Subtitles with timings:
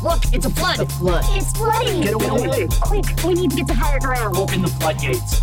[0.00, 0.78] Look, it's a flood.
[0.78, 1.24] It's a flood.
[1.30, 2.02] It's flooding.
[2.02, 2.68] Get away.
[2.82, 4.36] Quick, we need to get to higher ground.
[4.36, 5.42] Open the floodgates.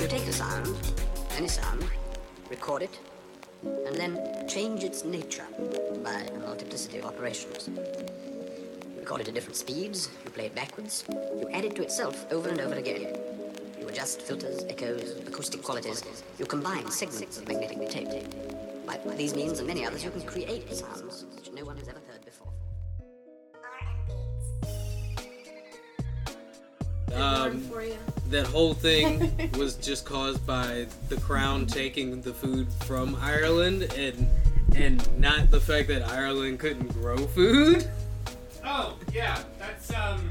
[0.00, 0.76] You take a sound,
[1.36, 1.84] any sound,
[2.50, 2.98] record it,
[3.62, 5.46] and then change its nature
[6.02, 7.68] by a multiplicity of operations.
[7.68, 12.26] You record it at different speeds, you play it backwards, you add it to itself
[12.32, 13.16] over and over again.
[13.78, 16.02] You adjust filters, echoes, acoustic qualities,
[16.38, 18.24] you combine segments of magnetic tape.
[18.86, 21.88] By, by these means and many others, you can create sounds which no one has
[21.88, 22.52] ever heard before.
[27.14, 27.62] Um,
[28.30, 34.28] that whole thing was just caused by the crown taking the food from Ireland and
[34.74, 37.88] and not the fact that Ireland couldn't grow food.
[38.64, 40.30] Oh, yeah, that's um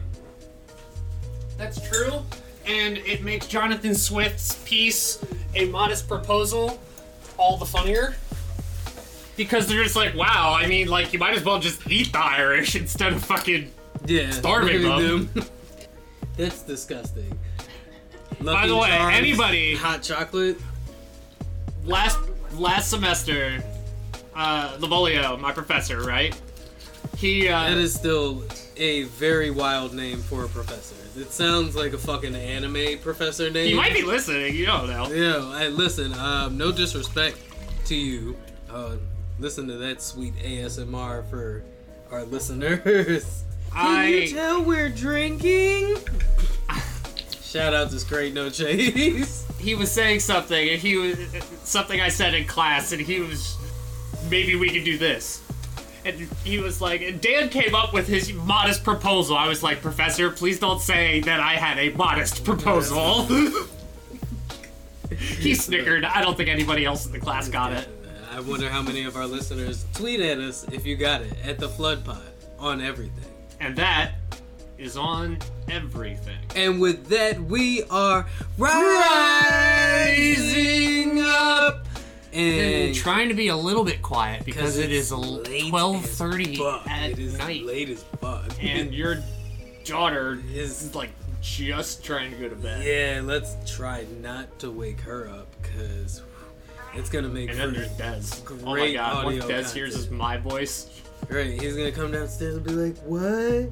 [1.57, 2.21] that's true.
[2.67, 6.79] And it makes Jonathan Swift's piece a modest proposal
[7.37, 8.15] all the funnier.
[9.37, 12.19] Because they're just like, wow, I mean like you might as well just eat the
[12.23, 13.71] Irish instead of fucking
[14.05, 15.29] Yeah, Starving them.
[15.33, 15.45] them.
[16.37, 17.37] That's disgusting.
[18.41, 20.57] By the way, Charms, anybody- hot chocolate.
[21.85, 22.17] last
[22.53, 23.63] last semester,
[24.35, 26.39] uh Lavolio, my professor, right?
[27.17, 28.43] He uh That is still
[28.77, 30.95] a very wild name for a professor.
[31.17, 33.67] It sounds like a fucking anime professor name.
[33.67, 35.07] he might be listening, you don't know.
[35.07, 37.37] Yeah, hey, listen, um, no disrespect
[37.85, 38.35] to you.
[38.69, 38.97] Uh,
[39.39, 41.63] listen to that sweet ASMR for
[42.11, 43.43] our listeners.
[43.71, 45.95] Can I- you tell we're drinking?
[47.41, 49.45] Shout out to Straight No Chase.
[49.59, 51.17] he was saying something, and he was
[51.63, 53.55] something I said in class, and he was
[54.29, 55.41] maybe we could do this.
[56.05, 59.35] And he was like, and Dan came up with his modest proposal.
[59.35, 63.23] I was like, Professor, please don't say that I had a modest proposal.
[65.39, 66.05] he snickered.
[66.05, 67.89] I don't think anybody else in the class got it.
[68.31, 71.57] I wonder how many of our listeners tweet at us if you got it at
[71.57, 72.21] the Flood Pod
[72.59, 73.31] on everything.
[73.59, 74.11] And that
[74.77, 76.37] is on everything.
[76.55, 78.75] And with that, we are rising
[81.21, 81.87] up.
[82.35, 86.03] And trying to be a little bit quiet because it is twelve thirty late twelve
[86.03, 86.87] as thirty fuck.
[86.89, 88.45] at It is night, late as fuck.
[88.61, 89.17] and your
[89.85, 92.83] daughter Is- like just trying to go to bed.
[92.83, 96.21] Yeah, let's try not to wake her up because
[96.95, 98.41] it's gonna make And for then there's Des.
[98.49, 100.17] oh my great god, once audio Des hears is content.
[100.17, 100.89] my voice.
[101.29, 103.69] Right, he's gonna come downstairs and be like, "What?"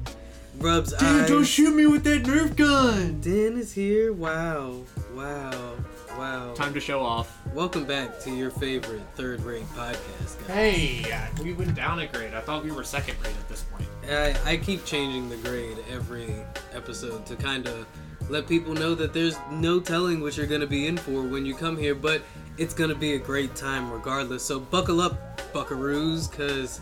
[0.58, 1.00] Rubs eyes.
[1.00, 3.20] Dude, don't shoot me with that Nerf gun!
[3.20, 4.12] Dan is here.
[4.12, 4.82] Wow,
[5.14, 5.74] wow,
[6.18, 6.54] wow.
[6.54, 7.40] Time to show off.
[7.52, 10.46] Welcome back to your favorite third-rate podcast, guys.
[10.46, 12.34] Hey, uh, we went down a grade.
[12.34, 13.88] I thought we were second grade at this point.
[14.08, 16.34] I, I keep changing the grade every
[16.72, 17.86] episode to kind of
[18.28, 21.44] let people know that there's no telling what you're going to be in for when
[21.44, 22.22] you come here, but
[22.58, 24.42] it's going to be a great time regardless.
[24.42, 26.80] So buckle up, buckaroos, because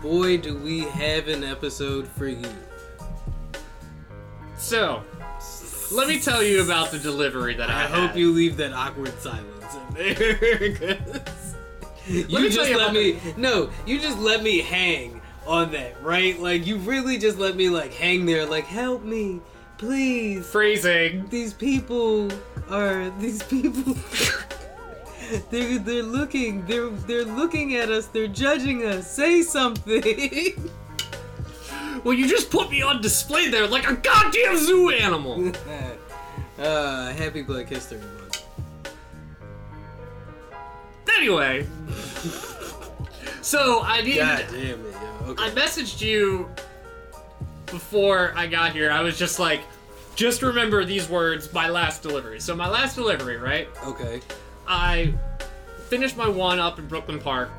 [0.00, 2.48] boy, do we have an episode for you.
[4.56, 5.04] So,
[5.92, 8.18] let me tell you about the delivery that I, I hope had.
[8.18, 10.36] you leave that awkward silence in there.
[12.06, 16.38] you tell just you let me no, you just let me hang on that, right?
[16.38, 19.40] Like you really just let me like hang there, like help me,
[19.78, 20.46] please.
[20.46, 21.26] Phrasing.
[21.28, 22.30] These people
[22.70, 23.94] are these people.
[25.50, 26.66] they're they're looking.
[26.66, 28.06] They're they're looking at us.
[28.06, 29.10] They're judging us.
[29.10, 30.70] Say something.
[32.04, 35.52] Well, you just put me on display there like a goddamn zoo animal.
[36.58, 38.44] uh, happy Black History Month.
[41.16, 41.66] anyway,
[43.42, 44.18] so I did.
[44.18, 45.30] God damn it, yo.
[45.30, 45.44] Okay.
[45.44, 46.48] I messaged you
[47.66, 48.90] before I got here.
[48.90, 49.60] I was just like,
[50.14, 51.52] just remember these words.
[51.52, 52.40] My last delivery.
[52.40, 53.68] So my last delivery, right?
[53.84, 54.20] okay.
[54.66, 55.14] I
[55.88, 57.50] finished my one up in Brooklyn Park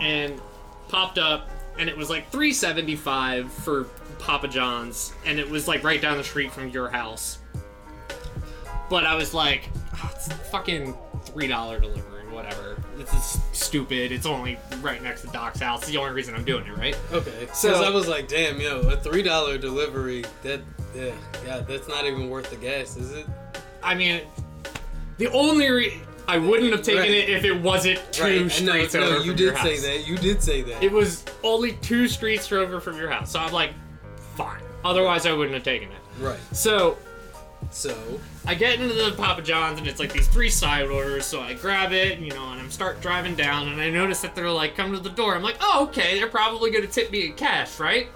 [0.00, 0.40] and
[0.88, 1.48] popped up
[1.78, 3.84] and it was like 375 for
[4.18, 7.38] Papa John's and it was like right down the street from your house.
[8.90, 10.94] But I was like, "Oh, it's fucking
[11.24, 12.76] $3 delivery, whatever.
[12.96, 14.12] This is stupid.
[14.12, 15.80] It's only right next to Doc's house.
[15.82, 16.96] It's the only reason I'm doing it, right?
[17.12, 17.48] Okay.
[17.52, 20.24] So- I was like, damn, yo, a three dollar delivery.
[20.42, 20.60] That
[20.94, 21.12] yeah,
[21.44, 23.26] yeah, that's not even worth the gas, is it?
[23.82, 24.20] I mean,
[25.18, 27.10] the only re- I wouldn't have taken Right.
[27.10, 28.32] it if it wasn't two Right.
[28.36, 30.06] and no, streets no, you did say that.
[30.06, 30.82] You did say that.
[30.82, 33.70] It was only two streets over from your house, so I'm like,
[34.36, 34.60] fine.
[34.84, 35.98] Otherwise, I wouldn't have taken it.
[36.20, 36.38] right.
[36.52, 36.96] So
[37.70, 37.96] So
[38.46, 41.24] I get into the Papa John's and it's like these three side orders.
[41.24, 44.34] So I grab it, you know, and I'm start driving down, and I notice that
[44.34, 45.34] they're like come to the door.
[45.34, 48.08] I'm like, oh, okay, they're probably gonna tip me in cash, right?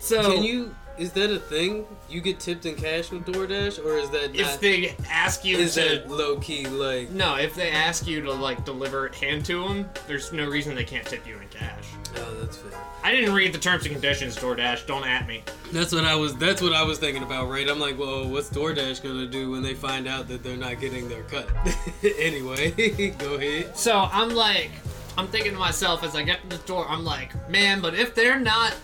[0.00, 1.86] So can you Is that a thing?
[2.08, 4.60] You get tipped in cash with DoorDash, or is that If not?
[4.60, 7.10] they ask you is to that low key like?
[7.10, 10.74] no, if they ask you to like deliver it hand to them, there's no reason
[10.76, 11.84] they can't tip you in cash.
[12.16, 12.78] Oh, that's fair.
[13.02, 14.86] I didn't read the terms and conditions, DoorDash.
[14.86, 15.42] Don't at me.
[15.72, 16.36] That's what I was.
[16.36, 17.68] That's what I was thinking about, right?
[17.68, 21.08] I'm like, well, what's DoorDash gonna do when they find out that they're not getting
[21.08, 21.48] their cut?
[22.18, 22.70] anyway,
[23.18, 23.76] go ahead.
[23.76, 24.70] So I'm like,
[25.18, 28.14] I'm thinking to myself as I get to the door, I'm like, man, but if
[28.14, 28.74] they're not,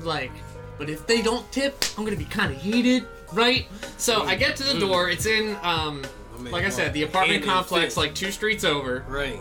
[0.00, 0.32] like,
[0.78, 3.66] but if they don't tip, I'm gonna be kind of heated, right?
[3.96, 5.10] So I get to the door.
[5.10, 6.02] It's in, um,
[6.50, 9.04] like I said, the apartment complex, like two streets over.
[9.08, 9.40] Right.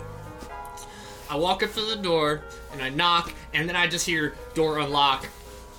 [1.30, 2.42] I walk up to the door
[2.72, 5.28] and I knock, and then I just hear door unlock,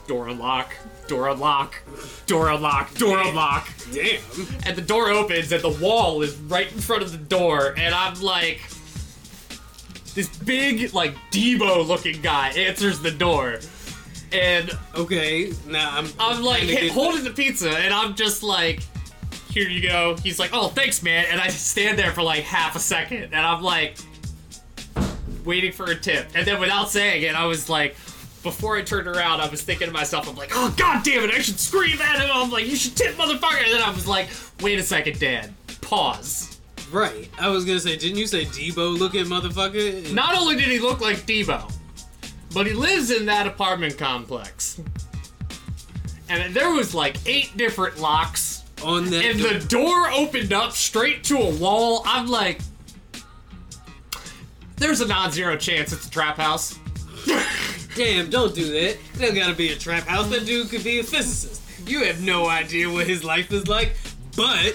[0.07, 0.75] door unlock,
[1.07, 1.81] door unlock,
[2.27, 3.69] door unlock, door unlock.
[3.93, 4.21] Damn.
[4.67, 7.95] and the door opens and the wall is right in front of the door and
[7.95, 8.61] i'm like
[10.15, 13.59] this big like debo looking guy answers the door
[14.35, 15.53] and Okay.
[15.67, 16.07] Now I'm.
[16.19, 18.81] i'm like hit- holding the pizza and i'm just like
[19.51, 22.75] here you go he's like oh thanks man and i stand there for like half
[22.77, 23.97] a second and i'm like
[25.45, 27.95] waiting for a tip and then without saying it i was like
[28.43, 31.31] before I turned around, I was thinking to myself, I'm like, oh god damn it,
[31.31, 32.29] I should scream at him.
[32.31, 33.57] I'm like, you should tip motherfucker.
[33.65, 34.29] And then I was like,
[34.61, 35.51] wait a second, Dad.
[35.81, 36.59] Pause.
[36.93, 37.31] Right.
[37.41, 40.13] I was gonna say, didn't you say Debo looking motherfucker?
[40.13, 41.73] Not only did he look like Debo,
[42.55, 44.81] but he lives in that apartment complex.
[46.29, 48.63] And there was like eight different locks.
[48.83, 49.25] on that.
[49.25, 52.03] And door- the door opened up straight to a wall.
[52.07, 52.61] I'm like,
[54.77, 56.79] there's a non-zero chance it's a trap house.
[57.95, 58.91] Damn, don't do that.
[58.91, 60.29] It don't gotta be a trap house.
[60.31, 61.63] That dude could be a physicist.
[61.89, 63.97] You have no idea what his life is like,
[64.37, 64.75] but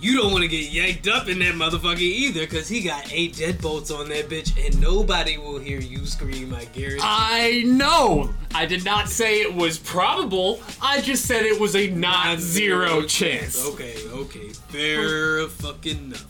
[0.00, 3.34] you don't want to get yanked up in that motherfucker either, because he got eight
[3.34, 7.00] deadbolts on that bitch, and nobody will hear you scream, I guarantee.
[7.02, 8.30] I know.
[8.54, 10.60] I did not say it was probable.
[10.80, 13.64] I just said it was a not zero chance.
[13.68, 14.48] Okay, okay.
[14.68, 16.26] Fair fucking enough.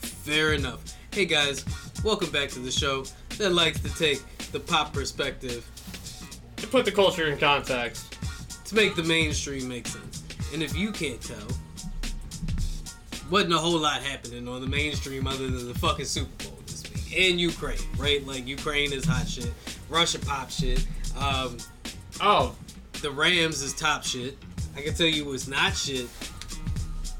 [0.00, 0.80] Fair enough.
[1.12, 1.64] Hey guys,
[2.04, 3.04] welcome back to the show
[3.38, 4.22] that likes to take
[4.52, 5.66] the pop perspective
[6.56, 8.16] To put the culture in context.
[8.66, 10.22] to make the mainstream make sense.
[10.52, 11.46] And if you can't tell,
[13.30, 16.82] wasn't a whole lot happening on the mainstream other than the fucking Super Bowl this
[16.92, 17.18] week.
[17.30, 18.26] And Ukraine, right?
[18.26, 19.52] Like Ukraine is hot shit.
[19.88, 20.86] Russia pop shit.
[21.18, 21.56] Um,
[22.20, 22.56] Oh,
[23.00, 24.36] the Rams is top shit.
[24.76, 26.08] I can tell you what's not shit.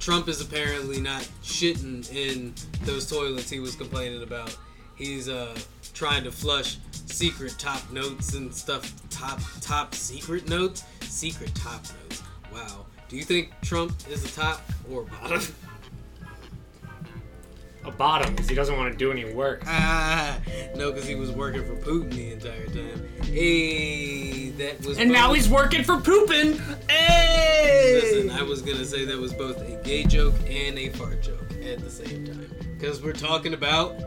[0.00, 2.52] Trump is apparently not shitting in
[2.82, 4.56] those toilets he was complaining about.
[4.96, 5.56] He's uh
[5.94, 8.92] trying to flush secret top notes and stuff.
[9.10, 10.84] Top top secret notes?
[11.02, 12.22] Secret top notes.
[12.52, 12.86] Wow.
[13.08, 15.42] Do you think Trump is a top or bottom?
[17.88, 19.62] a bottom because he doesn't want to do any work.
[19.66, 20.38] Ah,
[20.76, 23.08] no, because he was working for Putin the entire time.
[23.24, 24.98] Hey, that was.
[24.98, 26.58] And now he's working for pooping.
[26.88, 28.00] Hey!
[28.02, 31.50] Listen, I was gonna say that was both a gay joke and a fart joke
[31.64, 32.50] at the same time.
[32.76, 33.98] Because we're talking about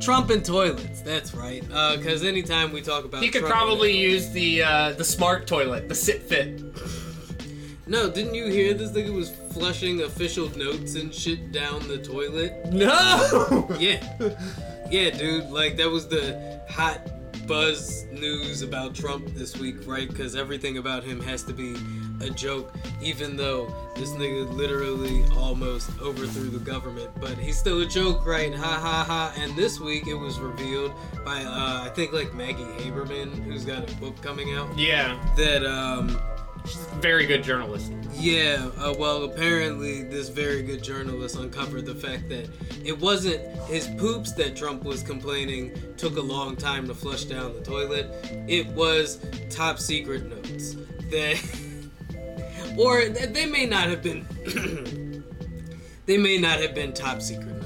[0.00, 1.00] Trump and toilets.
[1.02, 1.62] That's right.
[1.66, 5.88] Because anytime we talk about he could Trump- probably use the uh, the smart toilet,
[5.88, 6.60] the sit fit.
[7.90, 12.72] No, didn't you hear this nigga was flushing official notes and shit down the toilet?
[12.72, 13.66] No.
[13.80, 14.00] Yeah.
[14.90, 15.50] Yeah, dude.
[15.50, 16.98] Like, that was the hot
[17.46, 20.08] buzz news about Trump this week, right?
[20.08, 21.76] Because everything about him has to be
[22.20, 27.08] a joke, even though this nigga literally almost overthrew the government.
[27.20, 28.52] But he's still a joke, right?
[28.52, 29.32] Ha ha ha.
[29.38, 30.92] And this week it was revealed
[31.24, 35.64] by, uh, I think, like Maggie Haberman, who's got a book coming out, yeah, that,
[35.64, 36.20] um,
[37.00, 37.92] very good journalist.
[38.12, 42.48] yeah, uh, well, apparently, this very good journalist uncovered the fact that
[42.84, 47.54] it wasn't his poops that Trump was complaining took a long time to flush down
[47.54, 48.10] the toilet.
[48.48, 50.76] It was top secret notes
[51.10, 51.38] that,
[52.78, 54.26] or they may not have been,
[56.06, 57.59] they may not have been top secret.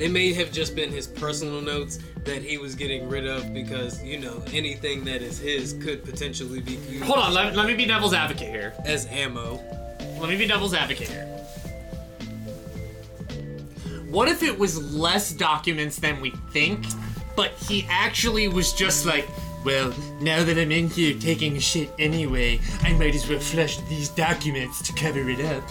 [0.00, 4.02] They may have just been his personal notes that he was getting rid of because
[4.02, 7.74] you know anything that is his could potentially be used Hold on, let, let me
[7.74, 8.72] be devil's advocate here.
[8.86, 9.60] as ammo.
[10.18, 11.26] Let me be devil's advocate here.
[14.08, 16.86] What if it was less documents than we think,
[17.36, 19.28] but he actually was just like,
[19.66, 24.08] well, now that I'm in here taking shit anyway, I might as well flush these
[24.08, 25.62] documents to cover it up.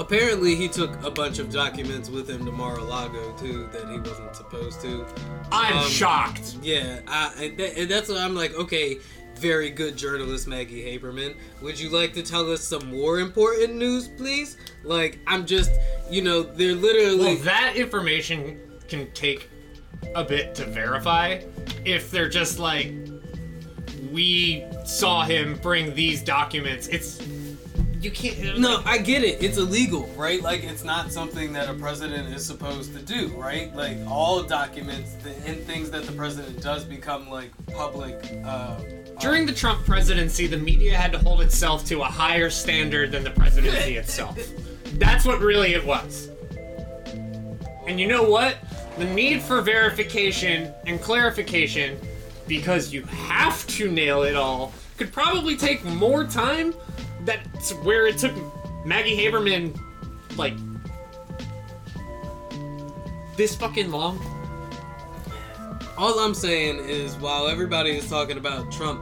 [0.00, 4.34] Apparently, he took a bunch of documents with him to Mar-a-Lago too that he wasn't
[4.34, 5.04] supposed to.
[5.52, 6.56] I'm Um, shocked.
[6.62, 8.54] Yeah, I, and that- and that's what I'm like.
[8.54, 8.98] Okay,
[9.38, 11.34] very good journalist Maggie Haberman.
[11.60, 14.56] Would you like to tell us some more important news, please?
[14.84, 15.70] Like, I'm just,
[16.10, 17.34] you know, they're literally.
[17.34, 19.50] Well, that information can take
[20.14, 21.40] a bit to verify
[21.84, 22.94] if they're just like
[24.10, 26.88] we saw him bring these documents.
[26.88, 27.20] It's
[28.00, 28.58] you can't.
[28.58, 29.42] No, I get it.
[29.42, 30.42] It's illegal, right?
[30.42, 33.74] Like it's not something that a president is supposed to do, right?
[33.74, 35.14] Like all documents
[35.46, 38.38] and things that the president does become like public.
[38.44, 38.80] Uh,
[39.20, 43.22] During the Trump presidency, the media had to hold itself to a higher standard than
[43.22, 44.38] the presidency itself.
[44.94, 46.30] That's what really it was.
[47.86, 48.56] And you know what?
[48.98, 51.98] The need for verification and clarification,
[52.46, 56.74] because you have to nail it all, could probably take more time.
[57.24, 58.32] That's where it took
[58.84, 59.78] Maggie Haberman,
[60.36, 60.54] like,
[63.36, 64.18] this fucking long.
[65.96, 69.00] all I'm saying is, while everybody is talking about Trump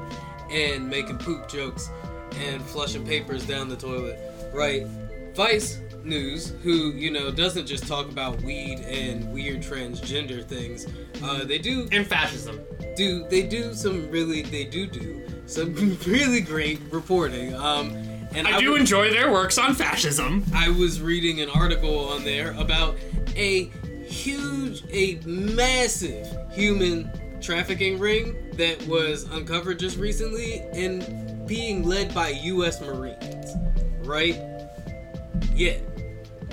[0.51, 1.91] and making poop jokes
[2.37, 4.19] and flushing papers down the toilet,
[4.53, 4.87] right?
[5.35, 10.87] Vice News, who you know doesn't just talk about weed and weird transgender things,
[11.23, 12.61] uh, they do And fascism.
[12.97, 15.75] do they do some really they do do some
[16.07, 17.55] really great reporting.
[17.55, 17.97] Um,
[18.35, 20.45] and I do was- enjoy their works on fascism.
[20.55, 22.97] I was reading an article on there about
[23.37, 23.71] a
[24.07, 32.31] huge, a massive human trafficking ring that was uncovered just recently and being led by
[32.31, 32.81] U.S.
[32.81, 33.53] Marines.
[34.05, 34.41] Right?
[35.55, 35.75] Yeah,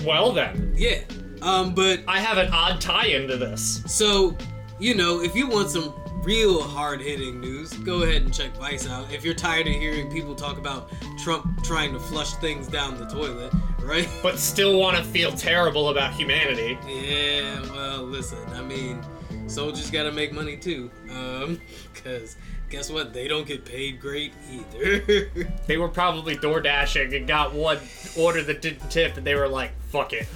[0.04, 1.00] Well then, yeah.
[1.42, 3.82] Um, but I have an odd tie into this.
[3.88, 4.36] So,
[4.80, 5.94] you know, if you want some
[6.26, 9.14] real hard hitting news, go ahead and check Vice out.
[9.14, 13.06] If you're tired of hearing people talk about Trump trying to flush things down the
[13.06, 14.10] toilet, right?
[14.24, 16.78] but still want to feel terrible about humanity.
[16.88, 19.04] Yeah, well, listen, I mean,
[19.48, 20.90] soldiers gotta make money too.
[21.12, 21.62] Um,
[22.04, 22.38] cause
[22.70, 23.14] guess what?
[23.14, 25.30] They don't get paid great either.
[25.68, 27.80] They were probably door dashing and got one
[28.18, 30.28] order that didn't tip, and they were like, "Fuck it."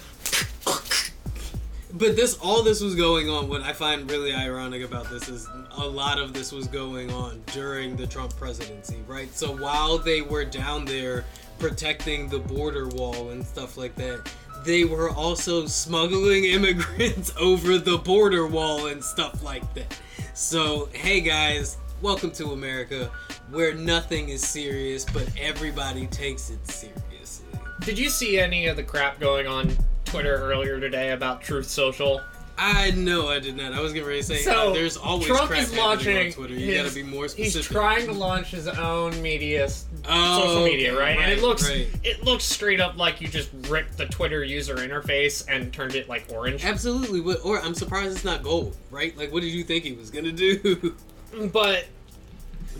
[1.93, 3.49] But this, all this was going on.
[3.49, 7.41] What I find really ironic about this is a lot of this was going on
[7.47, 9.33] during the Trump presidency, right?
[9.35, 11.25] So while they were down there
[11.57, 14.31] protecting the border wall and stuff like that,
[14.63, 19.99] they were also smuggling immigrants over the border wall and stuff like that.
[20.35, 23.09] So, hey guys, welcome to America,
[23.49, 27.47] where nothing is serious, but everybody takes it seriously.
[27.79, 29.75] Did you see any of the crap going on
[30.09, 32.21] Twitter earlier today about Truth Social?
[32.61, 33.71] I know I did not.
[33.71, 36.17] I was getting ready to say So uh, there's always Trump crap is launching.
[36.27, 36.53] on Twitter.
[36.55, 37.71] You his- gotta be more He's specific.
[37.71, 39.69] trying to launch his own media,
[40.09, 41.17] Oh, social media, okay, right?
[41.19, 41.87] And it looks, right.
[42.03, 46.09] it looks straight up like you just ripped the Twitter user interface and turned it
[46.09, 46.65] like orange.
[46.65, 47.21] Absolutely.
[47.21, 47.45] What?
[47.45, 49.15] Or I'm surprised it's not gold, right?
[49.17, 50.95] Like, what did you think he was gonna do?
[51.53, 51.85] But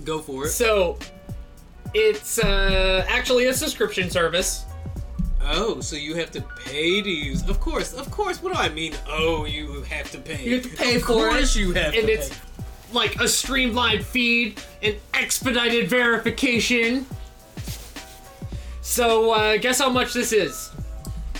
[0.03, 0.49] Go for it.
[0.49, 0.97] so,
[1.93, 4.65] it's uh, actually a subscription service.
[5.41, 7.47] Oh, so you have to pay to use?
[7.49, 8.41] Of course, of course.
[8.41, 8.93] What do I mean?
[9.07, 10.43] Oh, you have to pay.
[10.45, 12.35] You have to pay of for it, course you have and to it's pay.
[12.93, 17.05] like a streamlined feed and expedited verification.
[18.81, 20.71] So, uh, guess how much this is?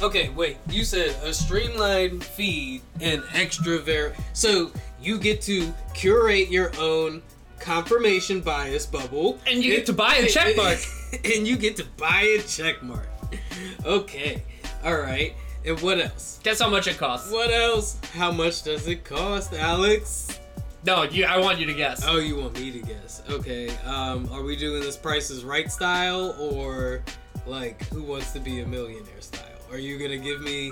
[0.01, 0.58] Okay, wait.
[0.70, 4.13] You said a streamlined feed and extra ver.
[4.34, 7.22] So you get to curate your own
[7.60, 10.79] confirmation bias bubble, And you get to buy a check mark.
[11.25, 13.08] and you get to buy a check mark.
[13.86, 14.43] Okay,
[14.83, 15.33] all right.
[15.65, 16.39] And what else?
[16.43, 17.31] Guess how much it costs?
[17.31, 17.98] What else?
[18.13, 20.39] How much does it cost, Alex?
[20.86, 22.03] No, you, I want you to guess.
[22.05, 23.21] Oh, you want me to guess?
[23.29, 23.69] Okay.
[23.86, 27.03] Um, are we doing this Price is Right style or
[27.45, 29.43] like Who Wants to Be a Millionaire style?
[29.71, 30.71] Are you gonna give me?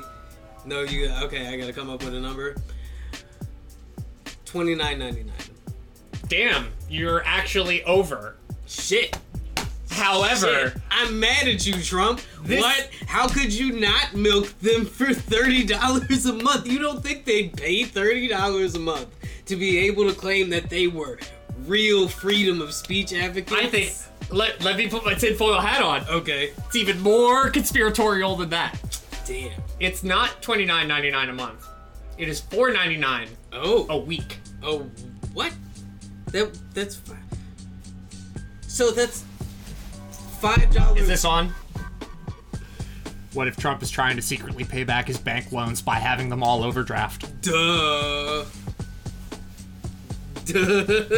[0.66, 1.10] No, you.
[1.24, 2.56] Okay, I gotta come up with a number.
[4.46, 5.36] Twenty nine ninety nine.
[6.28, 8.38] Damn, you're actually over.
[8.66, 9.18] Shit.
[9.98, 10.82] However, Shit.
[10.92, 12.22] I'm mad at you, Trump.
[12.44, 12.90] This- What?
[13.08, 16.68] How could you not milk them for thirty dollars a month?
[16.68, 19.08] You don't think they'd pay thirty dollars a month
[19.46, 21.18] to be able to claim that they were
[21.66, 23.54] real freedom of speech advocates?
[23.62, 23.94] I think
[24.30, 26.06] let let me put my tinfoil hat on.
[26.10, 26.52] Okay.
[26.68, 28.78] It's even more conspiratorial than that.
[29.26, 29.52] Damn.
[29.80, 31.66] It's not twenty nine ninety nine a month.
[32.18, 33.30] It is four ninety nine.
[33.54, 33.86] Oh.
[33.90, 34.38] a week.
[34.62, 34.90] Oh.
[35.34, 35.54] What?
[36.28, 37.18] That that's fine.
[38.62, 39.24] So that's
[40.40, 41.02] five dollars.
[41.02, 41.54] Is this on?
[43.34, 46.42] What if Trump is trying to secretly pay back his bank loans by having them
[46.42, 47.42] all overdraft?
[47.42, 48.46] Duh.
[50.46, 51.12] Duh.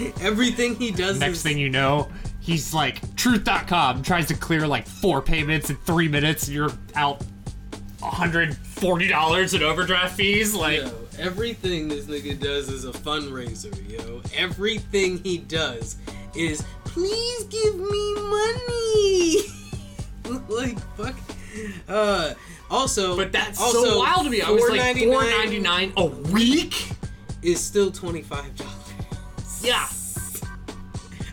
[0.20, 2.08] Everything he does Next is thing you know,
[2.40, 7.22] he's like truth.com tries to clear like four payments in three minutes and you're out
[8.00, 10.54] $140 in overdraft fees.
[10.54, 14.22] Like, Yo, everything this nigga does is a fundraiser, yo.
[14.34, 15.96] Everything he does
[16.34, 19.36] is please give me money.
[20.48, 21.14] like fuck.
[21.88, 22.34] Uh
[22.70, 24.42] also but that's also, so wild to me.
[24.42, 26.88] I was like $4.99 $4.99 a week?
[27.42, 29.62] is still twenty five dollars.
[29.62, 29.88] Yeah.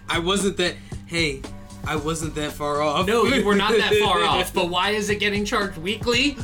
[0.10, 0.76] I wasn't that.
[1.06, 1.42] Hey,
[1.86, 3.08] I wasn't that far off.
[3.08, 4.54] No, you were not that far off.
[4.54, 6.38] But why is it getting charged weekly?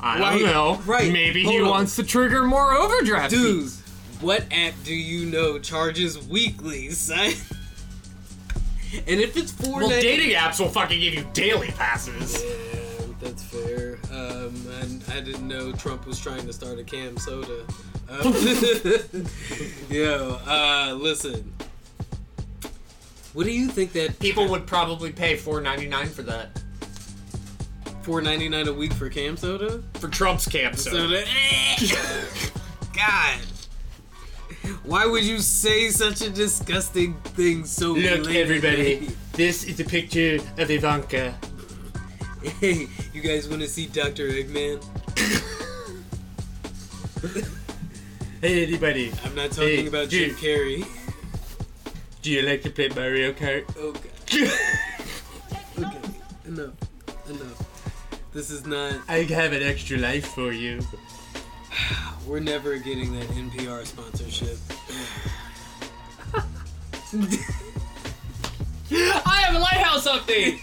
[0.00, 0.76] I don't know.
[0.86, 1.68] right, Maybe hold he on.
[1.68, 3.82] wants to trigger more overdraft Dude, fees.
[4.20, 7.32] what app do you know charges weekly, son?
[9.06, 12.42] And if it's four Well, ninety- dating apps will fucking give you daily passes.
[12.42, 13.98] Yeah, that's fair.
[14.10, 17.68] Um, and I didn't know Trump was trying to start a CamSoda.
[18.08, 19.26] Um,
[19.90, 21.52] yo, uh, listen.
[23.32, 26.60] What do you think that People would probably pay four ninety nine for that
[28.02, 29.82] four ninety nine a week for CamSoda?
[29.98, 31.24] for Trump's cam So Soda.
[32.92, 33.38] God.
[34.84, 39.84] Why would you say such a disgusting thing so look, late everybody, this is a
[39.84, 41.34] picture of Ivanka.
[42.60, 44.28] Hey, you guys want to see Dr.
[44.28, 44.82] Eggman?
[48.40, 50.30] Hey, anybody, I'm not talking Hey, about Jim.
[50.30, 50.82] Carrey.
[52.22, 53.64] do you like to play Mario Kart?
[53.78, 54.32] Oh god.
[55.78, 55.98] Okay,
[56.46, 56.72] enough,
[57.28, 58.32] enough.
[58.32, 58.94] This is not.
[59.08, 60.80] I have an extra life for you.
[62.26, 64.58] We're never getting that NPR sponsorship.
[69.26, 70.60] I have a lighthouse update.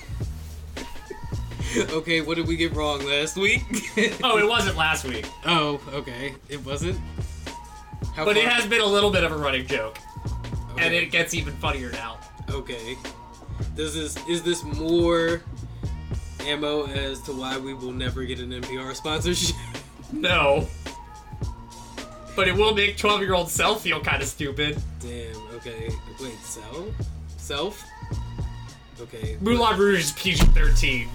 [1.91, 3.61] okay, what did we get wrong last week?
[4.23, 6.99] oh, it wasn't last week, oh, okay, it wasn't.
[8.15, 9.97] How but it has been a little bit of a running joke,
[10.77, 12.19] and it gets even funnier now.
[12.49, 12.97] Okay.
[13.75, 15.41] Does this is this more
[16.41, 19.55] ammo as to why we will never get an NPR sponsorship?
[20.11, 20.67] No.
[22.38, 24.79] But it will make 12 year old self feel kind of stupid.
[25.00, 25.36] Damn.
[25.56, 25.89] Okay.
[26.22, 26.38] Wait.
[26.44, 26.88] Self.
[27.36, 27.84] Self.
[29.01, 29.38] Okay.
[29.41, 31.10] Moulin Rouge is PG 13.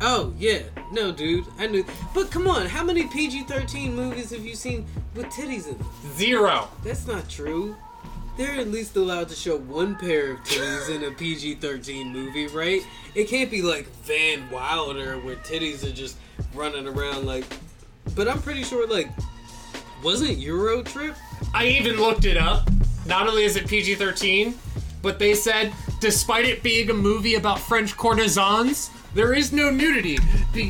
[0.00, 0.60] Oh yeah.
[0.90, 1.44] No, dude.
[1.58, 1.84] I knew.
[2.14, 2.64] But come on.
[2.64, 5.90] How many PG-13 movies have you seen with titties in them?
[6.14, 6.68] Zero.
[6.82, 7.76] That's not true.
[8.38, 12.46] They're at least allowed to show one pair of titties in a PG 13 movie,
[12.46, 12.80] right?
[13.14, 16.16] It can't be like Van Wilder where titties are just
[16.54, 17.44] running around like.
[18.14, 19.08] But I'm pretty sure, like,
[20.02, 21.14] wasn't Euro Trip?
[21.54, 22.68] I even looked it up.
[23.06, 24.54] Not only is it PG 13,
[25.02, 30.18] but they said, despite it being a movie about French courtesans, there is no nudity,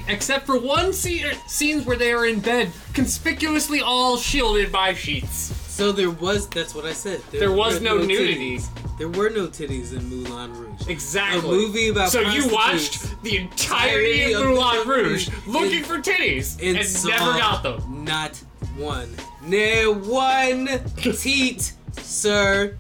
[0.07, 5.53] except for one scene, scenes where they are in bed, conspicuously all shielded by sheets.
[5.79, 6.49] So there was.
[6.49, 7.21] That's what I said.
[7.31, 8.59] There was were no nudity.
[8.59, 8.99] titties.
[8.99, 10.89] There were no titties in Moulin Rouge.
[10.89, 11.39] Exactly.
[11.39, 15.87] A movie about So you watched the entirety of of Moulin Rouge movie looking and-
[15.87, 18.05] for titties and, saw never got them.
[18.05, 18.35] Not
[18.77, 19.15] one.
[19.45, 22.77] No one teat, sir.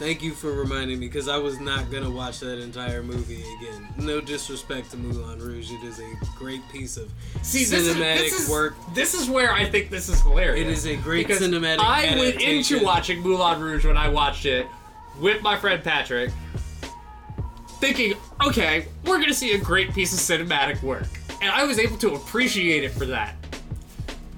[0.00, 3.86] Thank you for reminding me because I was not gonna watch that entire movie again.
[3.98, 8.16] No disrespect to Moulin Rouge, it is a great piece of See, this is, cinematic
[8.16, 8.76] this is work.
[8.94, 10.66] This is where I think this is hilarious.
[10.66, 14.46] It is a great because cinematic I went into watching Moulin Rouge when I watched
[14.46, 14.66] it
[15.20, 16.30] with my friend Patrick,
[17.72, 18.14] thinking,
[18.46, 21.08] okay, we're gonna see a great piece of cinematic work,
[21.42, 23.36] and I was able to appreciate it for that.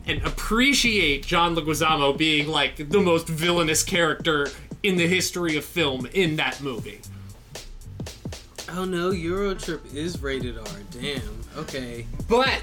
[0.07, 4.49] And appreciate John Leguizamo being like the most villainous character
[4.83, 7.01] in the history of film in that movie.
[8.71, 10.65] Oh no, Eurotrip is rated R.
[10.91, 11.21] Damn.
[11.57, 12.07] Okay.
[12.29, 12.63] But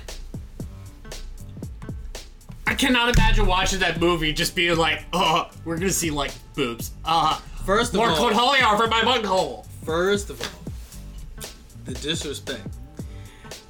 [2.66, 6.92] I cannot imagine watching that movie just being like, uh, we're gonna see like boobs.
[7.06, 9.68] Uh, First of all, more all, Cornholio for my bunghole.
[9.84, 11.46] First of all,
[11.86, 12.68] the disrespect.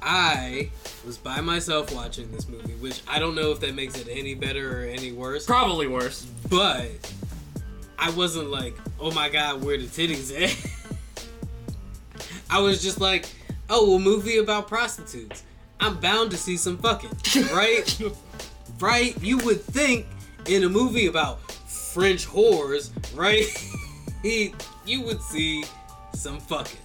[0.02, 0.70] I
[1.04, 4.34] was by myself watching this movie, which I don't know if that makes it any
[4.34, 5.44] better or any worse.
[5.44, 6.24] Probably worse.
[6.48, 7.12] But
[8.00, 11.26] I wasn't like, oh my god, where the titties at?
[12.50, 13.28] I was just like,
[13.68, 15.44] oh, a movie about prostitutes.
[15.78, 17.10] I'm bound to see some fucking,
[17.52, 18.00] right?
[18.80, 19.22] right?
[19.22, 20.06] You would think
[20.46, 23.46] in a movie about French whores, right?
[24.22, 24.54] He,
[24.86, 25.64] you would see
[26.14, 26.80] some fucking.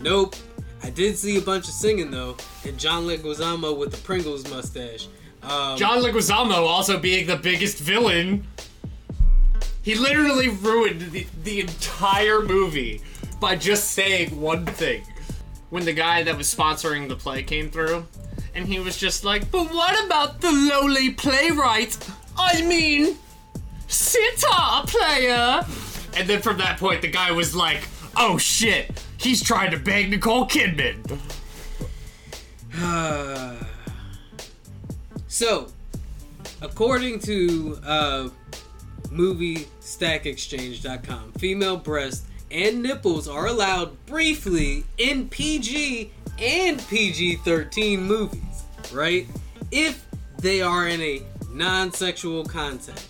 [0.00, 0.34] Nope.
[0.82, 5.08] I did see a bunch of singing though, and John Leguizamo with the Pringles mustache.
[5.42, 8.46] Um, John Leguizamo also being the biggest villain.
[9.84, 13.02] He literally ruined the, the entire movie
[13.38, 15.02] by just saying one thing.
[15.68, 18.06] When the guy that was sponsoring the play came through,
[18.54, 21.98] and he was just like, But what about the lowly playwright?
[22.34, 23.18] I mean,
[23.86, 25.66] sitar player.
[26.16, 30.08] And then from that point, the guy was like, Oh shit, he's trying to bang
[30.08, 31.18] Nicole Kidman.
[35.28, 35.68] so,
[36.62, 38.28] according to uh,
[39.14, 49.26] MovieStackExchange.com, female breasts and nipples are allowed briefly in PG and PG 13 movies, right?
[49.70, 50.04] If
[50.38, 53.08] they are in a non sexual context.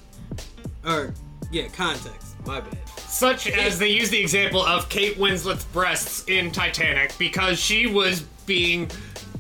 [0.84, 1.14] Or,
[1.50, 2.36] yeah, context.
[2.46, 2.76] My bad.
[3.08, 8.20] Such as they use the example of Kate Winslet's breasts in Titanic because she was
[8.46, 8.90] being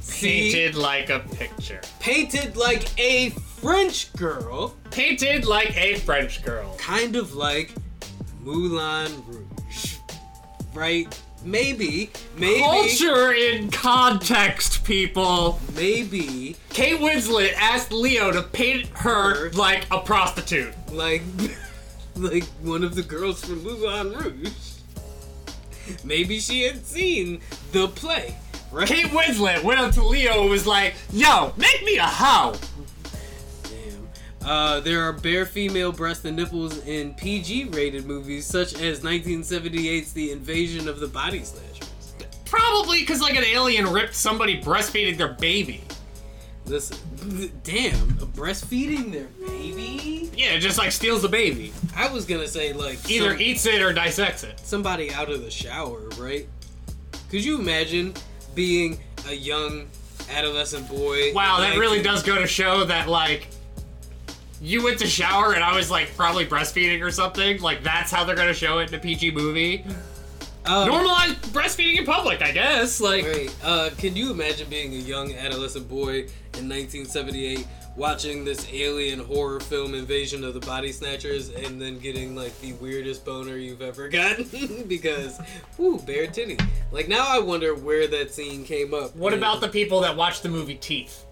[0.08, 1.80] painted like a picture.
[2.00, 3.30] Painted like a
[3.64, 6.74] French girl, Painted like a French girl.
[6.76, 7.70] kind of like
[8.42, 9.96] Moulin Rouge.
[10.74, 11.18] Right?
[11.42, 15.60] Maybe, maybe, Culture in context, people.
[15.74, 19.50] maybe, Kate Winslet asked Leo to paint her Her.
[19.52, 20.74] like a prostitute.
[20.92, 21.22] like,
[22.16, 24.50] like one of the girls from Moulin Rouge.
[26.04, 27.40] Maybe she had seen
[27.72, 28.36] the play,
[28.72, 28.88] right?
[28.88, 32.54] Kate Winslet went up to Leo and was like, Yo, make me a hoe.
[34.44, 40.32] Uh, there are bare female breasts and nipples in PG-rated movies, such as 1978's The
[40.32, 41.88] Invasion of the Body Snatchers.
[42.44, 45.82] Probably because like an alien ripped somebody breastfeeding their baby.
[46.66, 46.96] Listen,
[47.64, 47.96] damn,
[48.34, 50.30] breastfeeding their baby?
[50.36, 51.72] Yeah, just like steals the baby.
[51.96, 54.60] I was gonna say like Either some- eats it or dissects it.
[54.60, 56.46] somebody out of the shower, right?
[57.30, 58.14] Could you imagine
[58.54, 59.86] being a young
[60.30, 61.32] adolescent boy?
[61.34, 63.48] Wow, that like- really does go to show that like
[64.64, 67.60] you went to shower and I was like probably breastfeeding or something.
[67.60, 69.84] Like that's how they're gonna show it in a PG movie.
[70.66, 73.00] Um, Normalize breastfeeding in public, I guess.
[73.00, 73.54] Like Right.
[73.62, 76.20] Uh, can you imagine being a young adolescent boy
[76.56, 82.34] in 1978 watching this alien horror film Invasion of the Body Snatchers and then getting
[82.34, 85.38] like the weirdest boner you've ever gotten because
[85.78, 86.56] ooh bare titty.
[86.90, 89.14] Like now I wonder where that scene came up.
[89.14, 91.23] what about the people that watch the movie Teeth?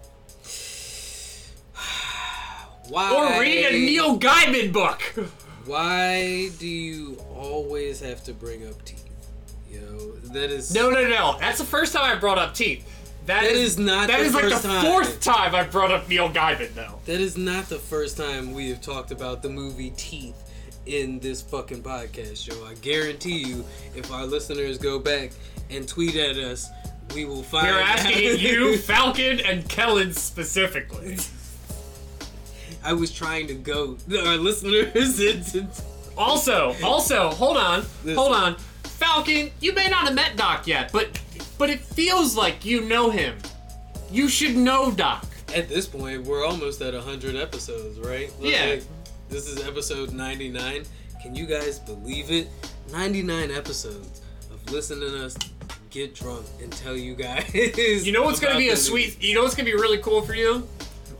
[2.89, 5.01] Why Or read a Neil Gaiman book.
[5.65, 8.99] Why do you always have to bring up teeth?
[9.71, 11.37] Yo, that is No, no, no.
[11.39, 12.87] That's the first time I brought up Teeth.
[13.25, 14.85] That is not That the is like first the time.
[14.85, 16.99] fourth time I've brought up Neil Gaiman, though.
[17.05, 20.35] That is not the first time we have talked about the movie Teeth
[20.85, 22.65] in this fucking podcast show.
[22.65, 23.63] I guarantee you,
[23.95, 25.31] if our listeners go back
[25.69, 26.69] and tweet at us,
[27.15, 27.67] we will find.
[27.67, 31.17] We're asking you, Falcon, and Kellen specifically.
[32.83, 35.19] I was trying to go our listeners.
[35.19, 35.67] into-
[36.17, 38.15] Also, also, hold on, Listen.
[38.15, 39.49] hold on, Falcon.
[39.61, 41.19] You may not have met Doc yet, but
[41.57, 43.37] but it feels like you know him.
[44.11, 45.25] You should know Doc.
[45.55, 48.31] At this point, we're almost at hundred episodes, right?
[48.39, 48.65] Yeah.
[48.65, 48.83] like
[49.29, 50.83] this is episode ninety nine.
[51.21, 52.47] Can you guys believe it?
[52.91, 55.35] Ninety nine episodes of listening to us
[55.89, 57.53] get drunk and tell you guys.
[58.05, 59.21] You know what's gonna be a sweet.
[59.21, 60.67] You know what's gonna be really cool for you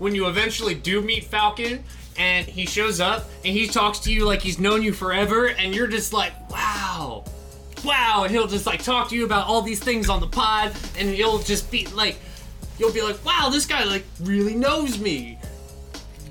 [0.03, 1.83] when you eventually do meet Falcon.
[2.15, 5.73] And he shows up and he talks to you like he's known you forever, and
[5.73, 7.23] you're just like, wow,
[7.83, 8.21] wow.
[8.23, 11.09] And he'll just like talk to you about all these things on the pod, and
[11.09, 12.17] he'll just be like,
[12.77, 15.39] you'll be like, wow, this guy like really knows me.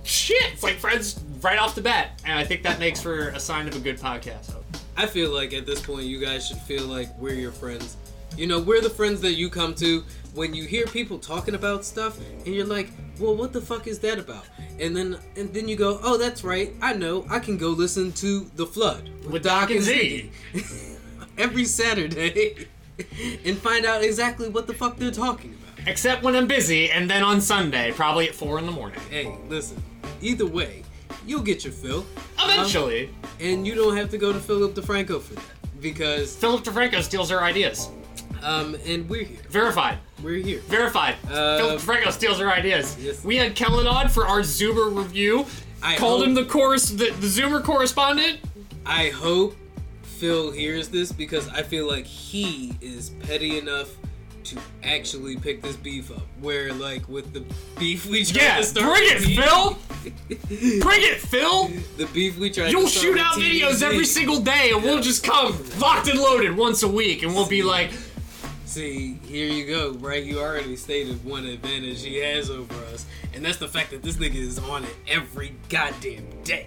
[0.04, 3.40] Shit, it's like friends right off the bat, and I think that makes for a
[3.40, 4.54] sign of a good podcast.
[4.96, 7.96] I feel like at this point, you guys should feel like we're your friends.
[8.36, 11.84] You know, we're the friends that you come to when you hear people talking about
[11.84, 14.44] stuff, and you're like, "Well, what the fuck is that about?"
[14.80, 16.74] And then, and then you go, "Oh, that's right.
[16.80, 17.26] I know.
[17.28, 20.30] I can go listen to the Flood With Doc and Z.
[21.38, 22.68] every Saturday
[23.44, 27.10] and find out exactly what the fuck they're talking about." Except when I'm busy, and
[27.10, 29.00] then on Sunday, probably at four in the morning.
[29.10, 29.82] Hey, listen.
[30.20, 30.84] Either way,
[31.26, 32.06] you'll get your fill,
[32.38, 35.44] Eventually, um, and you don't have to go to Philip DeFranco for that
[35.80, 37.88] because, Philip DeFranco steals our ideas.
[38.42, 39.38] Um, and we're here.
[39.48, 39.98] Verified.
[40.22, 40.60] We're here.
[40.60, 41.16] Verified.
[41.30, 42.96] Uh, Philip DeFranco steals our ideas.
[43.00, 43.24] yes.
[43.24, 45.46] We had Kellen on for our Zoomer review.
[45.82, 48.38] I Called hope- him the chorus, the, the Zoomer correspondent.
[48.86, 49.56] I hope
[50.02, 53.88] Phil hears this because I feel like he is petty enough
[54.44, 56.22] to actually pick this beef up.
[56.40, 57.44] Where like with the
[57.78, 59.78] beef we tried Yeah, to start, bring it, Phil.
[60.80, 61.68] Bring it, Phil.
[61.96, 62.72] The beef we tried.
[62.72, 66.82] You'll shoot out videos every single day, and we'll just come locked and loaded once
[66.82, 67.92] a week, and we'll be like,
[68.72, 70.24] See, here you go, right?
[70.24, 73.04] You already stated one advantage he has over us,
[73.34, 76.64] and that's the fact that this nigga is on it every goddamn day,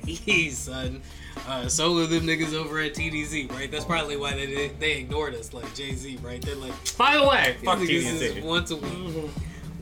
[0.52, 1.02] son.
[1.48, 3.72] Uh, so are them niggas over at TDZ, right?
[3.72, 6.40] That's probably why they they ignored us, like Jay Z, right?
[6.40, 8.44] They're like, by the way, These fuck niggas is TDZ.
[8.44, 9.32] once a week,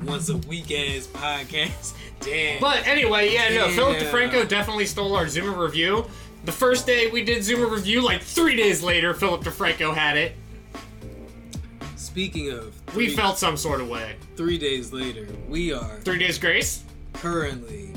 [0.03, 1.93] once a week ass podcast.
[2.21, 2.61] Damn.
[2.61, 6.05] But anyway, yeah, no, Philip DeFranco definitely stole our Zoomer review.
[6.45, 10.37] The first day we did Zoomer review, like three days later, Philip DeFranco had it.
[12.13, 14.15] Speaking of, We felt some sort of way.
[14.35, 16.83] three days later, we are Three days grace?
[17.13, 17.91] currently,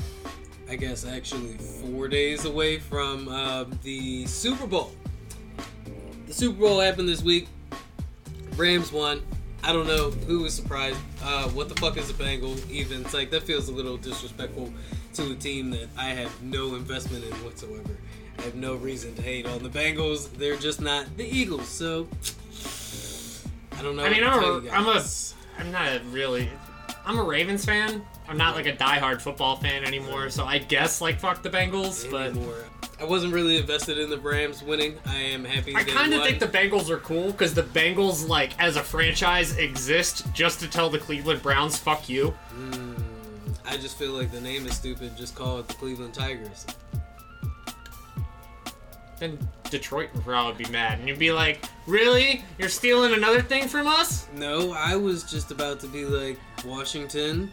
[0.67, 4.91] I guess, actually four days away from uh, the Super Bowl.
[6.25, 7.47] The Super Bowl happened this week.
[8.55, 9.21] Rams won.
[9.63, 10.97] I don't know who was surprised.
[11.21, 12.55] Uh, what the fuck is a Bengal?
[12.71, 14.73] Even it's like that feels a little disrespectful
[15.13, 17.95] to a team that I have no investment in whatsoever.
[18.39, 20.31] I have no reason to hate on the Bengals.
[20.37, 21.67] They're just not the Eagles.
[21.67, 22.07] So
[23.77, 24.03] I don't know.
[24.03, 25.03] I mean, I'm a, I'm a.
[25.59, 26.49] I'm not a really,
[27.05, 28.03] I'm a Ravens fan.
[28.27, 30.29] I'm not like a diehard football fan anymore.
[30.29, 32.65] So I guess like fuck the Bengals, but anymore.
[32.99, 34.97] I wasn't really invested in the Rams winning.
[35.05, 35.75] I am happy.
[35.75, 39.55] I kind of think the Bengals are cool because the Bengals, like as a franchise,
[39.57, 42.99] exist just to tell the Cleveland Browns "fuck you." Mm,
[43.65, 45.15] I just feel like the name is stupid.
[45.15, 46.65] Just call it the Cleveland Tigers.
[49.19, 52.43] Then Detroit would probably be mad, and you'd be like, "Really?
[52.57, 57.51] You're stealing another thing from us?" No, I was just about to be like Washington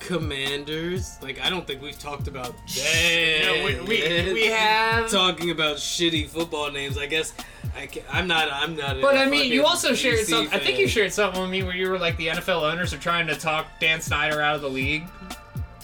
[0.00, 1.18] Commanders.
[1.22, 3.40] Like I don't think we've talked about that.
[3.44, 5.10] No, we, we, we have.
[5.10, 6.96] talking about shitty football names.
[6.96, 7.34] I guess
[7.76, 8.48] I I'm not.
[8.50, 9.00] I'm not.
[9.00, 10.52] But I mean, you also shared something.
[10.52, 12.98] I think you shared something with me where you were like, the NFL owners are
[12.98, 15.04] trying to talk Dan Snyder out of the league.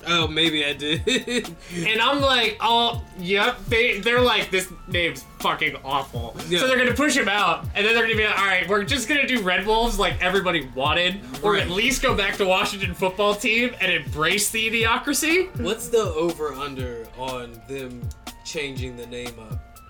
[0.06, 1.04] Oh, maybe I did.
[1.76, 3.56] And I'm like, oh, yep.
[3.68, 6.36] They they're like, this name's fucking awful.
[6.48, 6.60] Yeah.
[6.60, 8.84] So they're gonna push him out, and then they're gonna be like, all right, we're
[8.84, 12.94] just gonna do Red Wolves like everybody wanted, or at least go back to Washington
[12.94, 15.48] football team and embrace the idiocracy.
[15.60, 18.00] What's the over under on them
[18.44, 19.80] changing the name up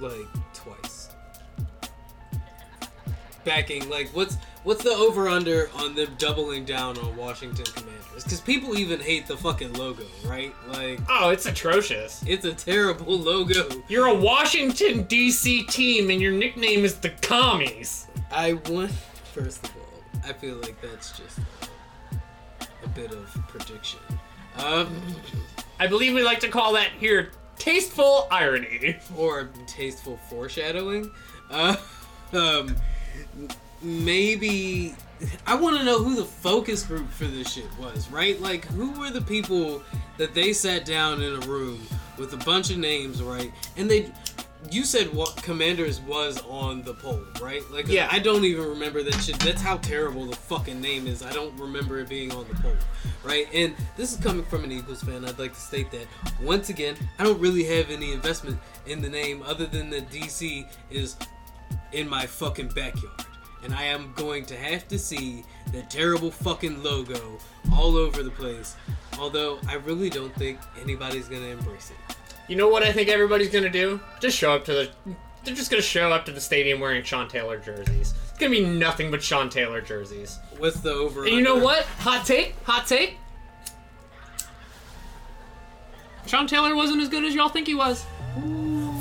[0.00, 1.08] like twice?
[3.44, 8.24] Backing like what's what's the over under on them doubling down on Washington Commanders?
[8.24, 10.54] Because people even hate the fucking logo, right?
[10.68, 12.22] Like Oh, it's atrocious.
[12.26, 13.68] it's a terrible logo.
[13.88, 15.64] You're a Washington D.C.
[15.64, 18.06] team, and your nickname is the Commies.
[18.32, 18.90] I want
[19.32, 21.38] first of all, I feel like that's just
[22.84, 24.00] a bit of prediction.
[24.58, 24.94] Um,
[25.80, 28.96] I believe we like to call that here tasteful irony.
[29.16, 31.10] or tasteful foreshadowing.
[31.50, 31.76] Uh,
[32.32, 32.76] um,
[33.82, 34.94] maybe
[35.46, 38.40] I want to know who the focus group for this shit was, right?
[38.40, 39.82] Like, who were the people
[40.18, 41.80] that they sat down in a room
[42.18, 43.52] with a bunch of names, right?
[43.76, 44.12] And they,
[44.70, 47.62] you said what Commanders was on the poll, right?
[47.70, 48.08] Like, Yeah.
[48.10, 49.38] I don't even remember that shit.
[49.38, 51.22] That's how terrible the fucking name is.
[51.22, 52.76] I don't remember it being on the poll,
[53.22, 53.46] right?
[53.54, 55.24] And this is coming from an Eagles fan.
[55.24, 56.06] I'd like to state that
[56.42, 60.66] once again, I don't really have any investment in the name other than that DC
[60.90, 61.16] is
[61.92, 63.24] in my fucking backyard.
[63.64, 67.38] And I am going to have to see the terrible fucking logo
[67.72, 68.76] all over the place.
[69.18, 72.16] Although I really don't think anybody's gonna embrace it.
[72.48, 74.00] You know what I think everybody's gonna do?
[74.20, 74.90] Just show up to the.
[75.44, 78.14] They're just gonna show up to the stadium wearing Sean Taylor jerseys.
[78.30, 80.38] It's gonna be nothing but Sean Taylor jerseys.
[80.58, 81.24] With the over?
[81.24, 81.84] And you know what?
[82.00, 82.54] Hot take.
[82.64, 83.18] Hot take.
[86.26, 88.04] Sean Taylor wasn't as good as y'all think he was.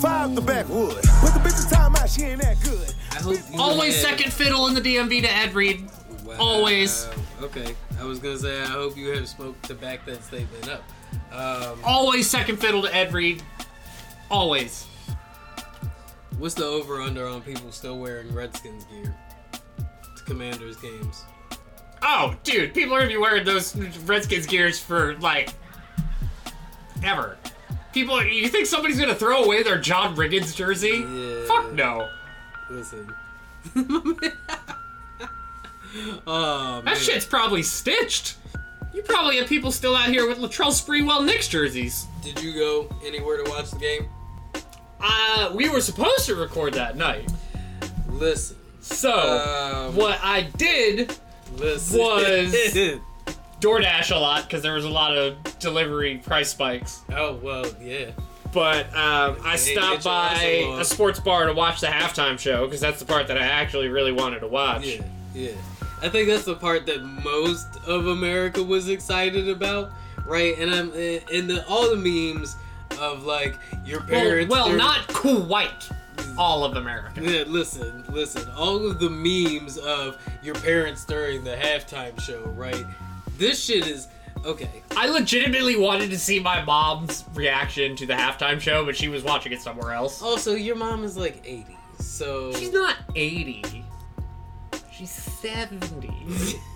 [0.02, 0.96] Five the backwood.
[1.22, 2.94] But the bitch time out, she ain't that good.
[3.12, 5.88] I hope you Always had- second fiddle in the DMV to Ed Reed.
[6.24, 6.36] Wow.
[6.40, 7.08] always.
[7.42, 10.84] Okay, I was gonna say I hope you have smoke to back that statement up.
[11.34, 13.44] Um, Always second fiddle to Ed Reed.
[14.32, 14.86] Always.
[16.38, 19.14] what's the over under on people still wearing Redskins gear
[20.18, 21.24] to Commanders games?
[22.02, 23.76] Oh, dude, people are gonna be wearing those
[24.06, 25.54] Redskins gears for like
[27.04, 27.38] ever.
[27.94, 31.06] People, you think somebody's gonna throw away their John Riggins jersey?
[31.08, 31.46] Yeah.
[31.46, 32.10] Fuck no.
[32.70, 33.14] Listen.
[36.28, 36.86] oh man.
[36.86, 38.38] That shit's probably stitched.
[38.94, 42.06] You probably have people still out here with Latrell Sprewell Knicks jerseys.
[42.24, 44.08] Did you go anywhere to watch the game?
[45.00, 47.32] Uh, we were supposed to record that night.
[48.10, 48.58] Listen.
[48.82, 49.12] So,
[49.90, 51.16] Um, what I did
[51.58, 52.00] Listen.
[52.00, 53.00] Was-
[53.64, 57.02] DoorDash a lot because there was a lot of delivery price spikes.
[57.16, 58.12] oh well, yeah.
[58.52, 62.38] But um, I stopped get your ass by a sports bar to watch the halftime
[62.38, 64.86] show because that's the part that I actually really wanted to watch.
[64.86, 65.02] Yeah,
[65.34, 65.52] yeah.
[66.04, 69.92] I think that's the part that most of America was excited about,
[70.26, 70.56] right?
[70.60, 72.56] And I'm in the all the memes
[73.00, 74.52] of like your parents.
[74.52, 75.90] well they're- not quite
[76.38, 77.22] all of America.
[77.24, 78.48] Yeah, listen, listen.
[78.56, 82.86] All of the memes of your parents during the halftime show, right?
[83.38, 84.08] This shit is
[84.46, 84.70] okay.
[84.96, 89.24] I legitimately wanted to see my mom's reaction to the halftime show, but she was
[89.24, 90.22] watching it somewhere else.
[90.22, 93.86] Also, your mom is like 80, so She's not 80.
[94.92, 96.60] She's 70.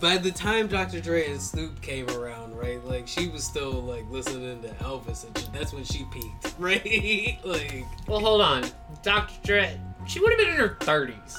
[0.00, 1.00] by the time Dr.
[1.00, 2.84] Dre and Snoop came around, right?
[2.84, 5.34] Like she was still like listening to Elvis and.
[5.54, 7.38] That's when she peaked, right?
[7.44, 8.64] like well, hold on.
[9.02, 9.34] Dr.
[9.44, 11.38] Dre, she would have been in her 30s.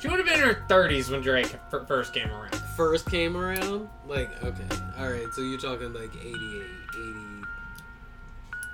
[0.00, 1.54] She would have been in her 30s when Drake
[1.86, 2.54] first came around.
[2.76, 4.64] First came around, like okay,
[4.98, 5.26] all right.
[5.34, 7.20] So you're talking like 88, 80.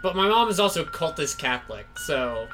[0.03, 2.47] But my mom is also cultist Catholic, so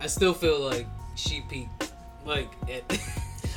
[0.00, 1.92] I still feel like she peaked,
[2.24, 2.88] like at.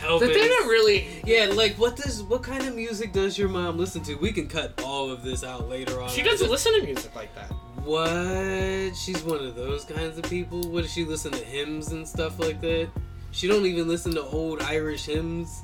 [0.03, 0.19] Elvis.
[0.19, 3.77] The thing that really Yeah, like what does what kind of music does your mom
[3.77, 4.15] listen to?
[4.15, 6.09] We can cut all of this out later on.
[6.09, 7.49] she doesn't listen to music like that.
[7.83, 8.95] What?
[8.95, 10.61] She's one of those kinds of people.
[10.71, 12.89] What does she listen to hymns and stuff like that?
[13.31, 15.63] She don't even listen to old Irish hymns.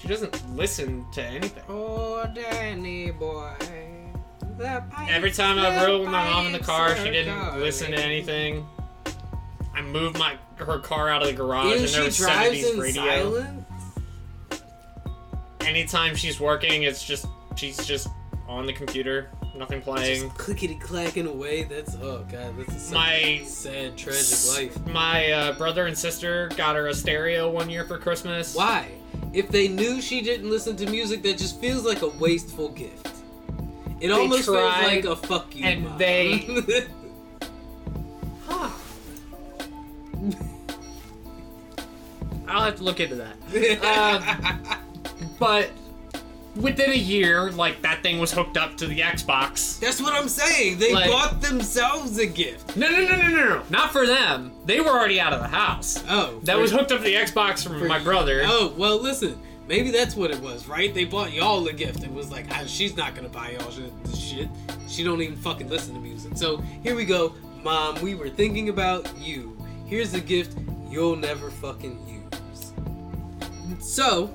[0.00, 1.62] She doesn't listen to anything.
[1.68, 3.52] Oh, Danny boy.
[4.56, 7.98] the Every time I rode with my mom in the car, she didn't listen to
[7.98, 8.66] anything.
[9.74, 12.56] I moved my her car out of the garage And and there was she drives
[12.56, 13.04] 70s in radio.
[13.04, 13.64] silence.
[15.60, 18.08] Anytime she's working, it's just she's just
[18.48, 20.22] on the computer, nothing playing.
[20.24, 21.64] Just clickety clacking away.
[21.64, 24.86] That's oh god, that's a My- sad, tragic life.
[24.86, 28.54] My uh, brother and sister got her a stereo one year for Christmas.
[28.54, 28.90] Why?
[29.32, 33.08] If they knew she didn't listen to music, that just feels like a wasteful gift.
[34.00, 35.64] It almost feels like a fuck you.
[35.64, 35.98] and Mom.
[35.98, 36.86] they-
[38.46, 38.70] Huh.
[42.46, 43.36] I'll have to look into that.
[43.82, 44.66] Uh,
[45.38, 45.70] but
[46.60, 49.78] within a year, like that thing was hooked up to the Xbox.
[49.80, 50.78] That's what I'm saying.
[50.78, 52.76] They Like- bought themselves a gift.
[52.76, 54.52] No, no, no, no, no, no, not for them.
[54.66, 56.02] They were already out of the house.
[56.08, 58.42] Oh, That for- was hooked up to the Xbox from my brother.
[58.44, 59.38] Oh well, listen.
[59.66, 60.94] Maybe that's what it was, right?
[60.94, 62.02] They bought y'all a gift.
[62.02, 64.48] It was like, ah, she's not gonna buy y'all shit- this shit.
[64.88, 66.32] She don't even fucking listen to music.
[66.36, 68.00] So here we go, mom.
[68.00, 69.56] We were thinking about you.
[69.86, 70.56] Here's a gift
[70.90, 72.72] you'll never fucking use.
[73.78, 74.30] So,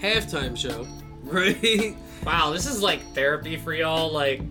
[0.00, 0.86] halftime show,
[1.32, 1.96] right?
[2.24, 4.10] Wow, this is like therapy for y'all.
[4.12, 4.42] Like,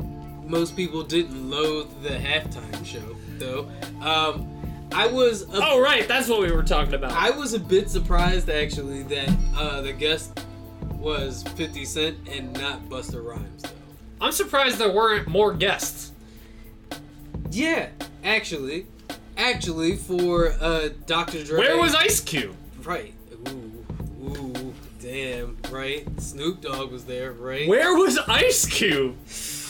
[0.46, 3.70] Most people didn't loathe the halftime show, though.
[4.02, 4.54] Um,
[4.92, 7.12] I was a oh right, that's what we were talking about.
[7.12, 10.46] I was a bit surprised actually that uh, the guest
[10.94, 13.70] was 50 Cent and not Busta Rhymes though.
[14.22, 16.14] I'm surprised there weren't more guests.
[17.52, 17.90] Yeah,
[18.24, 18.88] actually,
[19.38, 21.44] actually for uh, Dr.
[21.44, 21.60] Dre.
[21.60, 22.56] Where was Ice Cube?
[22.84, 23.14] Right.
[23.50, 23.77] Ooh,
[25.18, 25.72] ooh, damn.
[25.72, 26.06] Right.
[26.22, 27.32] Snoop Dogg was there.
[27.34, 27.68] Right.
[27.68, 29.16] Where was Ice Cube?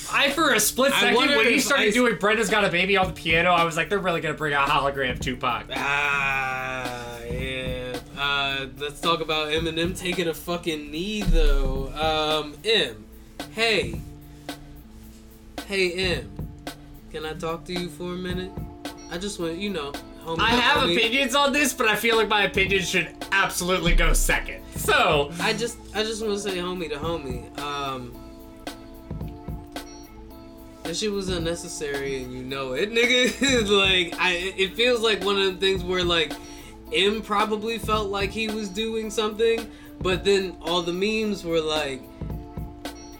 [0.09, 2.63] I for a split I second wonder when he if started Ice- doing Brenda's Got
[2.63, 5.65] a Baby on the piano, I was like, they're really gonna bring out hologram Tupac.
[5.75, 7.97] Ah, yeah.
[8.17, 11.91] Uh, let's talk about Eminem taking a fucking knee though.
[11.93, 13.03] Um, M.
[13.51, 13.99] Hey.
[15.67, 16.29] Hey M.
[17.11, 18.51] Can I talk to you for a minute?
[19.11, 19.91] I just want you know.
[20.27, 24.11] Homie, I have opinions on this, but I feel like my opinion should absolutely go
[24.11, 24.61] second.
[24.75, 27.57] So, I just I just want to say homie to homie.
[27.57, 28.13] Um
[30.83, 33.69] that shit was unnecessary and you know it, nigga.
[33.69, 36.33] like I it feels like one of the things where like
[36.93, 42.01] M probably felt like he was doing something, but then all the memes were like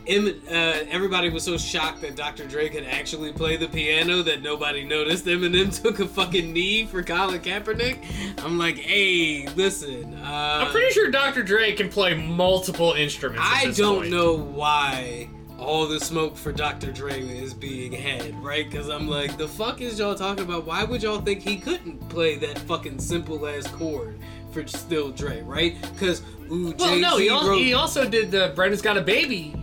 [0.10, 2.48] Uh, everybody was so shocked that Dr.
[2.48, 7.04] Dre could actually play the piano that nobody noticed Eminem took a fucking knee for
[7.04, 8.00] Colin Kaepernick.
[8.44, 10.14] I'm like, hey, listen.
[10.14, 11.44] Uh, I'm pretty sure Dr.
[11.44, 13.44] Dre can play multiple instruments.
[13.46, 14.12] I don't point.
[14.12, 16.92] know why all the smoke for Dr.
[16.94, 18.70] Dre is being had, right?
[18.70, 20.66] Because I'm like, the fuck is y'all talking about?
[20.66, 24.18] Why would y'all think he couldn't play that fucking simple ass chord
[24.52, 25.76] for Still Dre, right?
[25.82, 27.58] Because ooh, Well, Jay-Z no, he, al- wrote.
[27.58, 29.54] he also did the Brenda's Got a Baby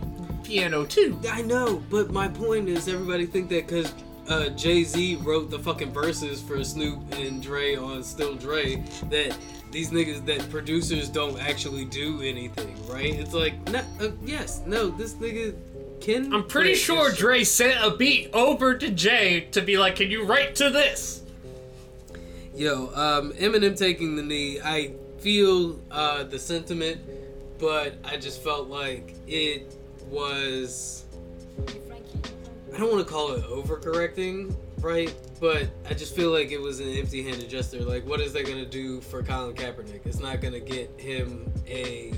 [0.45, 1.19] piano too.
[1.29, 3.91] I know, but my point is, everybody think that because
[4.29, 8.75] uh, Jay Z wrote the fucking verses for Snoop and Dre on Still Dre,
[9.09, 9.37] that
[9.71, 13.13] these niggas, that producers don't actually do anything, right?
[13.13, 15.55] It's like, no, uh, yes, no, this nigga
[15.99, 16.33] can.
[16.33, 20.11] I'm pretty sure this Dre sent a beat over to Jay to be like, "Can
[20.11, 21.23] you write to this?"
[22.55, 27.01] Yo, um, Eminem taking the knee, I feel uh, the sentiment,
[27.59, 29.75] but I just felt like it
[30.15, 31.05] was.
[32.73, 35.13] I don't want to call it overcorrecting, right?
[35.39, 37.81] But I just feel like it was an empty handed gesture.
[37.81, 40.05] Like, what is that going to do for Colin Kaepernick?
[40.05, 42.13] It's not going to get him a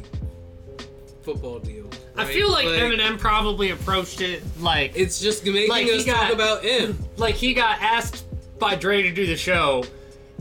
[1.24, 1.90] football deal.
[2.16, 6.24] I feel like, Eminem probably approached it like It's just making Like, he us got-
[6.28, 6.98] talk about him.
[7.18, 8.26] like he got asked
[8.60, 9.84] by Dre to do the show,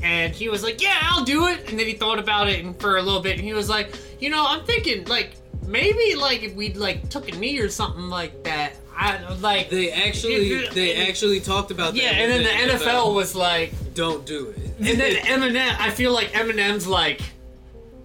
[0.03, 2.79] and he was like, "Yeah, I'll do it." And then he thought about it and
[2.81, 5.33] for a little bit, and he was like, "You know, I'm thinking like
[5.67, 9.91] maybe like if we like took a knee or something like that, I like." They
[9.93, 12.03] actually, they actually talked about that.
[12.03, 14.59] yeah, and then the NFL was like, don't do it.
[14.79, 15.77] and then Eminem.
[15.81, 17.21] I feel like Eminem's like,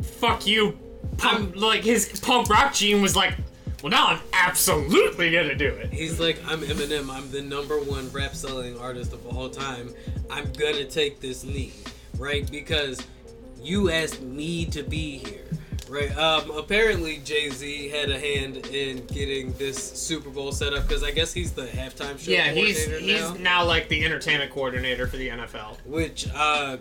[0.01, 0.77] "Fuck you,"
[1.17, 3.33] punk, like his punk rock gene was like,
[3.83, 7.09] "Well, now I'm absolutely gonna do it." He's like, I'm Eminem.
[7.09, 9.93] I'm the number one rap selling artist of all time.
[10.29, 11.73] I'm gonna take this knee,
[12.17, 12.49] right?
[12.49, 13.01] Because
[13.61, 15.45] you asked me to be here,
[15.91, 16.15] right?
[16.17, 21.03] Um, apparently Jay Z had a hand in getting this Super Bowl set up because
[21.03, 23.61] I guess he's the halftime show Yeah, he's coordinator he's now.
[23.61, 25.77] now like the entertainment coordinator for the NFL.
[25.85, 26.77] which uh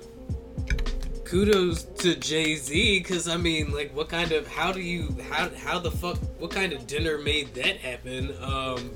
[1.24, 5.48] kudos to Jay Z because I mean, like, what kind of how do you how
[5.56, 8.34] how the fuck what kind of dinner made that happen?
[8.42, 8.90] Um,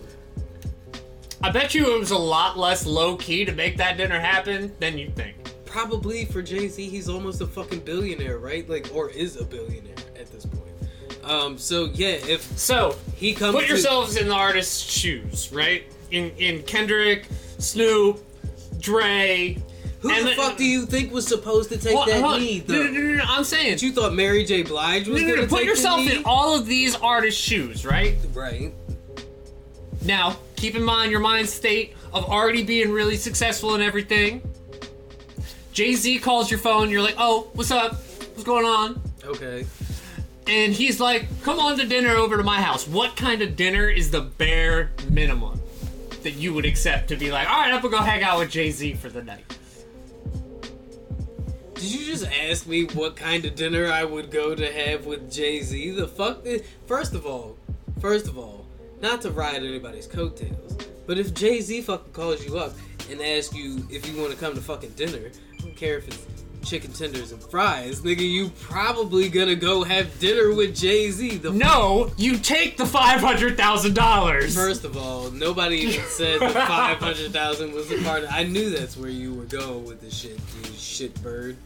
[1.42, 4.72] I bet you it was a lot less low key to make that dinner happen
[4.80, 5.36] than you think.
[5.66, 8.68] probably for Jay Z, he's almost a fucking billionaire, right?
[8.68, 9.94] Like, or is a billionaire
[10.24, 11.30] at this point.
[11.30, 15.84] Um, so yeah, if So, he comes, put to- yourselves in the artist's shoes, right?
[16.10, 17.26] In in Kendrick,
[17.58, 18.20] Snoop,
[18.80, 19.56] Dre.
[20.00, 22.60] who the Emin- fuck do you think was supposed to take Hold- that knee?
[22.60, 22.74] Though?
[22.74, 23.78] no, no, no, no, I'm saying.
[23.80, 24.62] You thought Mary J.
[24.62, 28.16] Blige was No, no, no, put yourself the in all of these artists' shoes, right?
[28.34, 28.72] right.
[30.02, 34.42] Now, keep in mind your mind state of already being really successful and everything.
[35.72, 37.94] Jay Z calls your phone, you're like, oh, what's up?
[38.34, 39.00] What's going on?
[39.24, 39.64] Okay.
[40.46, 42.86] And he's like, come on to dinner over to my house.
[42.86, 45.60] What kind of dinner is the bare minimum
[46.22, 48.50] that you would accept to be like, all right, I'm gonna go hang out with
[48.50, 49.58] Jay Z for the night?
[51.74, 55.30] Did you just ask me what kind of dinner I would go to have with
[55.30, 55.90] Jay Z?
[55.90, 56.46] The fuck?
[56.86, 57.58] First of all,
[58.00, 58.66] first of all,
[59.00, 60.76] not to ride anybody's coattails,
[61.06, 62.72] but if Jay Z fucking calls you up
[63.10, 66.08] and asks you if you want to come to fucking dinner, I don't care if
[66.08, 66.26] it's
[66.64, 71.38] chicken tenders and fries, nigga, you probably gonna go have dinner with Jay Z.
[71.38, 74.54] The No, you take the five hundred thousand dollars.
[74.54, 78.24] First of all, nobody even said the five hundred thousand was a part.
[78.24, 81.56] Of, I knew that's where you were going with the shit, you shit bird.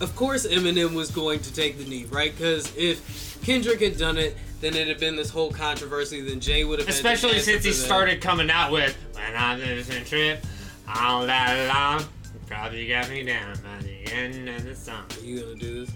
[0.00, 2.36] Of course, Eminem was going to take the knee, right?
[2.36, 6.20] Because if Kendrick had done it, then it had been this whole controversy.
[6.20, 9.60] Then Jay would have, Especially since he started coming out with "When I'm
[10.04, 10.44] trip
[10.88, 12.08] all that long,
[12.46, 15.94] probably got me down by the end of the song." Are you gonna do this?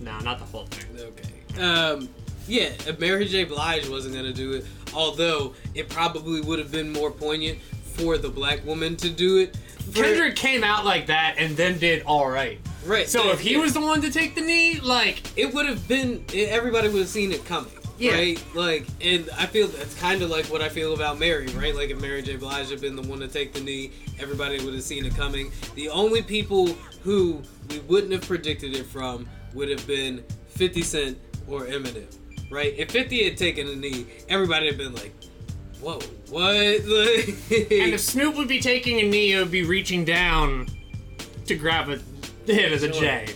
[0.00, 0.86] No, not the whole thing.
[0.98, 1.62] Okay.
[1.62, 2.08] Um,
[2.48, 3.44] yeah, if Mary J.
[3.44, 7.58] Blige wasn't gonna do it, although it probably would have been more poignant
[7.94, 9.56] for the black woman to do it.
[9.92, 12.58] For- Kendrick came out like that and then did all right.
[12.86, 13.08] right?
[13.08, 16.24] So if he was the one to take the knee, like it would have been
[16.32, 17.70] everybody would have seen it coming
[18.00, 18.14] Yeah.
[18.14, 18.42] right?
[18.54, 21.74] Like and i feel that's kind of like what i feel about mary right?
[21.74, 22.36] Like if mary j.
[22.36, 25.52] Blige had been the one to take the knee everybody would have seen it coming.
[25.74, 26.68] The only people
[27.04, 32.06] who we wouldn't have predicted it from would have been 50 cent or eminem
[32.50, 32.74] right?
[32.76, 35.12] If 50 had taken a knee everybody had been like
[35.80, 35.98] whoa
[36.30, 36.84] what?
[36.86, 37.28] Like-
[37.70, 40.68] and if Snoop would be taking a knee, it would be reaching down
[41.46, 41.98] to grab a
[42.50, 43.02] of the Sure.
[43.02, 43.26] J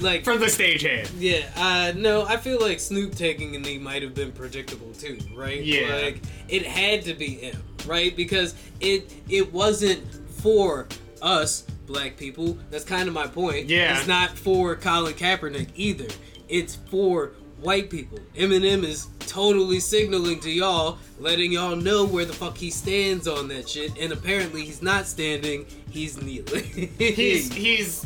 [0.00, 1.10] like from the stagehand.
[1.18, 5.18] Yeah, uh, no, I feel like Snoop taking a knee might have been predictable too,
[5.34, 5.62] right?
[5.62, 5.94] Yeah.
[5.96, 8.14] Like it had to be him, right?
[8.14, 10.02] Because it it wasn't
[10.40, 10.88] for
[11.20, 12.58] us black people.
[12.70, 13.68] That's kind of my point.
[13.68, 13.96] Yeah.
[13.96, 16.08] It's not for Colin Kaepernick either.
[16.48, 18.18] It's for white people.
[18.36, 23.48] Eminem is totally signaling to y'all, letting y'all know where the fuck he stands on
[23.48, 23.96] that shit.
[23.98, 26.90] And apparently he's not standing, he's kneeling.
[26.98, 28.04] He's he's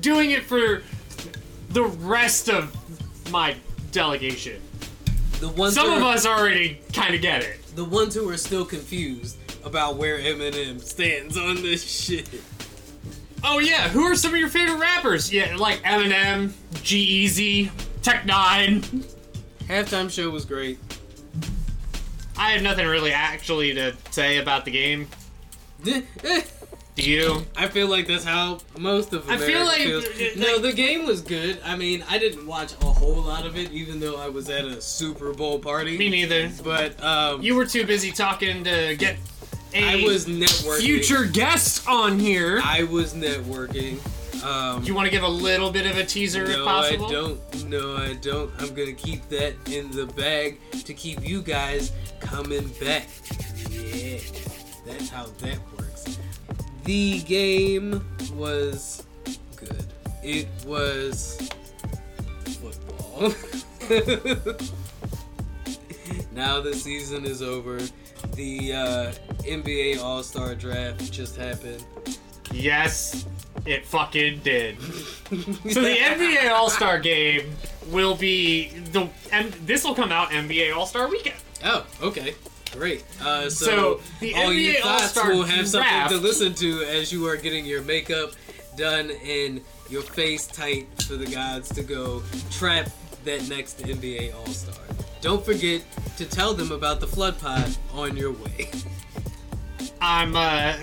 [0.00, 0.82] doing it for
[1.70, 2.74] the rest of
[3.30, 3.56] my
[3.92, 4.60] delegation.
[5.40, 7.60] the ones Some of are- us already kind of get it.
[7.76, 12.28] the ones who are still confused about where Eminem stands on this shit.
[13.44, 15.32] Oh yeah, who are some of your favorite rappers?
[15.32, 17.70] Yeah, like Eminem, G-Eazy,
[18.02, 18.82] Tech Nine.
[19.68, 20.78] Halftime show was great.
[22.36, 25.06] I have nothing really actually to say about the game.
[26.98, 27.46] Do you?
[27.56, 30.04] I feel like that's how most of I feel like- feels.
[30.04, 31.58] like- no, the game was good.
[31.64, 34.64] I mean, I didn't watch a whole lot of it, even though I was at
[34.64, 35.96] a Super Bowl party.
[35.96, 36.50] Me neither.
[36.64, 39.16] But um, You were too busy talking to get
[39.74, 40.80] a I was networking.
[40.80, 42.60] future guest on here.
[42.64, 43.98] I was networking.
[44.44, 47.06] Um, you want to give a little bit of a teaser if no, possible?
[47.06, 47.64] I don't.
[47.68, 48.50] No, I don't.
[48.58, 53.08] I'm gonna keep that in the bag to keep you guys coming back.
[53.70, 54.18] Yeah,
[54.86, 55.67] that's how that works.
[56.88, 59.04] The game was
[59.56, 59.84] good.
[60.22, 61.50] It was
[62.46, 63.34] football.
[66.32, 67.78] now the season is over.
[68.36, 71.84] The uh, NBA All Star Draft just happened.
[72.54, 73.26] Yes,
[73.66, 74.78] it fucking did.
[75.28, 77.54] So the NBA All Star Game
[77.90, 81.36] will be the and this will come out NBA All Star Weekend.
[81.62, 82.34] Oh, okay.
[82.72, 83.04] Great.
[83.20, 86.82] Uh, so, So, the all your NBA thoughts All-Star will have something to listen to
[86.82, 88.32] as you are getting your makeup
[88.76, 92.88] done and your face tight for the gods to go trap
[93.24, 94.74] that next NBA All Star.
[95.20, 95.82] Don't forget
[96.16, 98.70] to tell them about the flood pod on your way.
[100.00, 100.76] I'm uh,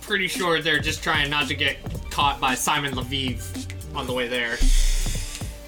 [0.00, 1.76] pretty sure they're just trying not to get
[2.10, 4.56] caught by Simon Leviev on the way there.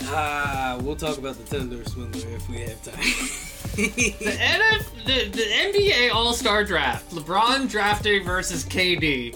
[0.07, 2.99] Ah, we'll talk about the Tinder swindler if we have time.
[3.75, 9.35] The, NF, the, the NBA All Star Draft, LeBron drafting versus KD,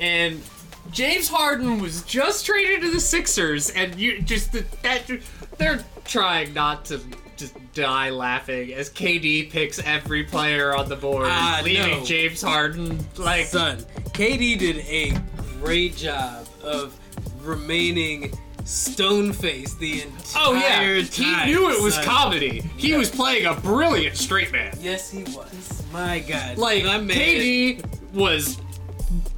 [0.00, 0.42] and
[0.90, 4.50] James Harden was just traded to the Sixers, and you just
[4.82, 5.20] that
[5.58, 7.00] they're trying not to
[7.36, 12.04] just die laughing as KD picks every player on the board, Ah, leaving no.
[12.04, 13.78] James Harden like Son,
[14.12, 15.12] KD did a
[15.60, 16.98] great job of
[17.42, 18.36] remaining
[18.68, 21.46] stone faced the entire Oh yeah, time.
[21.48, 22.04] he knew it was son.
[22.04, 22.60] comedy.
[22.76, 24.76] He was playing a brilliant straight man.
[24.80, 25.82] Yes, he was.
[25.92, 27.16] My God, Like my man.
[27.16, 28.58] KD was.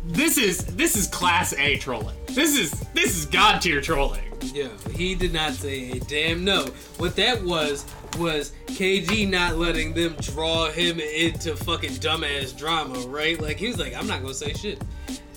[0.04, 2.16] This is this is class A trolling.
[2.26, 4.22] This is this is god tier trolling.
[4.52, 6.64] Yeah, he did not say a damn no.
[6.98, 7.84] What that was
[8.18, 13.40] was KG not letting them draw him into fucking dumbass drama, right?
[13.40, 14.82] Like he was like, I'm not gonna say shit.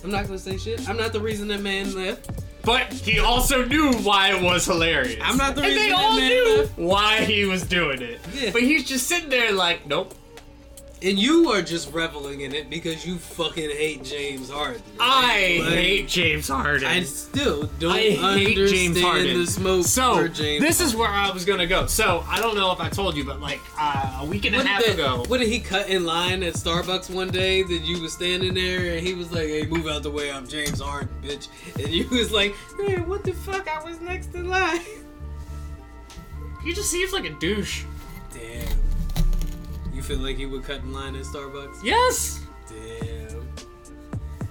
[0.04, 0.90] I'm not gonna say shit.
[0.90, 2.32] I'm not the reason that man left.
[2.64, 5.20] But he also knew why it was hilarious.
[5.22, 8.22] I'm not the and reason they all knew why he was doing it.
[8.34, 8.52] Yeah.
[8.52, 10.16] But he's just sitting there like, nope.
[11.04, 14.82] And you are just reveling in it because you fucking hate James Harden.
[15.02, 16.88] I Like, hate James Harden.
[16.88, 18.20] I still don't I hate
[18.58, 19.38] understand James Harden.
[19.40, 21.88] the smoke so this is where I was gonna go.
[21.88, 24.64] So I don't know if I told you, but like uh, a week and a
[24.66, 28.02] half that- ago, what did he cut in line at Starbucks one day that you
[28.02, 31.10] was standing there and he was like, "Hey, move out the way, I'm James Harden,
[31.22, 33.68] bitch," and you was like, "Hey, what the fuck?
[33.68, 34.80] I was next in line."
[36.64, 37.84] he just seems like a douche.
[38.34, 38.66] Damn.
[40.04, 41.82] You feel like he would cut in line at Starbucks?
[41.82, 42.42] Yes.
[42.68, 43.48] Damn.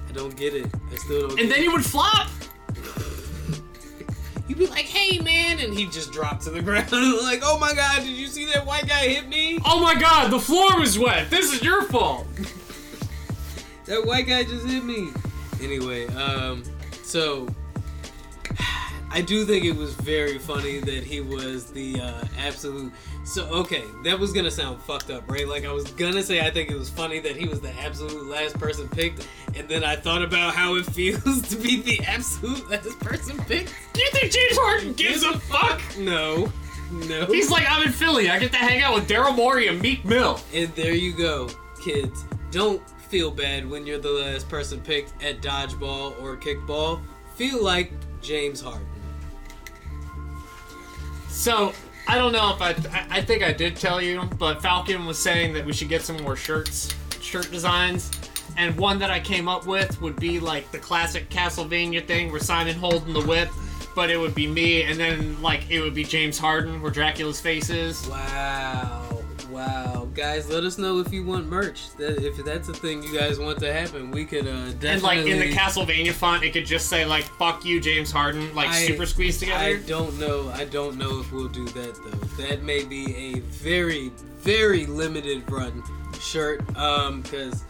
[0.08, 0.64] I don't get it.
[0.90, 1.38] I still don't.
[1.38, 1.62] And then it.
[1.64, 2.30] he would flop.
[4.48, 6.90] You'd be like, "Hey, man," and he'd just dropped to the ground.
[6.92, 9.58] like, "Oh my god, did you see that white guy hit me?
[9.66, 11.28] Oh my god, the floor was wet.
[11.28, 12.26] This is your fault.
[13.84, 15.10] That white guy just hit me."
[15.60, 16.62] Anyway, um,
[17.02, 17.46] so
[19.14, 22.90] I do think it was very funny that he was the uh, absolute.
[23.24, 25.46] So okay, that was gonna sound fucked up, right?
[25.46, 28.26] Like I was gonna say, I think it was funny that he was the absolute
[28.26, 32.70] last person picked, and then I thought about how it feels to be the absolute
[32.70, 33.74] last person picked.
[33.92, 35.82] Do you think James Harden gives a fuck?
[35.98, 36.50] No,
[36.90, 37.26] no.
[37.26, 38.30] He's like, I'm in Philly.
[38.30, 40.40] I get to hang out with Daryl Morey and Meek Mill.
[40.54, 41.50] And there you go,
[41.84, 42.24] kids.
[42.50, 46.98] Don't feel bad when you're the last person picked at dodgeball or kickball.
[47.34, 47.92] Feel like
[48.22, 48.86] James Harden.
[51.42, 51.72] So
[52.06, 53.18] I don't know if I, I.
[53.18, 56.16] I think I did tell you, but Falcon was saying that we should get some
[56.22, 58.12] more shirts, shirt designs,
[58.56, 62.38] and one that I came up with would be like the classic Castlevania thing where
[62.38, 63.48] Simon holding the whip,
[63.96, 67.40] but it would be me, and then like it would be James Harden where Dracula's
[67.40, 68.06] face is.
[68.06, 69.11] Wow,
[69.52, 71.94] wow, guys, let us know if you want merch.
[71.96, 74.90] That if that's a thing you guys want to happen, we could uh, definitely.
[74.90, 78.54] And like in the Castlevania font, it could just say like "fuck you, James Harden,"
[78.54, 79.64] like I- super squeezed together.
[79.64, 80.50] I don't know.
[80.50, 82.44] I don't know if we'll do that though.
[82.44, 85.82] That may be a very, very limited run
[86.20, 86.62] shirt.
[86.76, 87.64] Um, because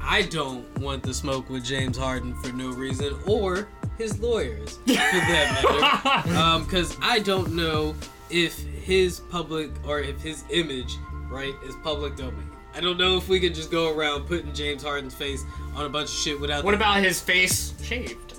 [0.00, 3.68] I don't want the smoke with James Harden for no reason, or
[3.98, 6.30] his lawyers for that matter.
[6.36, 7.94] um, because I don't know
[8.30, 10.96] if his public or if his image,
[11.30, 12.50] right, is public domain.
[12.74, 15.42] I don't know if we could just go around putting James Harden's face
[15.74, 16.62] on a bunch of shit without.
[16.64, 18.34] What the- about his face shaved?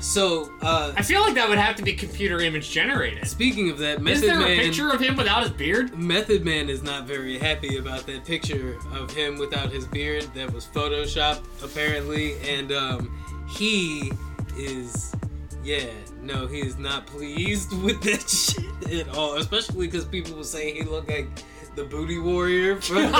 [0.00, 3.24] So, uh, I feel like that would have to be computer image generated.
[3.28, 4.58] speaking of that, Method Is there Man.
[4.58, 5.96] a picture of him without his beard?
[5.96, 10.52] Method Man is not very happy about that picture of him without his beard that
[10.52, 13.16] was photoshopped apparently and um
[13.48, 14.10] he
[14.56, 15.14] is
[15.62, 15.84] yeah
[16.22, 20.76] no he is not pleased with that shit at all especially because people were saying
[20.76, 21.28] he looked like
[21.74, 22.96] the booty warrior from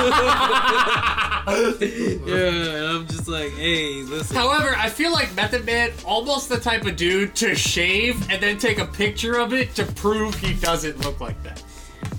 [1.43, 6.59] yeah and i'm just like hey listen However, I feel like Method Man almost the
[6.59, 10.53] type of dude to shave and then take a picture of it to prove he
[10.55, 11.63] doesn't look like that.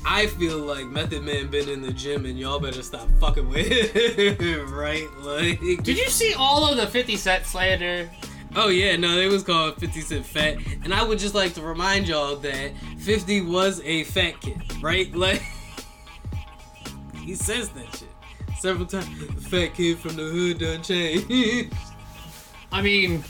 [0.06, 3.68] i feel like method man been in the gym and y'all better stop fucking with
[3.96, 8.10] him right like Did you see all of the 50 Cent slander?
[8.56, 10.58] Oh yeah, no, it was called 50 Cent Fat.
[10.84, 15.14] And I would just like to remind y'all that 50 was a fat kid, right?
[15.24, 15.41] Like
[17.24, 18.10] he says that shit
[18.60, 19.08] several times.
[19.28, 21.74] The fat kid from the hood done changed.
[22.72, 23.24] I mean,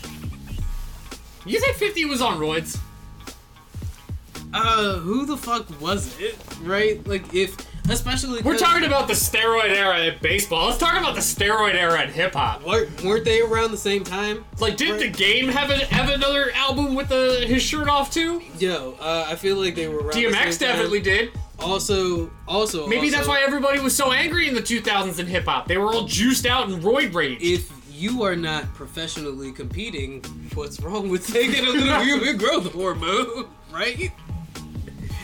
[1.46, 2.80] you think 50 was on roids?
[4.54, 6.36] uh, who the fuck was it?
[6.62, 7.04] Right?
[7.06, 7.56] Like if
[7.88, 10.66] especially we're talking about the steroid era at baseball.
[10.66, 12.64] Let's talk about the steroid era at hip hop.
[12.64, 14.44] weren't, weren't they around the same time?
[14.58, 18.42] Like, did the game have a, have another album with the, his shirt off too?
[18.58, 20.58] Yo, uh, I feel like they were around the DMX same time.
[20.58, 21.30] definitely did.
[21.60, 25.68] Also, also, Maybe that's why everybody was so angry in the 2000s in hip hop.
[25.68, 27.38] They were all juiced out and roid rage.
[27.40, 30.20] if you are not professionally competing,
[30.54, 34.10] what's wrong with taking a little human growth hormone, right?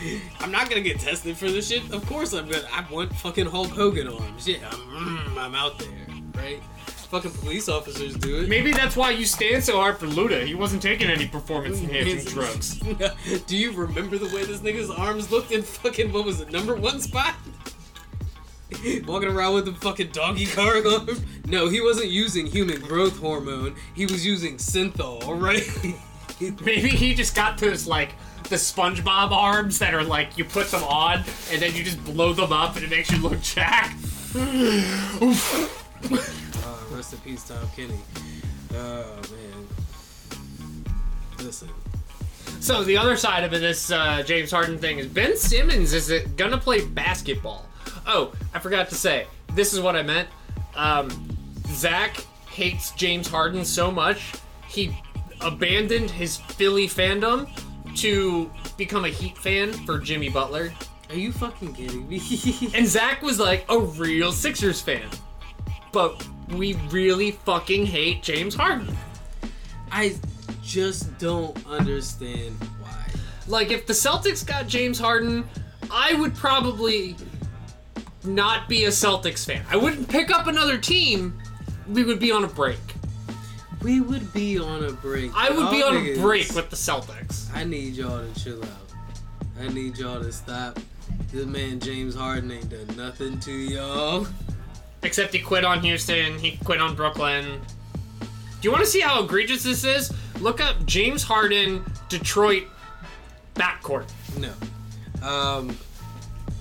[0.39, 1.91] I'm not gonna get tested for this shit.
[1.91, 2.67] Of course I'm gonna.
[2.71, 4.47] I want fucking Hulk Hogan arms.
[4.47, 5.89] Yeah, I'm, mm, I'm out there,
[6.35, 6.61] right?
[7.11, 8.47] fucking police officers do it.
[8.47, 10.45] Maybe that's why you stand so hard for Luda.
[10.45, 12.79] He wasn't taking any performance enhancing drugs.
[13.47, 16.73] Do you remember the way this nigga's arms looked in fucking what was it, number
[16.73, 17.35] one spot?
[19.05, 21.21] Walking around with the fucking Donkey Kong arms?
[21.45, 23.75] No, he wasn't using human growth hormone.
[23.93, 25.67] He was using synthol, right?
[26.61, 28.13] Maybe he just got to this like
[28.51, 32.33] the SpongeBob arms that are like you put them on and then you just blow
[32.33, 33.95] them up and it makes you look jacked.
[36.03, 36.17] Uh,
[36.91, 37.97] rest in peace, Tom Kenny.
[38.73, 40.87] Oh man.
[41.37, 41.69] Listen.
[42.59, 46.37] So the other side of this uh, James Harden thing is Ben Simmons is it
[46.37, 47.67] gonna play basketball?
[48.07, 49.27] Oh, I forgot to say.
[49.53, 50.27] This is what I meant.
[50.75, 51.37] Um,
[51.67, 54.33] Zach hates James Harden so much
[54.67, 54.97] he
[55.39, 57.47] abandoned his Philly fandom
[57.97, 60.71] to become a Heat fan for Jimmy Butler.
[61.09, 62.19] Are you fucking kidding me?
[62.73, 65.09] And Zach was like a real Sixers fan.
[65.91, 68.95] But we really fucking hate James Harden.
[69.91, 70.15] I
[70.63, 73.05] just don't understand why.
[73.47, 75.47] Like, if the Celtics got James Harden,
[75.91, 77.17] I would probably
[78.23, 79.65] not be a Celtics fan.
[79.69, 81.37] I wouldn't pick up another team.
[81.89, 82.79] We would be on a break.
[83.81, 85.31] We would be on a break.
[85.35, 87.53] I would be on a break with the Celtics.
[87.55, 88.69] I need y'all to chill out.
[89.59, 90.79] I need y'all to stop.
[91.31, 94.27] This man James Harden ain't done nothing to y'all.
[95.03, 97.61] Except he quit on Houston, he quit on Brooklyn.
[98.19, 100.13] Do you want to see how egregious this is?
[100.39, 102.65] Look up James Harden, Detroit
[103.55, 104.11] backcourt.
[104.37, 104.53] No.
[105.27, 105.75] Um,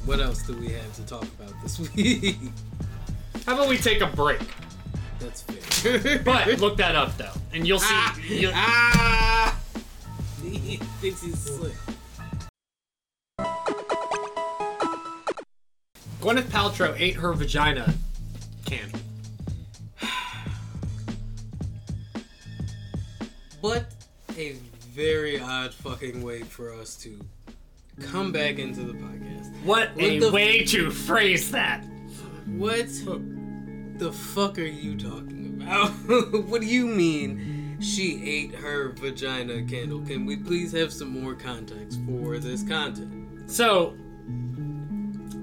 [0.06, 2.36] what else do we have to talk about this week?
[3.44, 4.40] How about we take a break?
[5.20, 6.18] That's fair.
[6.24, 7.86] But look that up though, and you'll see.
[7.90, 9.58] ah, you'll- ah,
[10.42, 11.72] he thinks he's slick.
[16.20, 17.94] Gwyneth Paltrow ate her vagina
[18.66, 19.00] candle.
[23.60, 23.86] What
[24.38, 24.52] a
[24.94, 27.18] very odd fucking way for us to
[28.00, 29.52] come back into the podcast.
[29.64, 31.84] What, What a way to phrase that.
[32.46, 32.88] What
[34.00, 35.90] the fuck are you talking about?
[36.46, 40.00] what do you mean she ate her vagina candle?
[40.00, 43.50] Can we please have some more context for this content?
[43.50, 43.94] So,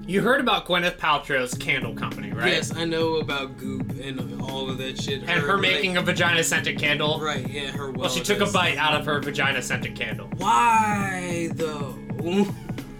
[0.08, 2.54] you heard about Gwyneth Paltrow's candle company, right?
[2.54, 5.20] Yes, I know about Goop and all of that shit.
[5.20, 7.20] And her making a vagina scented candle.
[7.20, 7.92] right, yeah, her.
[7.92, 10.28] Well, she took a bite out of her vagina scented candle.
[10.36, 11.96] Why though?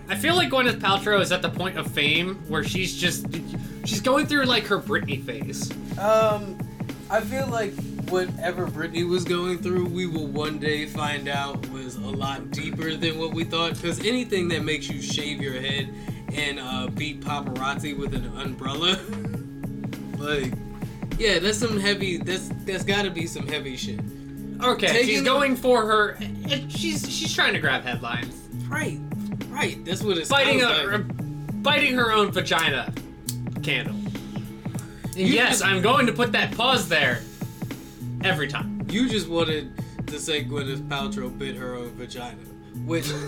[0.09, 3.27] I feel like Gwyneth Paltrow is at the point of fame where she's just
[3.89, 5.71] she's going through like her Britney phase.
[5.99, 6.59] Um,
[7.11, 7.73] I feel like
[8.11, 12.95] whatever Britney was going through, we will one day find out was a lot deeper
[12.95, 13.75] than what we thought.
[13.75, 15.93] Because anything that makes you shave your head
[16.35, 18.99] and uh, beat paparazzi with an umbrella,
[20.19, 20.53] like,
[21.19, 22.19] yeah, that's some heavy.
[22.19, 24.01] That's that's got to be some heavy shit.
[24.63, 26.19] Okay, Taking she's going for her.
[26.69, 28.35] She's she's trying to grab headlines,
[28.69, 29.01] Right,
[29.49, 29.83] right.
[29.85, 31.63] That's what it's biting a, like.
[31.63, 32.93] biting her own vagina
[33.69, 33.95] candle.
[33.95, 37.21] And yes, just- I'm going to put that pause there
[38.25, 38.87] every time.
[38.89, 39.71] You just wanted
[40.07, 42.37] to say Gwyneth Paltrow bit her own vagina,
[42.87, 43.11] which.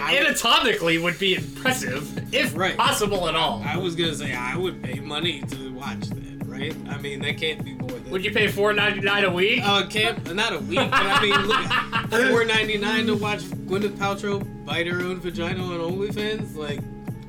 [0.00, 2.76] I- Anatomically would be impressive, if Right.
[2.76, 3.62] possible at all.
[3.64, 6.74] I was gonna say I would pay money to watch that, right?
[6.88, 8.10] I mean that can't be more than.
[8.10, 9.60] Would you pay four ninety nine a week?
[9.64, 13.96] Uh, can't not a week, but I mean, look, four ninety nine to watch Gwyneth
[13.96, 16.56] Paltrow bite her own vagina on OnlyFans.
[16.56, 16.80] Like,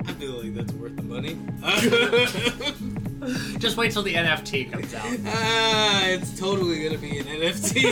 [0.06, 1.36] I feel like that's worth the money.
[3.58, 5.06] Just wait till the NFT comes out.
[5.26, 7.84] ah, it's totally gonna be an NFT.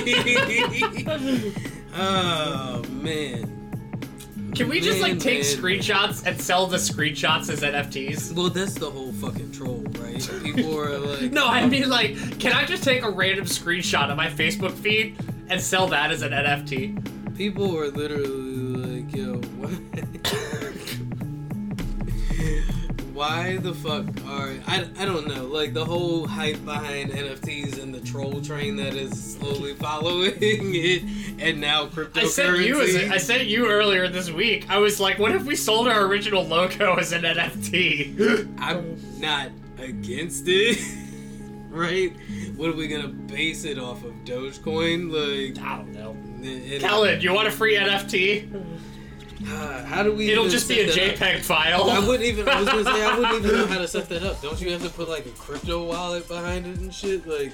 [1.97, 3.51] oh man.
[4.55, 5.53] Can we just like Man, take man.
[5.57, 8.33] screenshots and sell the screenshots as NFTs?
[8.37, 10.31] Well, that's the whole fucking troll, right?
[10.45, 14.17] People are like, No, I mean like, can I just take a random screenshot of
[14.17, 15.17] my Facebook feed
[15.49, 17.37] and sell that as an NFT?
[17.37, 19.73] People are literally like, yo, what?
[23.15, 27.95] Why the fuck are I, I don't know like the whole hype behind NFTs and
[27.95, 31.05] the troll train that is slowly following it
[31.39, 32.19] and now cryptocurrency.
[32.19, 34.69] I sent you as a, I sent you earlier this week.
[34.69, 38.53] I was like, what if we sold our original logo as an NFT?
[38.59, 40.79] I'm not against it,
[41.71, 42.12] right?
[42.57, 44.12] What are we gonna base it off of?
[44.25, 46.11] Dogecoin, like I don't know.
[46.43, 48.51] and- Kellen, you want a free NFT?
[49.47, 50.30] Uh, how do we?
[50.30, 50.88] It'll just be a?
[50.88, 51.90] JPEG file.
[51.90, 52.49] I wouldn't even.
[52.49, 54.40] I was gonna say I wouldn't even know how to set that up.
[54.40, 57.26] Don't you have to put like a crypto wallet behind it and shit?
[57.26, 57.53] Like,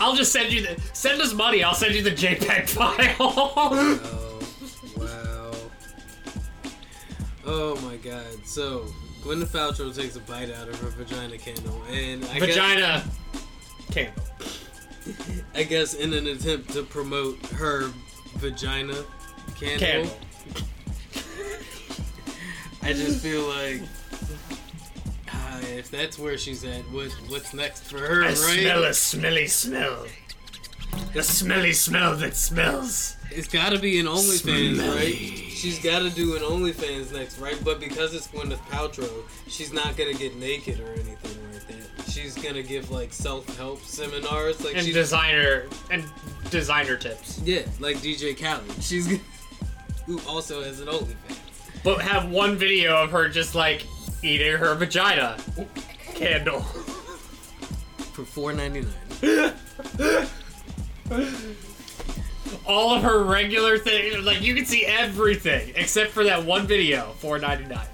[0.00, 1.62] I'll just send you the send us money.
[1.64, 3.16] I'll send you the JPEG file.
[3.20, 4.40] oh
[4.96, 5.50] wow.
[7.46, 8.26] Oh my god.
[8.44, 8.86] So
[9.22, 13.04] Gwyneth Paltrow takes a bite out of her vagina candle, and I guess, Vagina
[13.90, 14.24] candle.
[15.54, 17.90] I guess in an attempt to promote her
[18.40, 18.94] vagina
[19.58, 20.16] candle, Candle.
[22.82, 23.82] I just feel like
[25.32, 28.36] uh, if that's where she's at, what what's next for her, I right?
[28.36, 30.06] smell a smelly smell.
[31.14, 33.16] A smelly smell that smells.
[33.30, 34.88] It's got to be an OnlyFans, Smelly.
[34.96, 35.14] right?
[35.14, 37.56] She's got to do an OnlyFans next, right?
[37.64, 42.10] But because it's Gwyneth Paltrow, she's not gonna get naked or anything like that.
[42.10, 46.02] She's gonna give like self-help seminars, like And designer and
[46.50, 47.40] designer tips.
[47.44, 48.82] yeah, like DJ Khaled.
[48.82, 49.06] She's
[50.06, 51.38] who also has an OnlyFans.
[51.82, 53.86] But have one video of her just like
[54.22, 55.38] eating her vagina
[56.14, 56.60] candle.
[58.20, 58.90] for four ninety nine.
[62.66, 67.14] All of her regular things, like you can see everything except for that one video,
[67.18, 67.86] four ninety nine.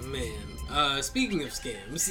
[0.00, 0.32] Man,
[0.70, 2.10] uh, speaking of scams,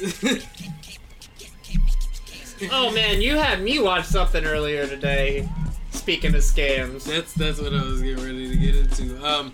[2.70, 5.48] Oh man, you had me watch something earlier today.
[5.90, 9.24] Speaking of scams, that's that's what I was getting ready to get into.
[9.26, 9.52] Um,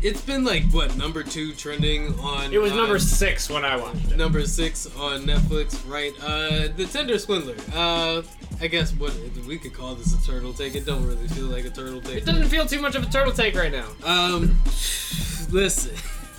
[0.00, 2.52] it's been like what number two trending on.
[2.52, 4.16] it was uh, number six when I watched it.
[4.16, 6.12] number six on Netflix, right?
[6.22, 7.56] Uh, the Tinder Swindler.
[7.74, 8.22] Uh,
[8.60, 9.14] I guess what
[9.46, 10.74] we could call this a turtle take.
[10.74, 12.18] It don't really feel like a turtle take.
[12.18, 13.88] It doesn't feel too much of a turtle take right now.
[14.04, 14.56] Um,
[15.50, 15.94] listen.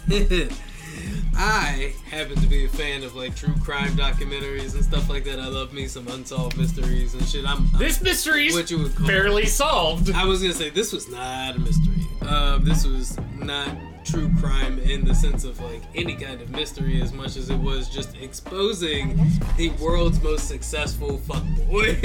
[1.35, 5.39] I happen to be a fan of like true crime documentaries and stuff like that.
[5.39, 7.45] I love me some unsolved mysteries and shit.
[7.45, 10.11] I'm This mystery what you would call barely solved.
[10.11, 11.95] I was gonna say this was not a mystery.
[12.27, 13.69] Um, this was not
[14.09, 17.57] true crime in the sense of like any kind of mystery as much as it
[17.57, 19.19] was just exposing
[19.55, 21.99] the world's most successful fuckboy.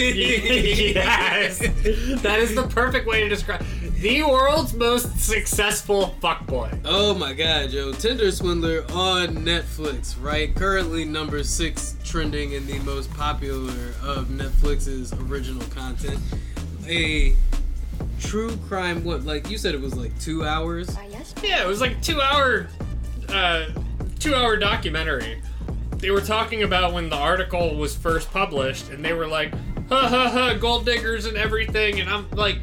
[0.95, 1.59] yes,
[2.23, 3.65] that is the perfect way to describe
[4.01, 6.79] the world's most successful fuckboy.
[6.85, 7.93] Oh my god, yo.
[7.93, 10.55] Tinder Swindler on Netflix, right?
[10.55, 16.21] Currently number six trending in the most popular of Netflix's original content.
[16.87, 17.35] A
[18.21, 20.95] true crime, what, like you said it was like two hours?
[21.43, 22.69] Yeah, it was like two hour,
[23.29, 23.67] uh,
[24.19, 25.41] two hour documentary.
[25.97, 29.53] They were talking about when the article was first published, and they were like,
[29.89, 32.59] "Ha ha ha, gold diggers and everything," and I'm like.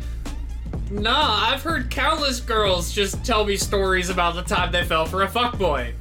[0.89, 5.23] Nah, I've heard countless girls just tell me stories about the time they fell for
[5.23, 5.93] a fuckboy.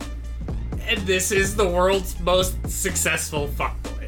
[0.88, 3.99] And this is the world's most successful fuckboy.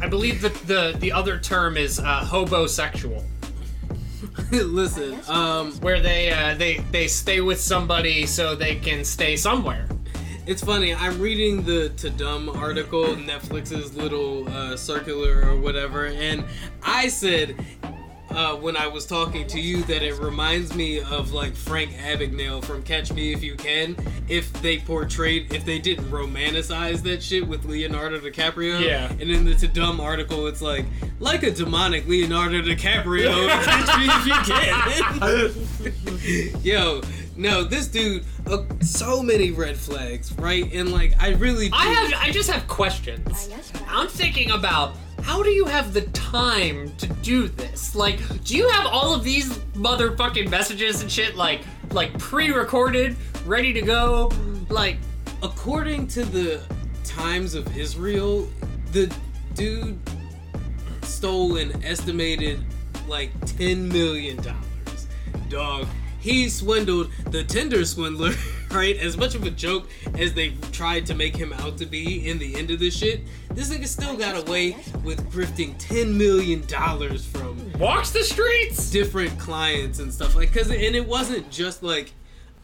[0.00, 3.22] I believe that the the other term is uh, hobosexual,
[4.50, 9.86] Listen, um, where they uh, they they stay with somebody so they can stay somewhere.
[10.46, 10.94] It's funny.
[10.94, 16.44] I'm reading the Tudum article, Netflix's little uh, circular or whatever, and
[16.82, 17.56] I said
[18.30, 22.64] uh, when I was talking to you that it reminds me of like Frank Abagnale
[22.64, 23.96] from Catch Me If You Can.
[24.28, 28.80] If they portrayed, if they didn't romanticize that shit with Leonardo DiCaprio.
[28.80, 29.10] Yeah.
[29.10, 30.84] And in the Tudum article, it's like
[31.18, 33.48] like a demonic Leonardo DiCaprio.
[33.64, 34.26] Catch Me If
[35.86, 35.94] You
[36.52, 36.62] Can.
[36.64, 37.00] Yo.
[37.36, 40.70] No, this dude, uh, so many red flags, right?
[40.74, 43.48] And like, I really, I have I just have questions.
[43.88, 44.94] I'm thinking about
[45.30, 47.94] how do you have the time to do this?
[47.94, 51.60] Like, do you have all of these motherfucking messages and shit like
[51.92, 53.16] like pre-recorded,
[53.46, 54.32] ready to go?
[54.70, 54.96] Like,
[55.40, 56.60] according to the
[57.04, 58.50] Times of Israel,
[58.90, 59.14] the
[59.54, 60.00] dude
[61.02, 62.64] stole an estimated
[63.06, 65.06] like ten million dollars.
[65.48, 65.86] Dog,
[66.18, 68.34] he swindled the Tinder swindler.
[68.70, 72.28] Right, as much of a joke as they tried to make him out to be
[72.28, 76.64] in the end of this shit, this nigga still got away with grifting ten million
[76.66, 78.88] dollars from walks the streets.
[78.90, 82.12] different clients and stuff like because and it wasn't just like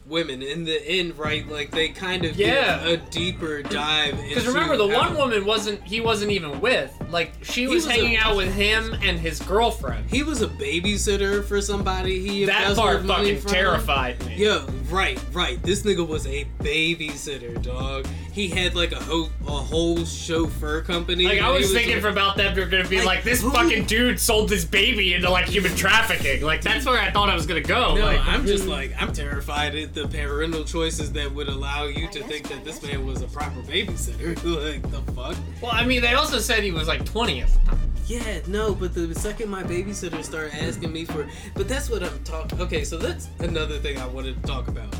[0.07, 2.79] women in the end right like they kind of Yeah.
[2.79, 6.93] get a deeper dive Because remember, the one woman wasn't he wasn't even with.
[7.09, 10.09] Like, she was, was hanging a- out with him and his girlfriend.
[10.09, 13.51] he was a babysitter for somebody he that part fucking from.
[13.51, 14.35] terrified me.
[14.37, 19.51] yeah right right this nigga was a babysitter dog he had like a whole a
[19.51, 22.03] whole chauffeur company Like I that he was thinking with.
[22.03, 25.13] for about them, they're gonna be Like, like, this who- fucking dude sold this baby
[25.15, 26.43] into like human trafficking.
[26.43, 27.95] Like that's where I thought I was gonna go.
[27.95, 32.23] no, like, I'm just like I'm terrified the parental choices that would allow you to
[32.25, 34.35] think that this man was a proper babysitter.
[34.71, 35.35] like the fuck?
[35.61, 37.91] well, I mean, they also said he was like 20 at the time.
[38.05, 42.23] Yeah, no, but the second my babysitter started asking me for, but that's what I'm
[42.23, 42.61] talking.
[42.61, 44.95] Okay, so that's another thing I wanted to talk about.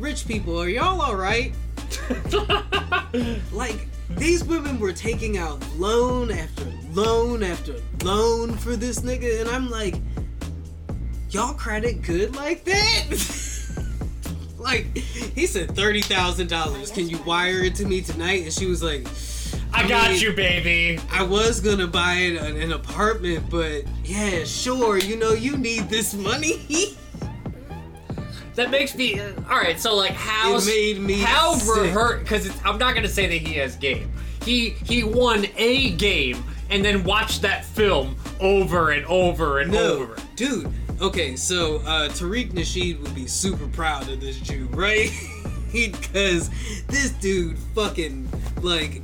[0.00, 1.54] Rich people, are y'all all right?
[3.52, 9.48] Like these women were taking out loan after loan after loan for this nigga, and
[9.48, 9.94] I'm like,
[11.30, 13.50] y'all credit good like that?
[14.64, 16.90] like, he said thirty thousand dollars.
[16.90, 18.42] Can you wire it to me tonight?
[18.42, 19.06] And she was like,
[19.72, 21.00] I got mean, you, baby.
[21.10, 24.98] I was gonna buy an, an apartment, but yeah, sure.
[24.98, 26.96] You know, you need this money.
[28.54, 29.78] That makes me uh, all right.
[29.80, 32.20] So like, how made me how rehearse?
[32.22, 34.12] Because I'm not gonna say that he has game.
[34.44, 39.94] He he won a game and then watched that film over and over and No,
[39.94, 40.16] over.
[40.36, 40.72] dude.
[41.00, 45.10] Okay, so uh, Tariq Nasheed would be super proud of this Jew, right?
[45.72, 46.50] Because
[46.86, 48.28] this dude fucking
[48.62, 49.02] like,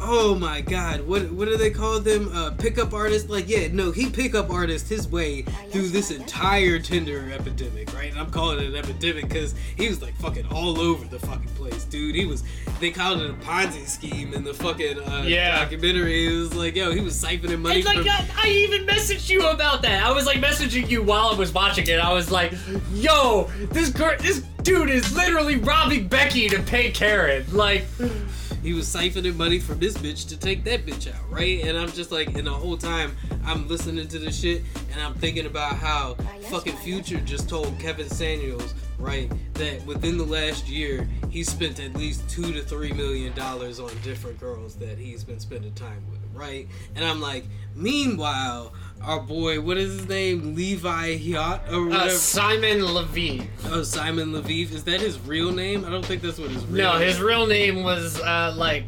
[0.00, 2.30] oh my god, what what do they call them?
[2.32, 3.28] Uh, pickup artists?
[3.30, 8.10] Like, yeah, no, he pickup artist his way through this entire Tinder epidemic, right?
[8.10, 11.48] And I'm calling it an epidemic because he was like fucking all over the fucking
[11.54, 12.14] place, dude.
[12.14, 12.42] He was.
[12.78, 15.58] They called it a Ponzi scheme in the fucking uh, Yeah.
[15.60, 16.26] documentary.
[16.26, 18.08] It was like, yo, he was siphoning money And like from.
[18.08, 20.04] I, I even messaged you about that.
[20.04, 21.98] I was like messaging you while I was watching it.
[21.98, 22.52] I was like,
[22.92, 27.86] "Yo, this girl, this dude is literally robbing Becky to pay Karen." Like,
[28.62, 31.62] he was siphoning money from this bitch to take that bitch out, right?
[31.64, 35.14] And I'm just like, and the whole time I'm listening to this shit, and I'm
[35.14, 40.68] thinking about how ah, fucking Future just told Kevin Samuels, right, that within the last
[40.68, 45.22] year he spent at least two to three million dollars on different girls that he's
[45.22, 46.66] been spending time with, right?
[46.94, 47.44] And I'm like,
[47.74, 48.72] meanwhile,
[49.02, 52.10] our boy, what is his name, Levi Yacht or uh, whatever?
[52.10, 53.48] Simon Levine.
[53.66, 55.84] oh, Simon Leviev, is that his real name?
[55.84, 56.84] I don't think that's what his real.
[56.84, 58.84] No, name his real name was uh, like.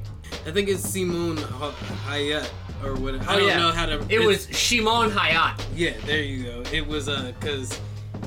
[0.46, 1.72] I think it's Simone Ha-
[2.08, 2.48] Hayat
[2.84, 3.24] or whatever.
[3.28, 4.04] I Oh don't yeah, know how to.
[4.08, 5.60] It was Shimon Hayat.
[5.74, 6.62] Yeah, there you go.
[6.72, 7.78] It was uh, cause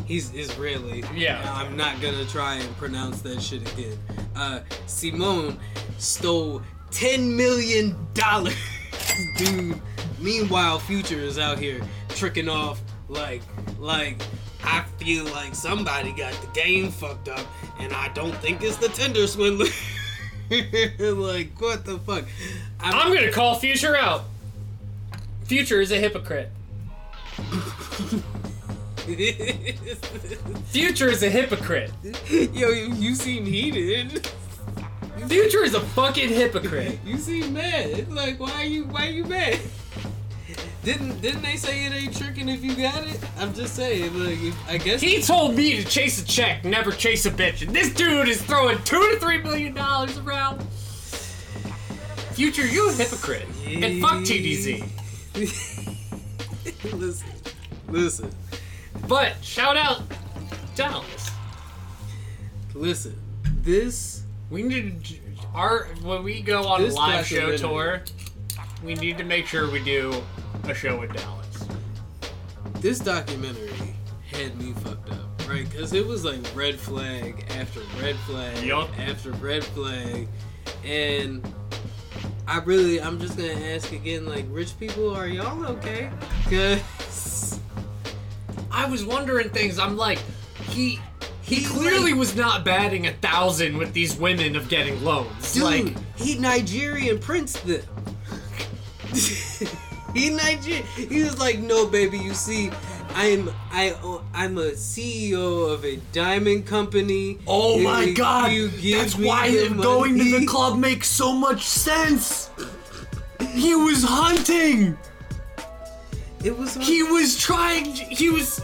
[0.05, 1.03] he's Israeli.
[1.15, 1.41] Yeah.
[1.55, 3.97] I'm not gonna try and pronounce that shit again.
[4.35, 5.59] Uh, Simone
[5.97, 8.55] stole ten million dollars,
[9.37, 9.81] dude.
[10.21, 13.41] Meanwhile, Future is out here tricking off like,
[13.79, 14.21] like.
[14.63, 17.45] I feel like somebody got the game fucked up,
[17.79, 19.65] and I don't think it's the Tinder swindler.
[20.51, 22.25] like, what the fuck?
[22.79, 24.25] I'm gonna call Future out.
[25.45, 26.49] Future is a hypocrite.
[30.67, 31.91] Future is a hypocrite.
[32.29, 34.27] Yo, you, you seem heated.
[35.27, 36.99] Future is a fucking hypocrite.
[37.05, 38.11] You seem mad.
[38.11, 39.59] Like, why are you why you mad?
[40.83, 43.19] Didn't didn't they say it ain't tricking if you got it?
[43.37, 46.91] I'm just saying, like, if, I guess He told me to chase a check, never
[46.91, 50.61] chase a bitch, and this dude is throwing two to three million dollars around.
[52.33, 53.45] Future, you a hypocrite.
[53.67, 54.87] And fuck TDZ.
[56.93, 57.27] listen,
[57.87, 58.31] listen,
[59.07, 60.01] But shout out
[60.75, 61.29] Dallas.
[62.73, 63.15] listen.
[63.61, 65.15] This We need to,
[65.53, 68.01] our when we go on a live show tour,
[68.83, 70.23] we need to make sure we do
[70.65, 71.65] a show in Dallas.
[72.79, 73.95] this documentary
[74.31, 75.69] had me fucked up, right?
[75.69, 78.89] Because it was like red flag after red flag Yup.
[78.99, 80.27] after red flag,
[80.85, 81.41] and
[82.47, 86.09] I really, I'm just gonna ask again, like, rich people, are y'all okay?
[86.49, 87.59] Cause
[88.71, 89.77] I was wondering things.
[89.79, 90.19] I'm like,
[90.69, 90.99] he
[91.43, 95.53] he He, clearly like- was not batting a thousand with these women of getting loans.
[95.53, 97.81] dude, like, he Nigerian prince them.
[100.13, 100.83] he Nigerian.
[100.95, 102.71] He was like, no, baby, you see.
[103.13, 103.93] I'm I
[104.33, 107.39] I'm a CEO of a diamond company.
[107.45, 110.45] oh If my you- god, you give that's me why the him going to the
[110.45, 112.49] club makes so much sense.
[113.53, 114.97] He was hunting.
[116.43, 117.85] It was He was trying.
[117.93, 118.61] He was.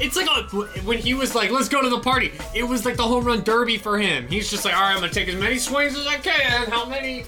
[0.00, 0.42] It's like a,
[0.84, 3.42] when he was like, "Let's go to the party." It was like the home run
[3.42, 4.28] derby for him.
[4.28, 6.70] He's just like, "All right, I'm gonna take as many swings as I can.
[6.70, 7.24] How many?"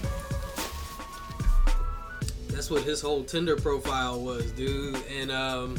[2.61, 4.95] That's what his whole Tinder profile was, dude.
[5.19, 5.77] And um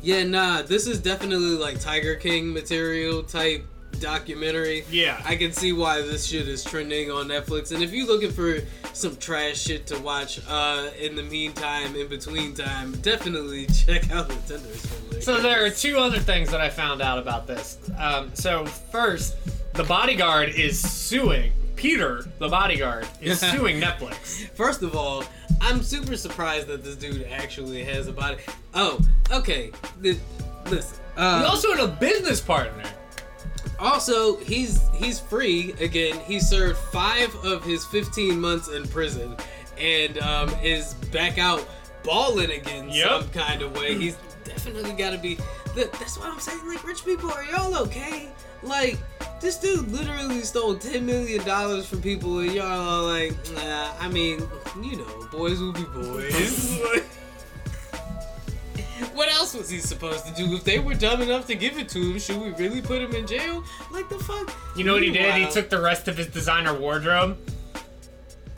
[0.00, 3.66] yeah, nah, this is definitely like Tiger King material type
[3.98, 4.84] documentary.
[4.90, 5.20] Yeah.
[5.22, 7.72] I can see why this shit is trending on Netflix.
[7.72, 8.60] And if you're looking for
[8.94, 14.30] some trash shit to watch uh in the meantime, in between time, definitely check out
[14.30, 15.20] the Tinder swindler.
[15.20, 17.76] So there are two other things that I found out about this.
[17.98, 19.36] Um, so first,
[19.74, 22.26] the bodyguard is suing Peter.
[22.38, 24.46] The bodyguard is suing Netflix.
[24.50, 25.24] First of all,
[25.60, 28.38] I'm super surprised that this dude actually has a body.
[28.74, 28.98] Oh,
[29.30, 29.70] okay.
[30.02, 30.16] Th-
[30.66, 30.98] listen.
[31.16, 32.84] Uh, He also had a business partner.
[33.78, 36.18] Also, he's he's free again.
[36.26, 39.36] He served five of his 15 months in prison,
[39.78, 41.66] and um, is back out
[42.02, 43.08] balling again Yep.
[43.08, 43.96] some kind of way.
[43.96, 45.36] He's definitely got to be.
[45.74, 46.66] th- That's why I'm saying.
[46.68, 48.28] Like, rich people, are y'all okay?
[48.62, 48.98] Like,
[49.40, 54.08] this dude literally stole 10 million dollars from people, and y'all are like, nah, I
[54.08, 54.40] mean,
[54.82, 56.78] you know, boys will be boys.
[59.14, 60.54] what else was he supposed to do?
[60.54, 63.14] If they were dumb enough to give it to him, should we really put him
[63.14, 63.64] in jail?
[63.90, 64.54] Like the fuck?
[64.76, 65.34] You know what he did?
[65.34, 67.38] He took the rest of his designer wardrobe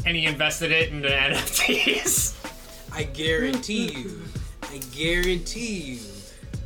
[0.04, 2.36] and he invested it into NFTs.
[2.92, 4.22] I guarantee you,
[4.64, 6.00] I guarantee you,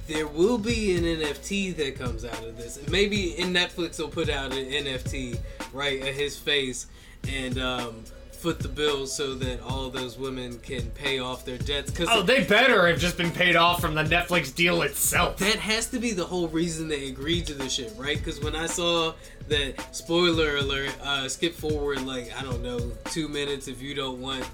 [0.07, 2.77] there will be an NFT that comes out of this.
[2.77, 5.39] And maybe in Netflix will put out an NFT
[5.73, 6.87] right at his face
[7.29, 11.91] and um, foot the bill so that all those women can pay off their debts.
[11.91, 15.39] Because Oh, they better have just been paid off from the Netflix deal itself.
[15.39, 18.17] that has to be the whole reason they agreed to this shit, right?
[18.19, 19.15] Because when I saw
[19.49, 24.21] that, spoiler alert, uh, skip forward like I don't know two minutes if you don't
[24.21, 24.45] want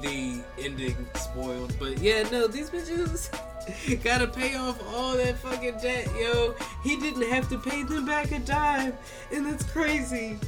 [0.00, 1.74] the ending spoiled.
[1.78, 3.34] But yeah, no, these bitches
[4.04, 6.54] gotta pay off all that fucking debt, yo.
[6.82, 8.92] He didn't have to pay them back a dime,
[9.32, 10.38] and that's crazy.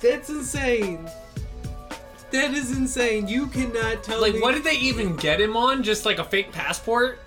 [0.00, 1.08] That's insane.
[2.30, 3.28] That is insane.
[3.28, 4.40] You cannot tell Like, me.
[4.40, 5.82] what did they even get him on?
[5.82, 7.18] Just like a fake passport?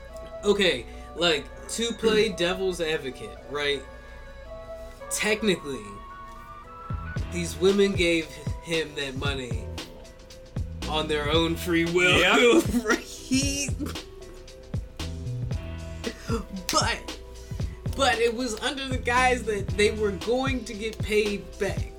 [0.43, 3.82] okay, like to play devil's advocate, right?
[5.09, 5.84] Technically,
[7.32, 8.26] these women gave
[8.63, 9.65] him that money
[10.89, 12.61] on their own free will.
[12.84, 12.99] Right?
[13.28, 13.68] He,
[16.71, 17.19] but,
[17.95, 21.91] but it was under the guise that they were going to get paid back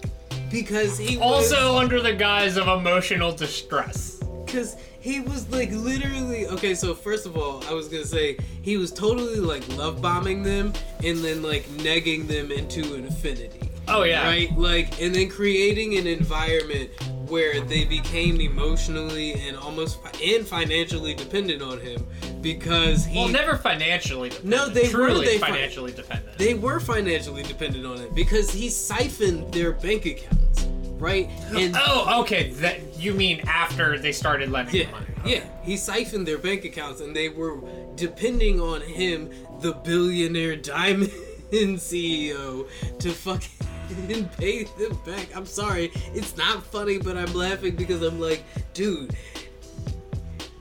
[0.50, 4.22] because he was, Also under the guise of emotional distress.
[4.46, 6.74] Cause he was like literally okay.
[6.74, 10.72] So first of all, I was gonna say he was totally like love bombing them
[11.04, 13.70] and then like negging them into infinity.
[13.86, 14.26] Oh, yeah.
[14.26, 14.56] Right.
[14.58, 16.90] Like and then creating an environment
[17.28, 22.06] where they became emotionally and almost and financially dependent on him
[22.40, 23.18] because he.
[23.18, 24.50] Well, never financially dependent.
[24.50, 26.38] No, they were, Truly they fi- financially dependent.
[26.38, 30.64] They were financially dependent on it because he siphoned their bank accounts,
[30.98, 31.28] right?
[31.54, 32.50] And oh, okay.
[32.54, 35.06] That you mean after they started lending Yeah, money?
[35.24, 35.44] yeah.
[35.62, 37.58] He siphoned their bank accounts, and they were
[37.96, 41.12] depending on him, the billionaire diamond
[41.52, 42.68] CEO,
[42.98, 45.34] to fucking pay them back.
[45.34, 48.44] I'm sorry, it's not funny, but I'm laughing because I'm like,
[48.74, 49.14] dude,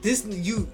[0.02, 0.72] this you,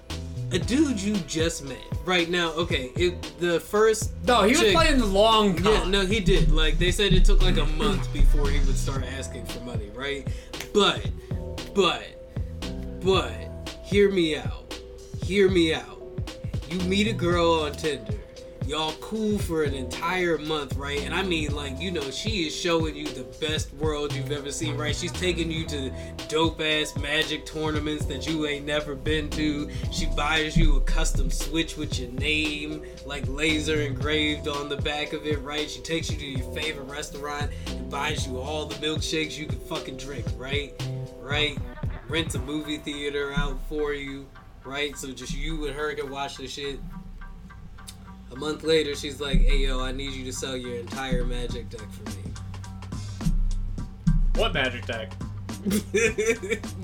[0.52, 2.52] a dude you just met right now.
[2.52, 4.12] Okay, it the first.
[4.26, 5.72] No, he was playing the long con.
[5.72, 6.52] yeah, no, he did.
[6.52, 9.90] Like they said, it took like a month before he would start asking for money,
[9.94, 10.28] right?
[10.72, 11.10] But,
[11.74, 12.02] but,
[13.00, 13.32] but,
[13.82, 14.78] hear me out.
[15.22, 16.02] Hear me out.
[16.68, 18.14] You meet a girl on Tinder.
[18.66, 21.02] Y'all cool for an entire month, right?
[21.02, 24.50] And I mean, like, you know, she is showing you the best world you've ever
[24.50, 24.96] seen, right?
[24.96, 25.92] She's taking you to
[26.28, 29.70] dope ass magic tournaments that you ain't never been to.
[29.92, 35.12] She buys you a custom switch with your name, like laser engraved on the back
[35.12, 35.68] of it, right?
[35.68, 39.60] She takes you to your favorite restaurant and buys you all the milkshakes you can
[39.60, 40.72] fucking drink, right?
[41.20, 41.58] Right?
[42.08, 44.26] Rents a movie theater out for you,
[44.64, 44.96] right?
[44.96, 46.80] So just you and her can watch the shit.
[48.34, 51.70] A month later, she's like, "Hey yo, I need you to sell your entire magic
[51.70, 52.16] deck for me."
[54.34, 55.12] What magic deck?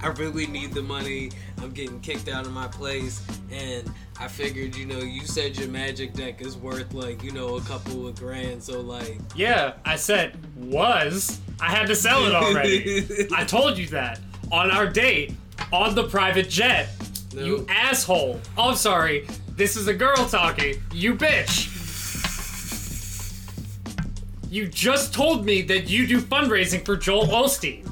[0.00, 1.30] I really need the money.
[1.60, 5.68] I'm getting kicked out of my place, and I figured, you know, you said your
[5.68, 8.62] magic deck is worth like, you know, a couple of grand.
[8.62, 11.38] So like, Yeah, I said was.
[11.60, 13.28] I had to sell it already.
[13.34, 14.20] I told you that
[14.50, 15.34] on our date
[15.72, 16.88] on the private jet.
[17.38, 17.44] No.
[17.44, 18.40] You asshole.
[18.56, 19.24] Oh, I'm sorry.
[19.54, 20.82] This is a girl talking.
[20.92, 21.74] You bitch.
[24.50, 27.84] You just told me that you do fundraising for Joel Osteen.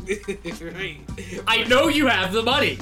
[0.76, 0.98] right?
[1.46, 2.78] I know you have the money.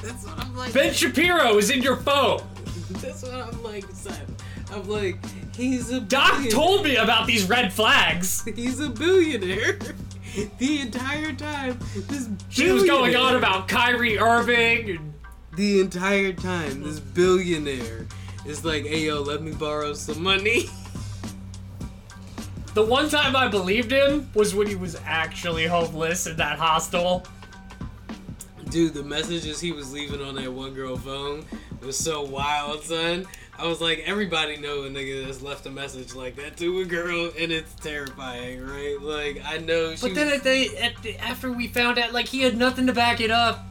[0.00, 0.72] That's what I'm like.
[0.72, 2.40] Ben Shapiro is in your phone.
[2.92, 4.14] That's what I'm like, son.
[4.72, 5.18] I'm like,
[5.54, 8.42] he's a Doc told me about these red flags.
[8.56, 9.78] He's a billionaire.
[10.58, 11.78] the entire time,
[12.08, 15.14] this She was going on about Kyrie Irving.
[15.56, 16.82] the entire time.
[16.82, 18.06] This billionaire
[18.44, 20.66] is like, "Hey yo, let me borrow some money."
[22.74, 27.24] The one time I believed him was when he was actually homeless in that hostel.
[28.68, 31.46] Dude, the messages he was leaving on that one girl phone
[31.80, 33.26] was so wild, son.
[33.58, 36.84] I was like, everybody know a nigga that's left a message like that to a
[36.84, 38.96] girl, and it's terrifying, right?
[39.00, 40.08] Like, I know she.
[40.08, 42.86] But then was- at the, at the, after we found out, like he had nothing
[42.88, 43.64] to back it up.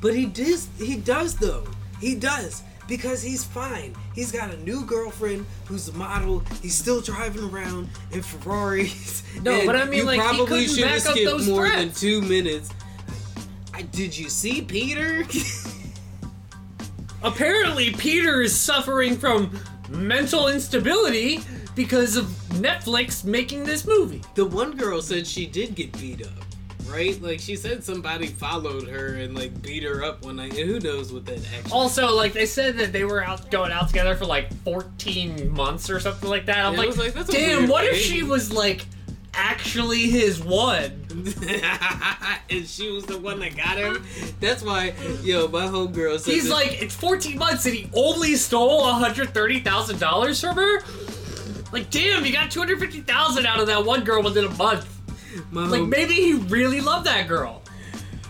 [0.00, 0.68] But he does.
[0.78, 1.66] He does though.
[2.00, 3.94] He does because he's fine.
[4.14, 6.42] He's got a new girlfriend who's a model.
[6.62, 9.22] He's still driving around in Ferraris.
[9.42, 11.30] No, And but I mean, you like, he probably couldn't should have back up skipped
[11.30, 12.00] those more threats.
[12.00, 12.70] than two minutes.
[13.72, 15.24] I, did you see Peter?
[17.22, 19.58] Apparently, Peter is suffering from
[19.90, 21.40] mental instability
[21.74, 24.22] because of Netflix making this movie.
[24.34, 26.32] the one girl said she did get beat up,
[26.88, 27.20] right?
[27.22, 30.80] Like she said somebody followed her and like beat her up one night, and who
[30.80, 31.72] knows what that actually.
[31.72, 35.90] Also, like they said that they were out going out together for like 14 months
[35.90, 36.64] or something like that.
[36.64, 38.86] I'm Yeah, like, was like, that's a damn, weird what if age." she was like
[39.34, 41.06] actually his one?
[42.50, 44.04] and she was the one that got him.
[44.40, 48.34] That's why, yo, my homegirl said He's this- like, it's 14 months and he only
[48.36, 50.82] stole $130,000 from her?
[51.72, 54.86] Like, damn, he got 250000 out of that one girl within a month.
[55.50, 57.62] my Like, home- maybe he really loved that girl.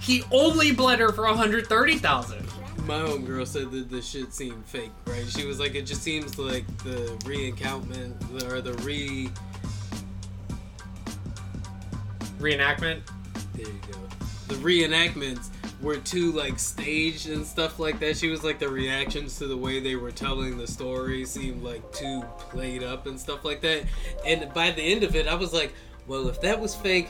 [0.01, 2.47] He only bled her for 130000
[2.87, 5.27] My homegirl said that the shit seemed fake, right?
[5.29, 9.31] She was like, it just seems like the re-encounterment or the re.
[12.41, 13.03] Reenactment?
[13.55, 13.99] There you go.
[14.49, 15.49] The reenactments
[15.83, 18.17] were too like staged and stuff like that.
[18.17, 21.93] She was like the reactions to the way they were telling the story seemed like
[21.93, 23.85] too played up and stuff like that.
[24.27, 25.73] And by the end of it, I was like,
[26.07, 27.09] well, if that was fake.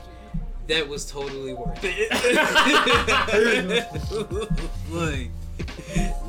[0.67, 2.13] That was totally worth it.
[4.91, 5.31] like,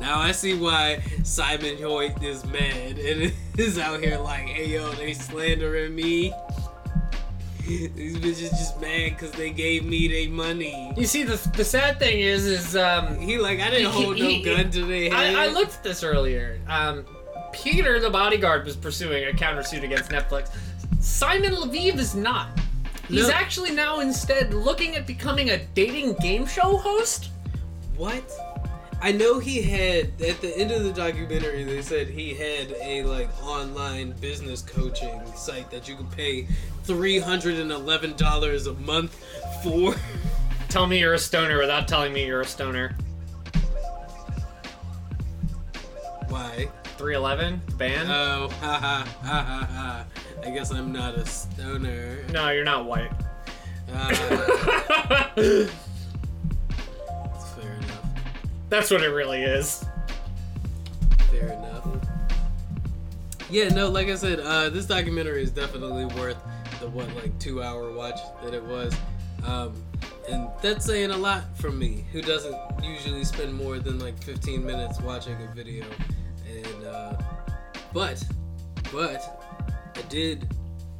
[0.00, 4.90] now I see why Simon Hoyt is mad and is out here like, hey yo,
[4.94, 6.32] they slandering me.
[7.66, 10.92] These bitches just mad because they gave me their money.
[10.96, 14.24] You see, the, the sad thing is, is, um, He like, I didn't hold no
[14.28, 15.34] He- gun to their head.
[15.36, 16.60] I, I looked at this earlier.
[16.68, 17.04] Um,
[17.52, 20.50] Peter, the bodyguard, was pursuing a countersuit against Netflix.
[21.00, 22.48] Simon Leviev is not.
[23.08, 23.32] He's No.
[23.34, 27.30] actually now instead looking at becoming a dating game show host.
[27.96, 28.22] What?
[29.04, 31.64] I know he had at the end of the documentary.
[31.64, 36.46] They said he had a like online business coaching site that you could pay
[36.84, 39.20] three hundred and eleven dollars a month
[39.64, 39.96] for.
[40.68, 42.96] Tell me you're a stoner without telling me you're a stoner.
[46.28, 46.68] Why?
[46.96, 48.08] 311 band?
[48.08, 50.04] Oh, ha ha ha ha ha!
[50.44, 52.24] I guess I'm not a stoner.
[52.30, 53.10] no, you're not white.
[53.92, 55.66] Uh.
[58.72, 59.84] That's what it really is.
[61.30, 61.86] Fair enough.
[63.50, 66.38] Yeah, no, like I said, uh, this documentary is definitely worth
[66.80, 68.96] the what like two hour watch that it was,
[69.44, 69.74] um,
[70.26, 74.64] and that's saying a lot from me, who doesn't usually spend more than like 15
[74.64, 75.84] minutes watching a video,
[76.48, 77.12] and uh,
[77.92, 78.24] but
[78.90, 80.48] but I did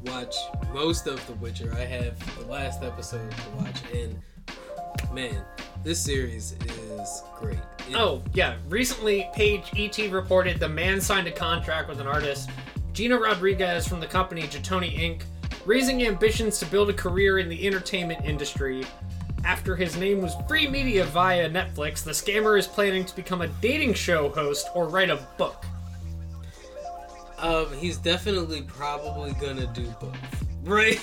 [0.03, 0.35] watch
[0.71, 1.73] most of The Witcher.
[1.75, 4.15] I have the last episode to watch, and
[5.13, 5.43] man,
[5.83, 7.57] this series is great.
[7.89, 8.55] It- Oh, yeah.
[8.69, 12.49] Recently, Page ET reported the man signed a contract with an artist,
[12.93, 15.23] Gina Rodriguez from the company Jatoni Inc.,
[15.65, 18.85] raising ambitions to build a career in the entertainment industry.
[19.45, 23.47] After his name was free media via Netflix, the scammer is planning to become a
[23.47, 25.65] dating show host or write a book.
[27.39, 30.15] Um, he's definitely probably gonna do both,
[30.63, 30.99] right?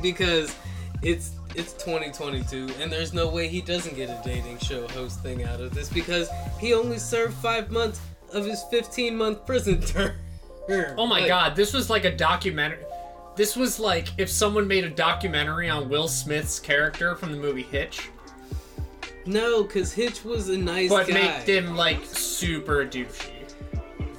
[0.00, 0.54] because
[1.02, 5.44] it's it's 2022, and there's no way he doesn't get a dating show host thing
[5.44, 6.28] out of this because
[6.58, 8.00] he only served five months
[8.32, 10.12] of his 15 month prison term.
[10.96, 12.78] Oh my Like, god, this was like a documentary.
[13.36, 17.62] This was like if someone made a documentary on Will Smith's character from the movie
[17.64, 18.08] Hitch,
[19.26, 21.14] No, because Hitch was a nice but guy.
[21.14, 23.30] make them like super douchey.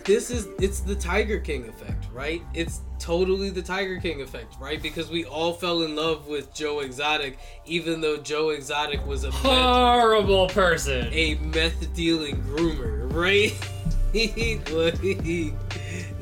[0.03, 2.41] this is it's the Tiger King effect, right?
[2.53, 4.81] It's totally the Tiger King effect, right?
[4.81, 7.37] Because we all fell in love with Joe Exotic,
[7.67, 11.07] even though Joe Exotic was a meth, Horrible person.
[11.13, 13.53] a meth dealing groomer, right?
[14.71, 14.95] Like,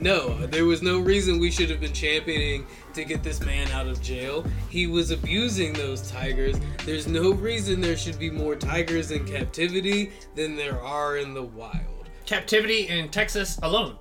[0.02, 3.86] no, there was no reason we should have been championing to get this man out
[3.86, 4.44] of jail.
[4.68, 6.56] He was abusing those tigers.
[6.86, 11.44] There's no reason there should be more tigers in captivity than there are in the
[11.44, 12.10] wild.
[12.26, 13.96] Captivity in Texas alone.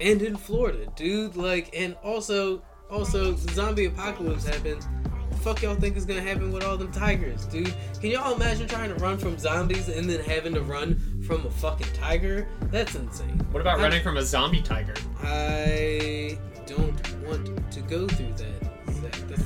[0.00, 1.36] And in Florida, dude.
[1.36, 4.86] Like, and also, also, zombie apocalypse happened.
[5.42, 7.74] Fuck y'all think is gonna happen with all them tigers, dude?
[8.00, 11.50] Can y'all imagine trying to run from zombies and then having to run from a
[11.50, 12.48] fucking tiger?
[12.70, 13.38] That's insane.
[13.50, 14.94] What about I- running from a zombie tiger?
[15.22, 18.70] I don't want to go through that.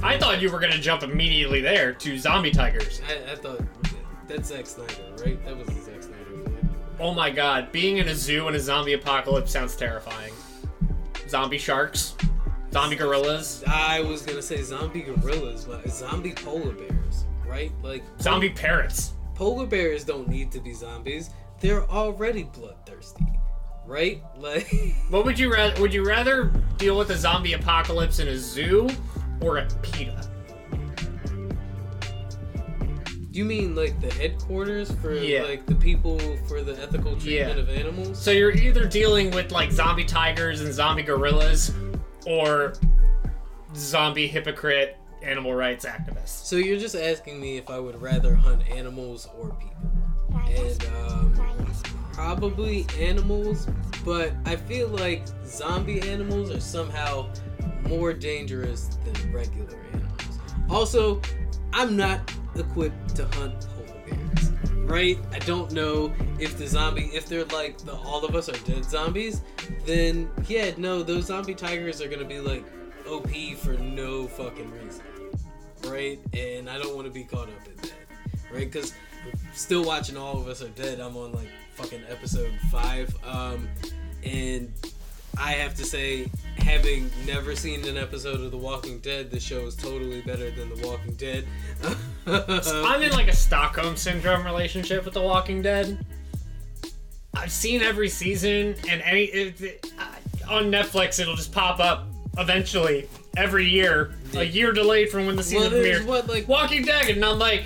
[0.03, 3.01] I thought you were gonna jump immediately there to zombie tigers.
[3.09, 3.61] I, I thought
[4.29, 4.93] that's Zack Snyder,
[5.25, 5.45] right?
[5.45, 5.98] That was the Zack.
[7.01, 10.33] Oh my god, being in a zoo in a zombie apocalypse sounds terrifying.
[11.29, 12.15] Zombie sharks,
[12.73, 17.71] zombie gorillas, I was gonna say zombie gorillas, but zombie polar bears, right?
[17.83, 19.13] Like zombie parrots.
[19.35, 21.31] polar bears don't need to be zombies.
[21.61, 23.27] They're already bloodthirsty,
[23.87, 24.23] right?
[24.39, 24.69] Like,
[25.11, 25.81] What would you rather?
[25.83, 26.45] Would you rather
[26.79, 28.89] deal with a zombie apocalypse in a zoo
[29.41, 30.29] or a PETA?
[33.33, 35.43] You mean like the headquarters for Yeah.
[35.43, 36.19] like the people
[36.49, 37.63] for the ethical treatment Yeah.
[37.63, 38.19] of animals?
[38.19, 41.73] So you're either dealing with like zombie tigers and zombie gorillas,
[42.27, 42.73] or
[43.77, 46.45] zombie hypocrite animal rights activists.
[46.47, 49.93] So you're just asking me if I would rather hunt animals or people,
[50.49, 51.33] and um,
[52.13, 53.67] probably animals.
[54.05, 57.29] But I feel like zombie animals are somehow
[57.89, 60.39] more dangerous than regular animals.
[60.71, 61.21] Also,
[61.73, 63.67] I'm not equipped to hunt
[64.07, 64.51] bears.
[64.85, 65.19] Right?
[65.33, 68.85] I don't know if the zombie, if they're like the all of us are dead
[68.85, 69.43] zombies,
[69.85, 72.65] then yeah, no, those zombie tigers are gonna be like
[73.07, 75.05] OP for no fucking reason
[75.87, 76.19] right?
[76.33, 77.93] And I don't want to be caught up in that,
[78.53, 78.71] right?
[78.71, 78.93] Because
[79.53, 81.01] still watching All of Us Are Dead.
[81.01, 83.69] I'm on like fucking episode five, um,
[84.25, 84.73] and
[85.37, 86.29] I have to say,
[86.59, 90.69] having never seen an episode of The Walking Dead, the show is totally better than
[90.75, 91.47] The Walking Dead.
[92.27, 96.05] I'm in like a Stockholm syndrome relationship with The Walking Dead.
[97.35, 99.93] I've seen every season, and any it, it-
[100.49, 102.07] on Netflix it'll just pop up
[102.39, 103.07] eventually
[103.37, 106.07] every year, a year delayed from when the season well, there's premiered.
[106.07, 107.65] what like Walking Dead, and I'm like,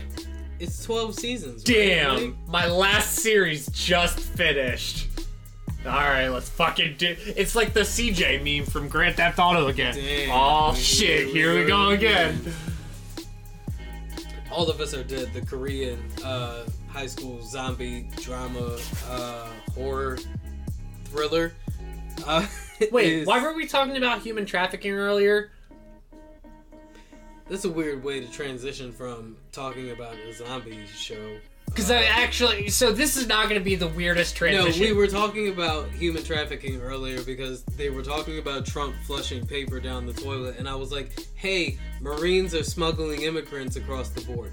[0.59, 1.63] it's 12 seasons.
[1.63, 5.09] damn, Like, my last series just finished.
[5.85, 7.17] All right, let's fucking do.
[7.37, 9.95] It's like the CJ meme from Grand Theft Auto again.
[9.95, 10.31] Damn.
[10.31, 12.41] Oh shit, here we go again.
[14.51, 18.79] All of Us Are Dead, the Korean uh, high school zombie drama
[19.09, 20.19] uh, horror
[21.07, 21.53] thriller.
[22.27, 22.47] Uh,
[22.93, 25.51] Wait, is- why were we talking about human trafficking earlier?
[27.49, 31.39] That's a weird way to transition from talking about a zombie show.
[31.75, 34.83] Because I actually, so this is not going to be the weirdest transition.
[34.83, 39.47] No, we were talking about human trafficking earlier because they were talking about Trump flushing
[39.47, 44.21] paper down the toilet, and I was like, "Hey, Marines are smuggling immigrants across the
[44.21, 44.53] border."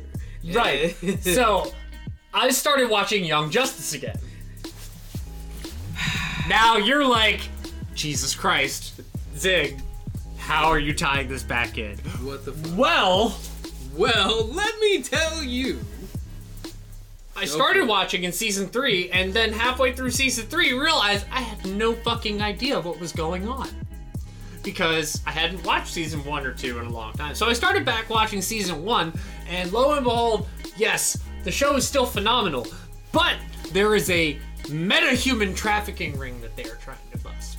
[0.53, 0.95] right.
[1.21, 1.73] so
[2.33, 4.17] I started watching Young Justice again.
[6.47, 7.41] Now you're like,
[7.93, 9.01] Jesus Christ,
[9.35, 9.79] Zig,
[10.37, 11.97] how are you tying this back in?
[12.23, 12.53] what the?
[12.53, 13.37] F- Well,
[13.95, 15.79] well, let me tell you.
[17.39, 21.65] I started watching in season three, and then halfway through season three, realized I had
[21.65, 23.69] no fucking idea what was going on.
[24.61, 27.35] Because I hadn't watched season one or two in a long time.
[27.35, 29.13] So I started back watching season one,
[29.47, 32.67] and lo and behold, yes, the show is still phenomenal.
[33.13, 33.37] But
[33.71, 34.37] there is a
[34.69, 37.58] meta human trafficking ring that they are trying to bust.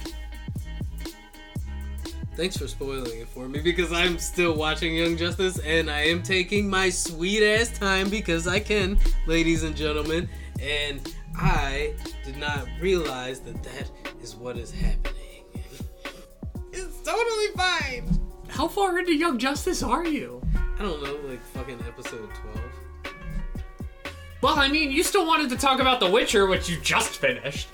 [2.41, 6.23] Thanks for spoiling it for me because I'm still watching Young Justice and I am
[6.23, 10.27] taking my sweet ass time because I can, ladies and gentlemen.
[10.59, 11.07] And
[11.37, 11.93] I
[12.25, 13.91] did not realize that that
[14.23, 15.45] is what is happening.
[16.73, 18.19] it's totally fine.
[18.49, 20.41] How far into Young Justice are you?
[20.79, 22.31] I don't know, like fucking episode
[23.05, 23.15] 12.
[24.41, 27.69] Well, I mean, you still wanted to talk about The Witcher, which you just finished.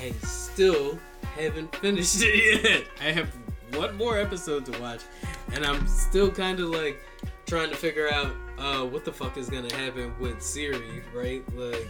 [0.00, 0.98] I still
[1.36, 2.84] haven't finished it yet.
[3.06, 3.30] I have
[3.74, 5.02] one more episode to watch,
[5.52, 7.04] and I'm still kind of like
[7.46, 11.42] trying to figure out uh, what the fuck is gonna happen with Ciri, right?
[11.56, 11.88] Like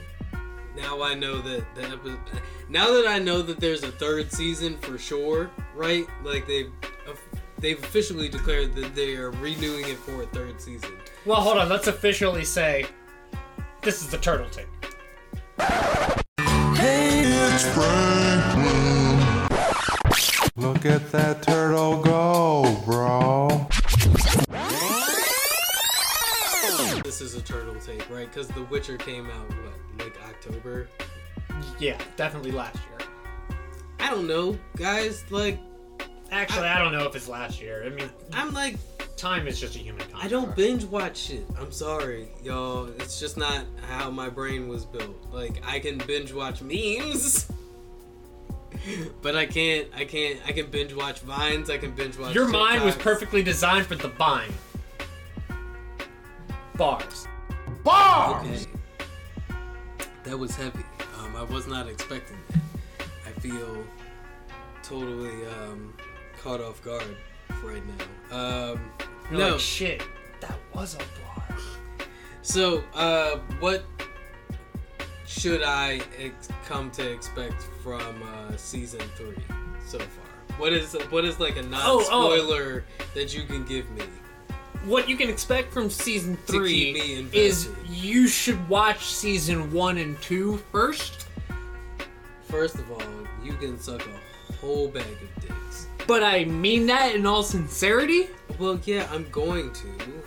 [0.77, 2.19] now I know that the epi-
[2.69, 6.07] now that I know that there's a third season for sure, right?
[6.25, 6.71] Like they've
[7.59, 10.93] they've officially declared that they are renewing it for a third season.
[11.27, 11.69] Well, hold on.
[11.69, 12.87] Let's officially say
[13.83, 14.67] this is the turtle tape.
[16.81, 19.18] It's Franklin.
[20.59, 23.67] Look at that turtle go, bro.
[27.05, 28.27] This is a turtle tape, right?
[28.27, 30.89] Because The Witcher came out what, like October?
[31.79, 33.09] Yeah, definitely last year.
[34.01, 35.25] I don't know, guys.
[35.31, 35.61] Like
[36.31, 37.85] Actually, I don't know if it's last year.
[37.87, 38.77] I mean, I'm like
[39.17, 40.25] time is just a human construct.
[40.25, 41.47] I don't binge watch shit.
[41.59, 42.87] I'm sorry, y'all.
[42.99, 45.17] It's just not how my brain was built.
[45.33, 47.51] Like I can binge watch memes,
[49.23, 49.89] but I can't.
[49.95, 50.41] I can't.
[50.47, 51.71] I can binge watch vines.
[51.71, 52.35] I can binge watch.
[52.35, 54.53] Your mind was perfectly designed for the vine.
[56.77, 57.27] Bars.
[57.83, 58.47] Bars.
[58.47, 58.67] Okay,
[60.25, 60.85] that was heavy.
[61.19, 63.07] Um, I was not expecting that.
[63.27, 63.85] I feel
[64.83, 65.93] totally um,
[66.41, 67.17] caught off guard
[67.63, 67.83] right
[68.31, 68.37] now.
[68.37, 68.91] Um,
[69.31, 69.51] You're no.
[69.53, 70.03] like, shit,
[70.41, 71.57] that was a bar.
[72.43, 73.85] So, uh, what
[75.29, 79.37] should I ex- come to expect from uh, season three
[79.87, 80.57] so far?
[80.59, 82.29] What is what is like a Oh, oh.
[82.39, 82.85] non-spoiler
[83.15, 84.03] that you can give me?
[84.85, 90.57] What you can expect from season three is you should watch season one and two
[90.73, 91.27] first.
[92.45, 93.03] First of all,
[93.45, 95.89] you can suck a whole bag of dicks.
[96.07, 98.29] But I mean that in all sincerity.
[98.59, 99.87] Well, yeah, I'm going to.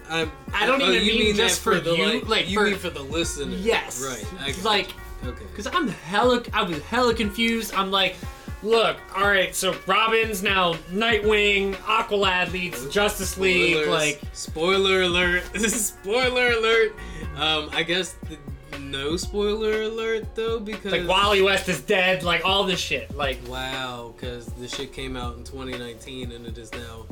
[0.09, 0.31] I'm.
[0.53, 2.65] I don't oh, even you mean that just for the you, like, like, you for-
[2.65, 3.55] mean for the listener.
[3.55, 4.01] Yes.
[4.03, 4.25] Right.
[4.39, 4.93] I Like,
[5.23, 5.29] you.
[5.29, 5.45] okay.
[5.55, 7.73] Cause I'm hella, I was hella confused.
[7.73, 8.15] I'm like,
[8.63, 9.55] Look, all right.
[9.55, 11.73] So Robin's now Nightwing.
[11.77, 13.73] Aqualad leads Justice League.
[13.73, 13.89] Spoilers.
[13.89, 15.43] Like, spoiler alert!
[15.69, 16.95] spoiler alert!
[17.37, 18.37] Um, I guess the,
[18.79, 22.23] no spoiler alert though because like Wally West is dead.
[22.23, 23.15] Like all this shit.
[23.15, 27.05] Like, Wow, because the shit came out in 2019 and it is now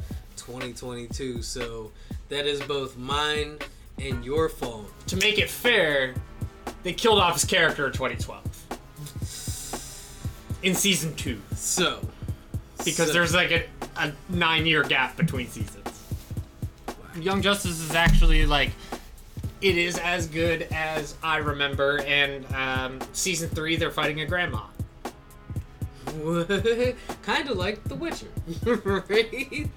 [0.49, 1.41] 2022.
[1.43, 1.91] So
[2.29, 3.59] that is both mine
[3.99, 4.91] and your fault.
[5.07, 6.13] to make it fair,
[6.83, 8.45] they killed off his character in 2012
[10.61, 12.01] in season two So
[12.79, 13.63] because so- there's like a,
[13.97, 15.85] a nine-year gap between seasons.
[17.17, 18.71] Young Justice is actually like
[19.61, 24.61] it is as good as I remember, and um, season three they're fighting a grandma.
[27.23, 28.27] kind of like The Witcher,
[29.09, 29.69] right?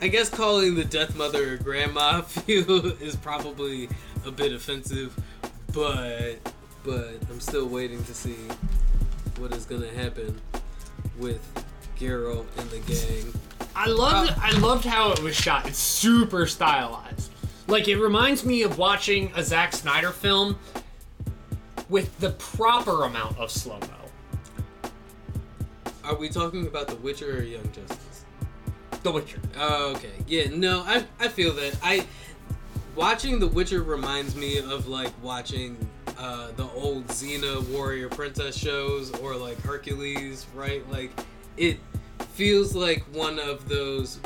[0.00, 3.88] I guess calling the Death Mother a grandma is probably
[4.26, 5.18] a bit offensive,
[5.72, 6.36] but
[6.84, 8.36] but I'm still waiting to see
[9.38, 10.38] what is gonna happen
[11.18, 11.40] with
[11.98, 13.32] Geralt and the gang.
[13.74, 15.66] I loved I loved how it was shot.
[15.66, 17.30] It's super stylized.
[17.66, 20.58] Like it reminds me of watching a Zack Snyder film
[21.88, 24.90] with the proper amount of slow mo.
[26.04, 28.13] Are we talking about The Witcher or Young Justice?
[29.04, 29.38] The Witcher.
[29.58, 30.12] Oh, okay.
[30.26, 31.76] Yeah, no, I I feel that.
[31.82, 32.06] I
[32.96, 35.76] watching The Witcher reminds me of like watching
[36.18, 40.88] uh, the old Xena Warrior Princess shows or like Hercules, right?
[40.90, 41.12] Like
[41.56, 41.78] it
[42.32, 44.20] feels like one of those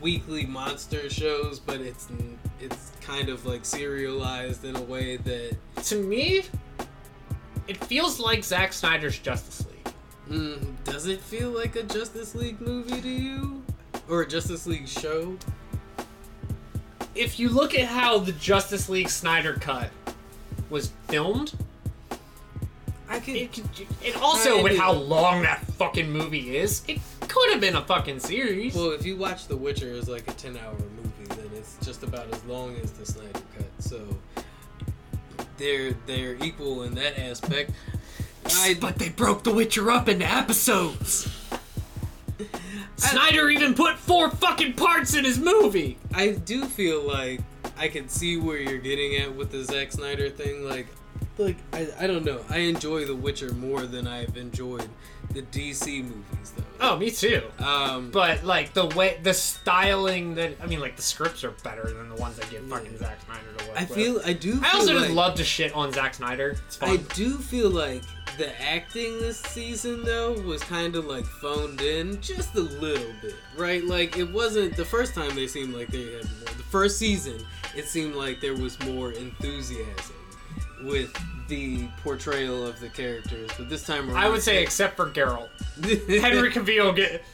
[0.00, 2.08] weekly monster shows, but it's
[2.60, 5.56] it's kind of like serialized in a way that
[5.86, 6.44] To me,
[7.66, 9.71] it feels like Zack Snyder's Justice League.
[10.32, 13.62] Mm, does it feel like a Justice League movie to you
[14.08, 15.36] or a Justice League show?
[17.14, 19.90] If you look at how the Justice League Snyder cut
[20.70, 21.52] was filmed,
[23.08, 23.60] I can it,
[24.04, 26.98] and also with how long that fucking movie is, it
[27.28, 28.74] could have been a fucking series.
[28.74, 32.02] Well, if you watch The Witcher as like a 10 hour movie, then it's just
[32.02, 33.66] about as long as the Snyder Cut.
[33.78, 34.02] So
[35.58, 37.72] they're they're equal in that aspect.
[38.46, 41.28] I, but they broke The Witcher up into episodes.
[42.96, 45.98] Snyder even put four fucking parts in his movie.
[46.14, 47.40] I do feel like
[47.76, 50.68] I can see where you're getting at with the Zack Snyder thing.
[50.68, 50.86] Like,
[51.38, 52.44] like I, I don't know.
[52.48, 54.88] I enjoy The Witcher more than I've enjoyed
[55.32, 56.62] the DC movies, though.
[56.80, 57.42] Oh, me too.
[57.58, 61.92] Um, But like the way the styling that I mean, like the scripts are better
[61.92, 63.94] than the ones that give fucking Zack Snyder to work I with.
[63.94, 64.52] feel I do.
[64.56, 66.50] Feel I also like, just love to shit on Zack Snyder.
[66.66, 66.90] It's fun.
[66.90, 68.02] I do feel like
[68.36, 73.34] the acting this season though was kind of like phoned in just a little bit,
[73.56, 73.84] right?
[73.84, 76.54] Like it wasn't the first time they seemed like they had more.
[76.56, 77.44] The first season,
[77.76, 80.16] it seemed like there was more enthusiasm
[80.84, 81.12] with
[81.48, 85.48] the portrayal of the characters, but this time around, I would say except for Geralt,
[86.20, 87.24] Henry Cavill get,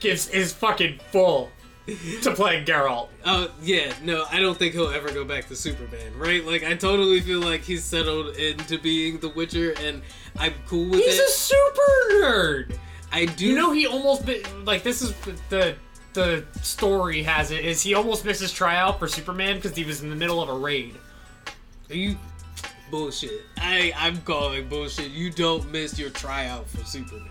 [0.00, 1.50] gives is fucking full
[1.86, 3.08] to play Geralt.
[3.26, 6.44] Oh yeah, no, I don't think he'll ever go back to Superman, right?
[6.44, 10.02] Like I totally feel like he's settled into being the Witcher, and
[10.38, 11.28] I'm cool with He's it.
[11.28, 12.78] a super nerd.
[13.12, 14.24] I do You know he almost
[14.64, 15.12] like this is
[15.50, 15.76] the
[16.14, 20.02] the story has it is he almost missed his tryout for Superman because he was
[20.02, 20.94] in the middle of a raid.
[21.90, 22.16] Are you
[22.90, 23.42] bullshit?
[23.58, 25.10] I I'm calling bullshit.
[25.10, 27.28] You don't miss your tryout for Superman.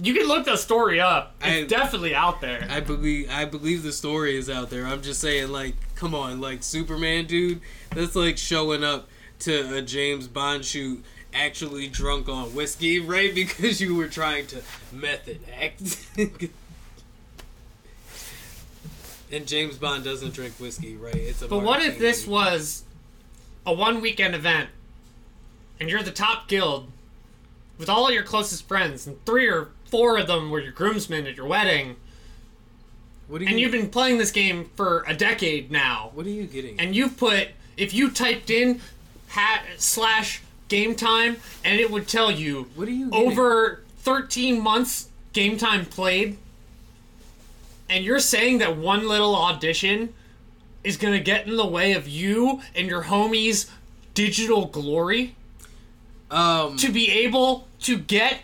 [0.00, 1.34] You can look the story up.
[1.42, 2.66] It's I- definitely out there.
[2.70, 4.86] I believe I believe the story is out there.
[4.86, 7.60] I'm just saying, like, come on, like Superman, dude.
[7.94, 9.08] That's like showing up
[9.40, 11.04] to a James Bond shoot
[11.34, 13.34] actually drunk on whiskey, right?
[13.34, 14.62] Because you were trying to
[14.92, 16.06] method act.
[19.32, 21.14] and James Bond doesn't drink whiskey, right?
[21.14, 22.32] It's a But what if this thing.
[22.32, 22.84] was
[23.66, 24.70] a one weekend event
[25.80, 26.88] and you're the top guild
[27.78, 31.36] with all your closest friends and three or four of them were your groomsmen at
[31.36, 31.96] your wedding
[33.28, 33.50] What are you?
[33.50, 36.78] and you've been playing this game for a decade now What are you getting?
[36.80, 38.80] and you've put if you typed in
[39.28, 43.26] hat slash game time and it would tell you What are you getting?
[43.28, 46.38] over 13 months game time played
[47.90, 50.12] and you're saying that one little audition
[50.84, 53.68] is gonna get in the way of you and your homies
[54.14, 55.34] digital glory
[56.30, 58.40] um, to be able to get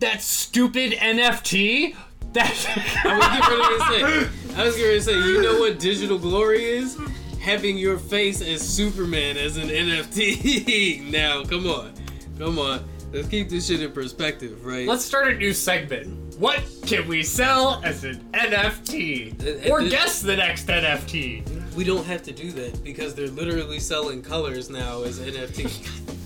[0.00, 1.94] that stupid nft
[2.32, 2.46] that
[3.04, 4.60] I was getting ready to say.
[4.60, 5.12] I was going to say.
[5.14, 6.96] You know what digital glory is?
[7.40, 11.10] Having your face as Superman as an NFT.
[11.10, 11.92] now, come on,
[12.38, 12.84] come on.
[13.12, 14.86] Let's keep this shit in perspective, right?
[14.86, 20.22] let's start a new segment what can we sell as an nft or this- guess
[20.22, 25.02] the next nft we don't have to do that because they're literally selling colors now
[25.02, 26.16] as NFT.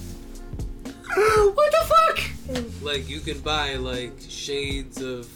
[1.54, 5.28] what the fuck Like you can buy like shades of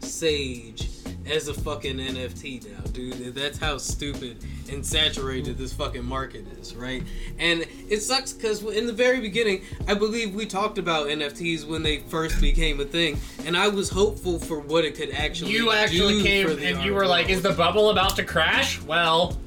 [0.00, 0.88] sage
[1.30, 3.34] as a fucking NFT now, dude.
[3.34, 7.02] That's how stupid and saturated this fucking market is, right?
[7.38, 11.82] And it sucks because in the very beginning, I believe we talked about NFTs when
[11.82, 15.52] they first became a thing, and I was hopeful for what it could actually.
[15.52, 18.16] You actually do came for the and you art were like, "Is the bubble about
[18.16, 19.38] to crash?" Well,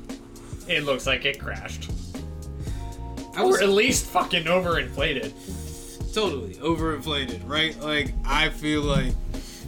[0.68, 1.89] it looks like it crashed,
[3.35, 5.34] I or at least fucking overinflated.
[6.11, 7.79] Totally overinflated, right?
[7.79, 9.13] Like I feel like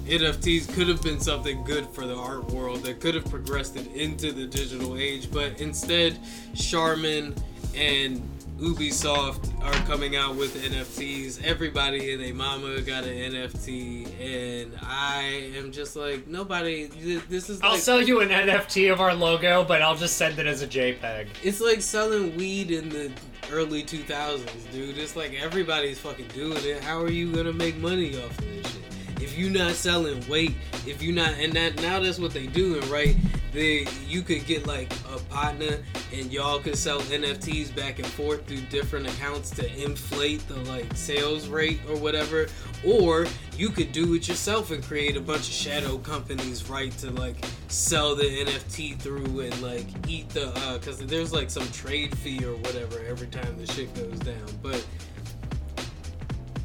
[0.05, 3.87] NFTs could have been something good for the art world that could have progressed it
[3.93, 6.19] into the digital age, but instead,
[6.53, 7.33] Charmin
[7.75, 8.21] and
[8.63, 11.43] Ubisoft are coming out with NFTs.
[11.43, 16.85] Everybody and their mama got an NFT, and I am just like nobody.
[16.85, 20.47] This is I'll sell you an NFT of our logo, but I'll just send it
[20.47, 21.27] as a JPEG.
[21.43, 23.11] It's like selling weed in the
[23.51, 24.97] early 2000s, dude.
[24.97, 26.81] It's like everybody's fucking doing it.
[26.81, 28.82] How are you gonna make money off of this shit?
[29.23, 30.53] If you're not selling weight,
[30.85, 33.15] if you're not, and that now that's what they doing, right?
[33.53, 35.77] They you could get like a partner,
[36.11, 40.93] and y'all could sell NFTs back and forth through different accounts to inflate the like
[40.97, 42.47] sales rate or whatever.
[42.83, 43.25] Or
[43.55, 47.37] you could do it yourself and create a bunch of shadow companies, right, to like
[47.69, 52.43] sell the NFT through and like eat the uh because there's like some trade fee
[52.43, 54.49] or whatever every time the shit goes down.
[54.61, 54.85] But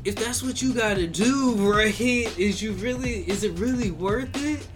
[0.05, 4.67] if that's what you gotta do, right, is you really is it really worth it?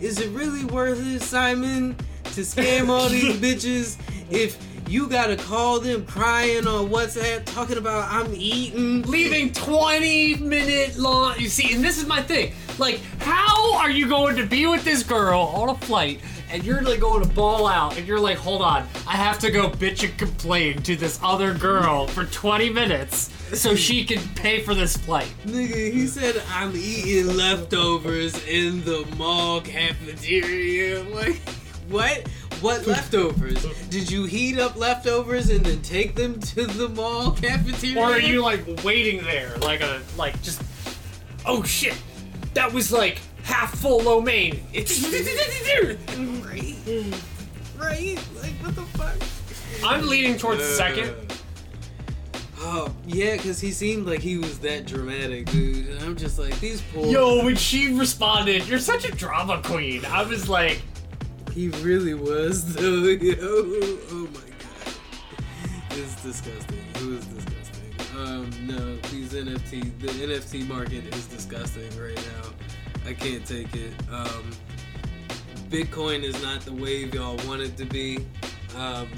[0.00, 3.96] Is it really worth it, Simon, to scam all these bitches
[4.30, 4.58] if
[4.88, 9.02] you gotta call them crying on WhatsApp talking about I'm eating?
[9.02, 14.08] leaving 20 minute long you see and this is my thing like how are you
[14.08, 16.20] going to be with this girl on a flight
[16.50, 19.50] and you're like going to ball out and you're like hold on i have to
[19.50, 24.60] go bitch and complain to this other girl for 20 minutes so she can pay
[24.60, 31.02] for this flight Nigga, he said I'm eating leftovers in the mall cafeteria.
[31.04, 31.40] Like,
[31.88, 32.26] what?
[32.60, 33.64] What leftovers?
[33.88, 37.98] Did you heat up leftovers and then take them to the mall cafeteria?
[38.00, 40.62] or are you like waiting there like a like just
[41.44, 41.96] oh shit
[42.54, 45.02] that was like half full lo mein it's
[46.44, 46.76] right?
[47.78, 48.18] Right?
[48.42, 49.16] Like, what the fuck?
[49.84, 51.14] i'm leaning towards the second
[52.58, 55.88] Oh, yeah, because he seemed like he was that dramatic, dude.
[55.88, 57.06] And I'm just like, these poor.
[57.06, 60.80] Yo, when she responded, "You're such a drama queen," I was like,
[61.52, 63.04] He really was, though.
[63.04, 63.36] Yo.
[63.38, 64.94] Oh my god.
[65.90, 66.78] It's disgusting.
[66.94, 68.16] It was disgusting.
[68.16, 72.50] Um, no, these NFT, the NFT market is disgusting right now.
[73.06, 73.92] I can't take it.
[74.10, 74.50] Um,
[75.70, 78.18] Bitcoin is not the wave y'all want it to be.
[78.76, 79.08] Um,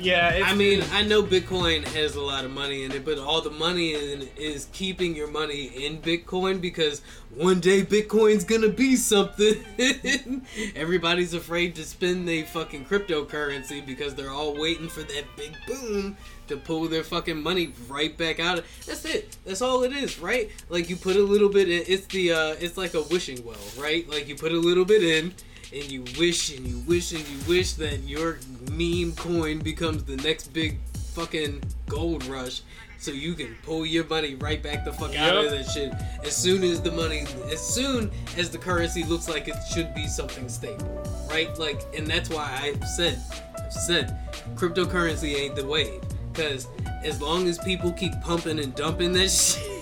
[0.00, 3.18] "Yeah." It's, I mean, I know Bitcoin has a lot of money in it, but
[3.18, 7.02] all the money in is keeping your money in Bitcoin because
[7.34, 9.62] one day Bitcoin's gonna be something.
[10.74, 16.16] Everybody's afraid to spend their fucking cryptocurrency because they're all waiting for that big boom
[16.48, 18.58] to pull their fucking money right back out.
[18.58, 19.36] Of That's it.
[19.44, 20.50] That's all it is, right?
[20.68, 21.84] Like you put a little bit in.
[21.86, 24.08] It's the uh, it's like a wishing well, right?
[24.08, 25.34] Like you put a little bit in
[25.72, 28.38] and you wish and you wish and you wish that your
[28.70, 30.78] meme coin becomes the next big
[31.14, 32.62] fucking gold rush
[32.98, 35.92] so you can pull your money right back the fuck out of that shit
[36.24, 40.06] as soon as the money as soon as the currency looks like it should be
[40.06, 43.20] something stable right like and that's why i've said
[43.58, 44.18] i've said
[44.54, 46.02] cryptocurrency ain't the wave
[46.36, 46.68] because
[47.02, 49.76] as long as people keep pumping and dumping that shit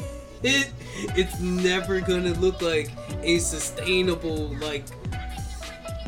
[0.45, 0.71] it,
[1.17, 2.91] it's never gonna look like
[3.23, 4.85] a sustainable like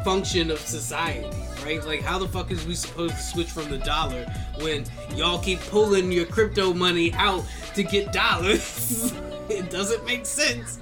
[0.05, 1.85] function of society, right?
[1.85, 4.25] Like, how the fuck is we supposed to switch from the dollar
[4.61, 7.45] when y'all keep pulling your crypto money out
[7.75, 9.13] to get dollars?
[9.49, 10.79] it doesn't make sense.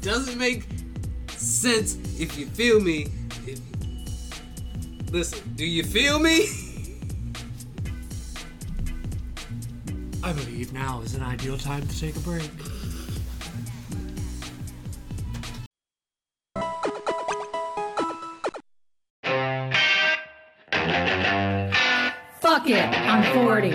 [0.00, 0.66] Doesn't make
[1.28, 3.08] sense if you feel me.
[3.46, 3.60] If,
[5.12, 6.46] listen, do you feel me?
[10.26, 12.50] I believe now is an ideal time to take a break.
[22.40, 22.82] Fuck it.
[22.82, 23.72] I'm 40.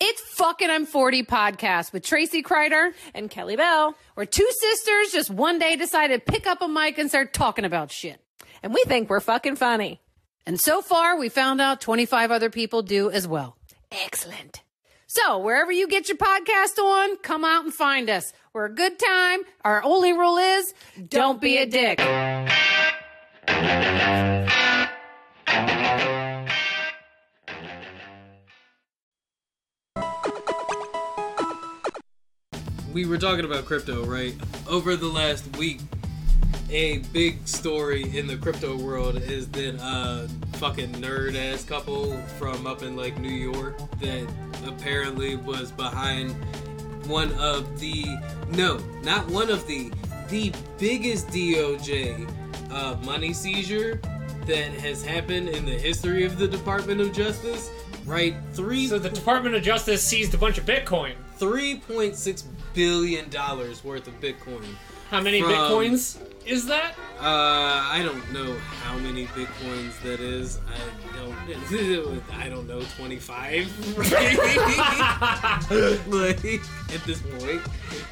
[0.00, 3.94] It's fucking I'm 40 podcast with Tracy Kreider And Kelly Bell.
[4.14, 7.66] where two sisters just one day decided to pick up a mic and start talking
[7.66, 8.22] about shit.
[8.62, 10.00] And we think we're fucking funny.
[10.46, 13.56] And so far, we found out 25 other people do as well.
[13.90, 14.62] Excellent.
[15.06, 18.32] So, wherever you get your podcast on, come out and find us.
[18.52, 19.40] We're a good time.
[19.64, 20.74] Our only rule is
[21.08, 22.00] don't be a dick.
[32.92, 34.34] we were talking about crypto, right?
[34.68, 35.80] Over the last week,
[36.70, 40.26] a big story in the crypto world is that uh
[40.58, 44.26] fucking nerd ass couple from up in like New York that
[44.66, 46.34] apparently was behind
[47.06, 48.04] one of the
[48.50, 49.90] no, not one of the
[50.28, 52.30] the biggest DOJ
[52.70, 54.00] uh, money seizure
[54.46, 57.70] that has happened in the history of the Department of Justice.
[58.04, 61.14] Right, three So the Department of Justice seized a bunch of Bitcoin.
[61.36, 62.44] three point six
[62.74, 64.64] billion dollars worth of Bitcoin.
[65.10, 66.94] How many Bitcoins is that?
[67.18, 70.58] Uh, I don't know how many bitcoins that is.
[70.66, 71.32] I don't.
[72.32, 72.82] I don't know.
[72.96, 73.68] Twenty five.
[76.08, 76.44] like
[76.92, 77.60] at this point,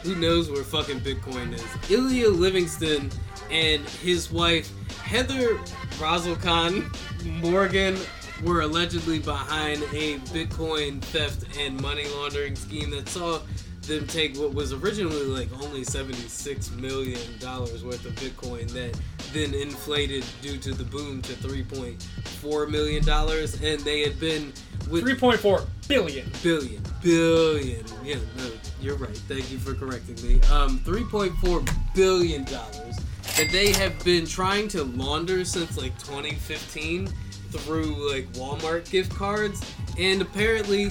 [0.02, 1.90] who knows where fucking Bitcoin is?
[1.90, 3.10] Ilya Lichtenstein
[3.50, 5.56] and his wife Heather
[5.98, 6.94] Razzlekhan
[7.42, 7.98] Morgan
[8.44, 13.40] were allegedly behind a Bitcoin theft and money laundering scheme that saw
[13.82, 18.98] them take what was originally like only $76 million worth of Bitcoin that
[19.32, 23.08] then inflated due to the boom to $3.4 million.
[23.08, 24.52] And they had been
[24.88, 26.30] with 3.4 billion.
[26.42, 27.84] billion, billion.
[28.04, 28.50] Yeah, no,
[28.80, 29.16] you're right.
[29.16, 30.40] Thank you for correcting me.
[30.50, 32.96] Um, 3.4 billion dollars
[33.36, 37.08] that they have been trying to launder since like 2015
[37.50, 39.60] through like Walmart gift cards,
[39.98, 40.90] and apparently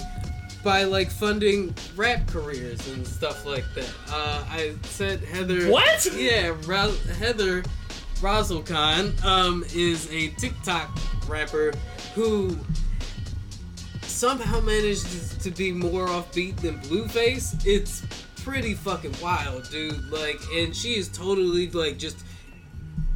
[0.64, 3.94] by like funding rap careers and stuff like that.
[4.10, 5.70] Uh, I said Heather.
[5.70, 6.06] What?
[6.16, 7.64] Yeah, Ra- Heather
[8.16, 11.74] Razzlekhan um, is a TikTok rapper
[12.16, 12.58] who
[14.02, 17.66] somehow managed to be more offbeat than Blueface.
[17.66, 18.04] It's
[18.44, 20.12] pretty fucking wild, dude.
[20.12, 22.26] Like, and she is totally like just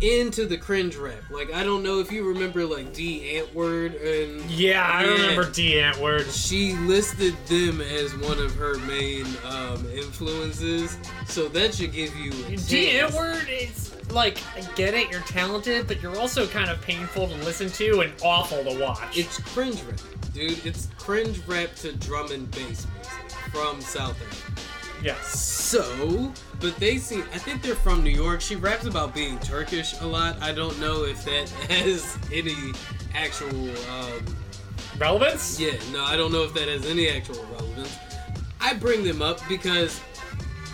[0.04, 1.22] into the cringe rap.
[1.30, 5.12] Like, I don't know if you remember like Die Antwoord and Yeah, I Yeah.
[5.12, 6.30] remember Die Antwoord.
[6.34, 10.98] she listed them as one of her main um, influences.
[11.28, 12.70] So that should give you D taste.
[12.72, 17.36] Antwoord is like, I get it, you're talented, but you're also kind of painful to
[17.38, 19.18] listen to and awful to watch.
[19.18, 20.00] It's cringe rap,
[20.34, 20.66] dude.
[20.66, 24.62] It's cringe rap to drum and bass music from South Africa.
[25.04, 25.40] Yes.
[25.40, 28.42] So, but they seem, I think they're from New York.
[28.42, 30.42] She raps about being Turkish a lot.
[30.42, 32.74] I don't know if that has any
[33.14, 34.26] actual, um,
[34.98, 35.60] Relevance?
[35.60, 37.98] yeah, no, I don't know if that has any actual relevance.
[38.62, 40.00] I bring them up because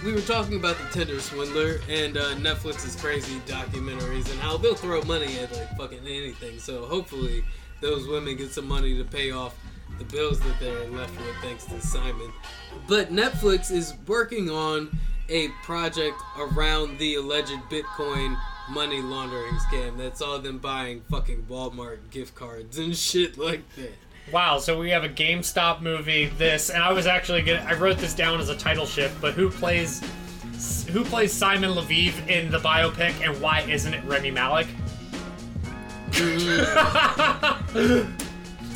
[0.04, 4.76] we were talking about the Tinder swindler and uh, Netflix's crazy documentaries and how they'll
[4.76, 6.60] throw money at like fucking anything.
[6.60, 7.44] So hopefully
[7.82, 9.56] those women get some money to pay off
[10.00, 12.32] the bills that they're left with thanks to Simon.
[12.88, 14.90] But Netflix is working on
[15.28, 18.40] a project around the alleged Bitcoin
[18.70, 23.94] money laundering scam that saw them buying fucking Walmart gift cards and shit like that.
[24.32, 27.98] Wow, so we have a GameStop movie, this, and I was actually gonna I wrote
[27.98, 30.02] this down as a title shift, but who plays
[30.92, 34.68] who plays Simon Leviev in the biopic and why isn't it Rami Malek?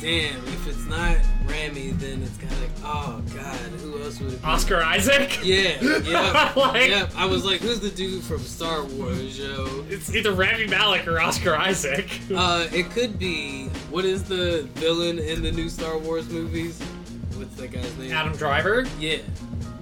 [0.04, 1.16] Damn, if it's not
[1.46, 4.46] Rami, then it's kind of like, oh god, who else would it be?
[4.46, 5.38] Oscar Isaac?
[5.44, 7.08] Yeah, yeah, Like- yeah.
[7.16, 9.84] I was like, who's the dude from Star Wars, yo?
[9.88, 12.10] It's either Rami Malek or Oscar Isaac.
[12.34, 13.68] Uh, it could be.
[13.90, 16.80] What is the villain in the new Star Wars movies?
[17.36, 18.12] What's that guy's name?
[18.12, 18.86] Adam Driver?
[18.98, 19.18] Yeah.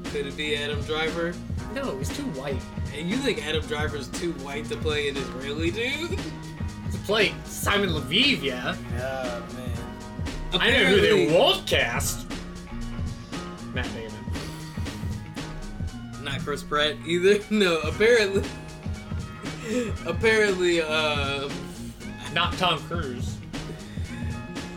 [0.05, 1.35] Could it be Adam Driver?
[1.74, 2.61] No, he's too white.
[2.97, 6.19] And you think Adam Driver's too white to play an Israeli dude?
[6.19, 8.77] To play Simon Leviev, yeah.
[8.99, 9.70] Oh man.
[10.55, 12.27] I know who they won't cast.
[13.74, 14.12] Matt Damon.
[16.23, 17.39] Not Chris Pratt either.
[17.51, 18.43] No, apparently.
[20.07, 21.49] apparently, uh.
[22.33, 23.37] Not Tom Cruise.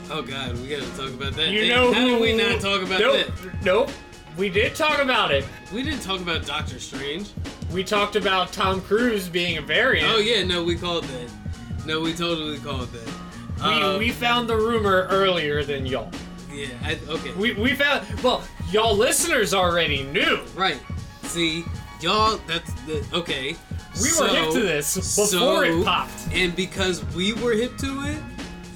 [0.09, 1.49] Oh god, we gotta talk about that.
[1.49, 2.09] You Damn, know how who?
[2.09, 3.27] did we not talk about nope.
[3.27, 3.63] that?
[3.63, 3.89] Nope.
[4.37, 5.45] We did talk about it.
[5.73, 7.29] We didn't talk about Doctor Strange.
[7.71, 10.07] We talked about Tom Cruise being a variant.
[10.09, 11.29] Oh yeah, no, we called that.
[11.85, 13.13] No, we totally called that.
[13.67, 16.09] We, Uh, we found the rumor earlier than y'all.
[16.53, 20.39] yeah, I, okay, We, we found well, y'all listeners already knew.
[20.55, 20.79] right.
[21.23, 21.65] See,
[22.01, 23.55] y'all, that's the okay.
[23.95, 26.27] We so, were hip to this before so- it popped.
[26.33, 28.17] and because we were hip to it,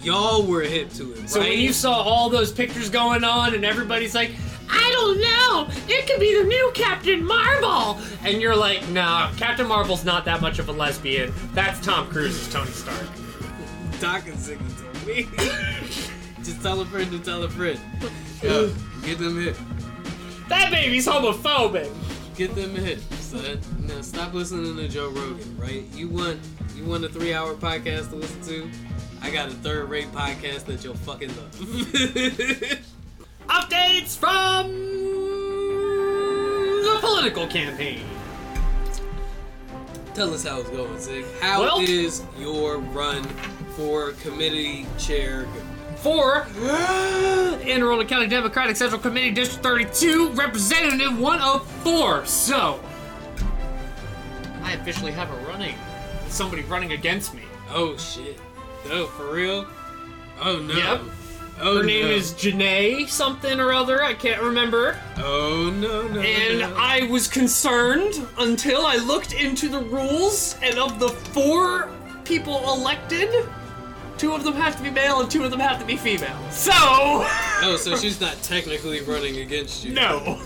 [0.01, 1.49] y'all were hip to it, So right?
[1.49, 4.31] when you saw all those pictures going on and everybody's like,
[4.71, 9.67] I don't know, it could be the new Captain Marvel, and you're like, nah, Captain
[9.67, 11.33] Marvel's not that much of a lesbian.
[11.53, 13.07] That's Tom Cruise's Tony Stark.
[14.01, 15.23] And Sigma told me.
[16.43, 17.77] Just tell a friend to tell a friend.
[18.41, 18.73] Yo,
[19.03, 19.57] get them hip.
[20.47, 21.91] That baby's homophobic.
[22.35, 23.59] Get them hip, son.
[23.81, 25.83] Now stop listening to Joe Rogan, right?
[25.93, 26.39] You want
[26.77, 28.69] you want a three hour podcast to listen to?
[29.21, 31.51] I got a third rate podcast that you'll fucking love.
[33.49, 34.71] Updates from
[36.83, 37.99] the political campaign.
[40.13, 41.25] Tell us how it's going, Zig.
[41.41, 43.27] How Well- is your run
[43.79, 45.47] for committee chair?
[45.95, 52.25] For Anne Arundel County Democratic Central Committee District 32, Representative 104.
[52.25, 52.81] So,
[54.63, 55.75] I officially have a running.
[56.27, 57.43] Somebody running against me.
[57.69, 58.37] Oh shit!
[58.89, 59.65] No, for real?
[60.41, 60.73] Oh no!
[60.73, 61.01] Yep.
[61.61, 62.11] Oh Her name no.
[62.11, 64.03] is Janae something or other.
[64.03, 64.99] I can't remember.
[65.17, 66.19] Oh no no!
[66.19, 66.75] And no.
[66.77, 71.89] I was concerned until I looked into the rules, and of the four
[72.25, 73.29] people elected,
[74.19, 76.37] two of them have to be male and two of them have to be female.
[76.51, 79.93] So, Oh, so she's not technically running against you.
[79.93, 80.41] no.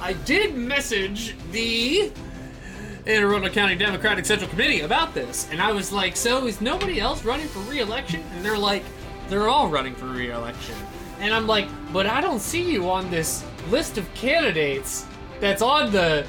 [0.00, 2.12] I did message the
[3.06, 7.00] Anne Arundel County Democratic Central Committee about this, and I was like, so is nobody
[7.00, 8.22] else running for re-election?
[8.34, 8.82] And they're like,
[9.28, 10.74] they're all running for re-election.
[11.20, 15.06] And I'm like, but I don't see you on this list of candidates
[15.40, 16.26] that's on the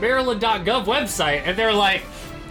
[0.00, 1.42] Maryland.gov website.
[1.44, 2.02] And they're like,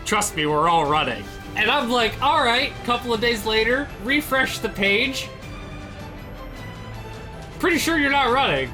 [0.06, 1.24] trust me, we're all running.
[1.58, 2.72] And I'm like, all right.
[2.86, 5.28] Couple of days later, refresh the page.
[7.60, 8.72] Pretty sure you're not running.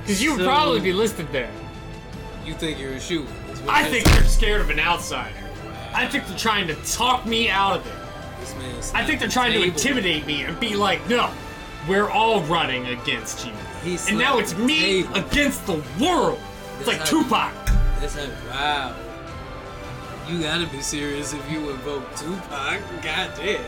[0.00, 1.50] Because you would So- probably be listed there.
[2.46, 3.26] You think you're a shoe?
[3.68, 5.34] I think they're scared of an outsider.
[5.94, 7.92] I think they're trying to talk me out of it.
[8.40, 11.30] This I think they're trying to intimidate me and be like, no,
[11.88, 13.52] we're all running against you.
[14.08, 15.14] And now it's me table.
[15.16, 16.40] against the world.
[16.78, 17.52] It's like Tupac.
[17.52, 18.96] How, wow.
[20.28, 22.80] You gotta be serious if you invoke Tupac.
[23.02, 23.64] Goddamn.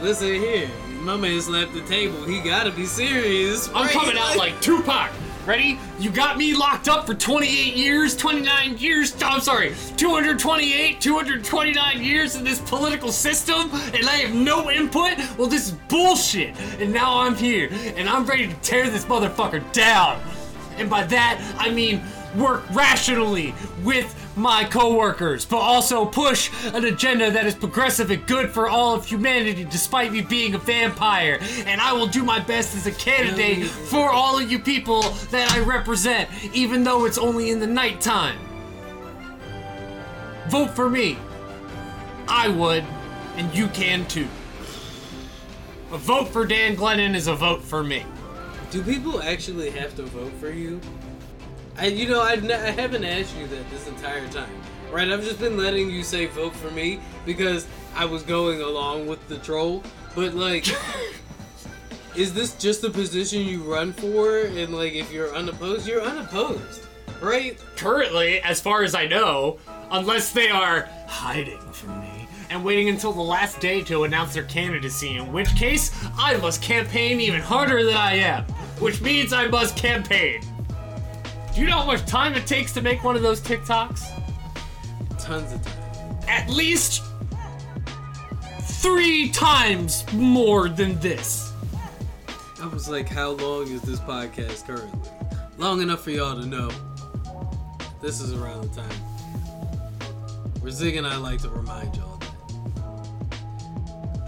[0.00, 0.68] Listen here.
[1.00, 2.22] My man slapped the table.
[2.24, 3.68] He gotta be serious.
[3.68, 3.90] I'm right?
[3.90, 5.10] coming out like Tupac.
[5.46, 5.80] Ready?
[5.98, 9.14] You got me locked up for 28 years, 29 years.
[9.22, 15.16] I'm sorry, 228, 229 years in this political system, and I have no input.
[15.38, 16.54] Well, this is bullshit.
[16.78, 20.20] And now I'm here, and I'm ready to tear this motherfucker down.
[20.76, 22.02] And by that, I mean
[22.36, 28.50] work rationally with my coworkers, but also push an agenda that is progressive and good
[28.50, 31.38] for all of humanity despite me being a vampire.
[31.66, 35.52] And I will do my best as a candidate for all of you people that
[35.52, 38.38] I represent, even though it's only in the nighttime.
[40.48, 41.18] Vote for me.
[42.26, 42.84] I would,
[43.36, 44.28] and you can too.
[45.92, 48.04] A vote for Dan Glennon is a vote for me.
[48.70, 50.80] Do people actually have to vote for you?
[51.78, 54.50] I, you know, I've n- I haven't asked you that this entire time,
[54.90, 55.10] right?
[55.10, 59.26] I've just been letting you say vote for me because I was going along with
[59.28, 59.82] the troll.
[60.14, 60.66] But like,
[62.16, 64.40] is this just the position you run for?
[64.40, 66.86] And like, if you're unopposed, you're unopposed,
[67.20, 67.58] right?
[67.76, 69.58] currently, as far as I know,
[69.90, 74.42] unless they are hiding from me and waiting until the last day to announce their
[74.44, 78.44] candidacy, in which case I must campaign even harder than I am,
[78.80, 80.42] which means I must campaign.
[81.54, 84.08] Do you know how much time it takes to make one of those TikToks?
[85.18, 86.18] Tons of time.
[86.28, 87.02] At least
[88.60, 91.52] three times more than this.
[92.62, 95.10] I was like, how long is this podcast currently?
[95.58, 96.70] Long enough for y'all to know.
[98.00, 98.96] This is around the time
[100.60, 102.28] where Zig and I like to remind y'all that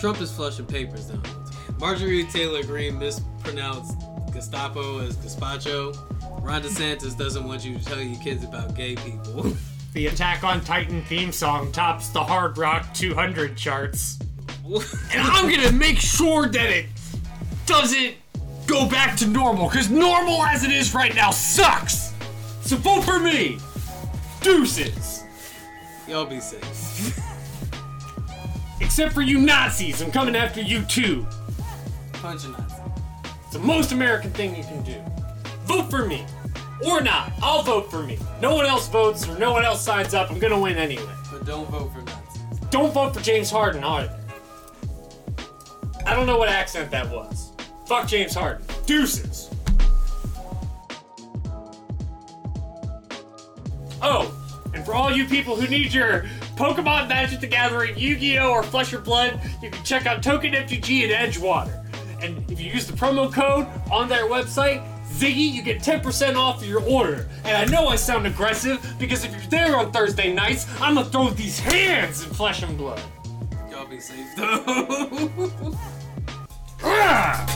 [0.00, 1.22] Trump is flushing papers down.
[1.78, 3.96] Marjorie Taylor Greene mispronounced
[4.32, 5.96] Gestapo as Gazpacho.
[6.42, 9.52] Ron DeSantis doesn't want you to tell your kids about gay people.
[9.94, 14.18] The Attack on Titan theme song tops the Hard Rock 200 charts.
[15.12, 16.86] And I'm gonna make sure that it
[17.66, 18.14] doesn't
[18.66, 22.14] go back to normal, because normal as it is right now sucks!
[22.62, 23.58] So vote for me!
[24.40, 25.24] Deuces!
[26.08, 27.18] y'all be safe.
[28.80, 31.26] Except for you Nazis, I'm coming after you too.
[32.14, 32.82] Punch a Nazi.
[33.44, 35.11] It's the most American thing you can do.
[35.64, 36.26] Vote for me!
[36.84, 38.18] Or not, I'll vote for me.
[38.40, 41.12] No one else votes or no one else signs up, I'm gonna win anyway.
[41.30, 42.58] But don't vote for Nazis.
[42.70, 44.18] Don't vote for James Harden either.
[46.04, 47.52] I don't know what accent that was.
[47.86, 48.66] Fuck James Harden.
[48.86, 49.50] Deuces.
[54.02, 54.36] Oh,
[54.74, 56.24] and for all you people who need your
[56.56, 61.04] Pokemon Magic the Gathering, Yu-Gi-Oh, or Flesh or Blood, you can check out Token FGG
[61.04, 61.78] and Edgewater.
[62.20, 64.84] And if you use the promo code on their website,
[65.22, 67.28] Ziggy, you get 10% off your order.
[67.44, 71.08] And I know I sound aggressive because if you're there on Thursday nights, I'm gonna
[71.10, 73.00] throw these hands in Flesh and Blood.
[73.70, 75.76] Y'all be safe though.
[76.84, 77.46] Ah!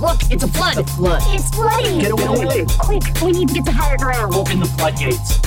[0.00, 0.78] Look, it's a flood.
[0.78, 1.22] It's a flood.
[1.26, 1.98] It's flooding.
[1.98, 2.64] Get away.
[2.78, 4.36] Quick, we need to get to higher ground.
[4.36, 5.40] Open the floodgates.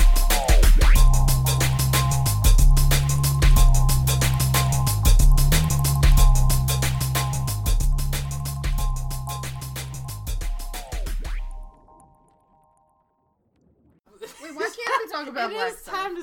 [15.34, 16.22] About It black time to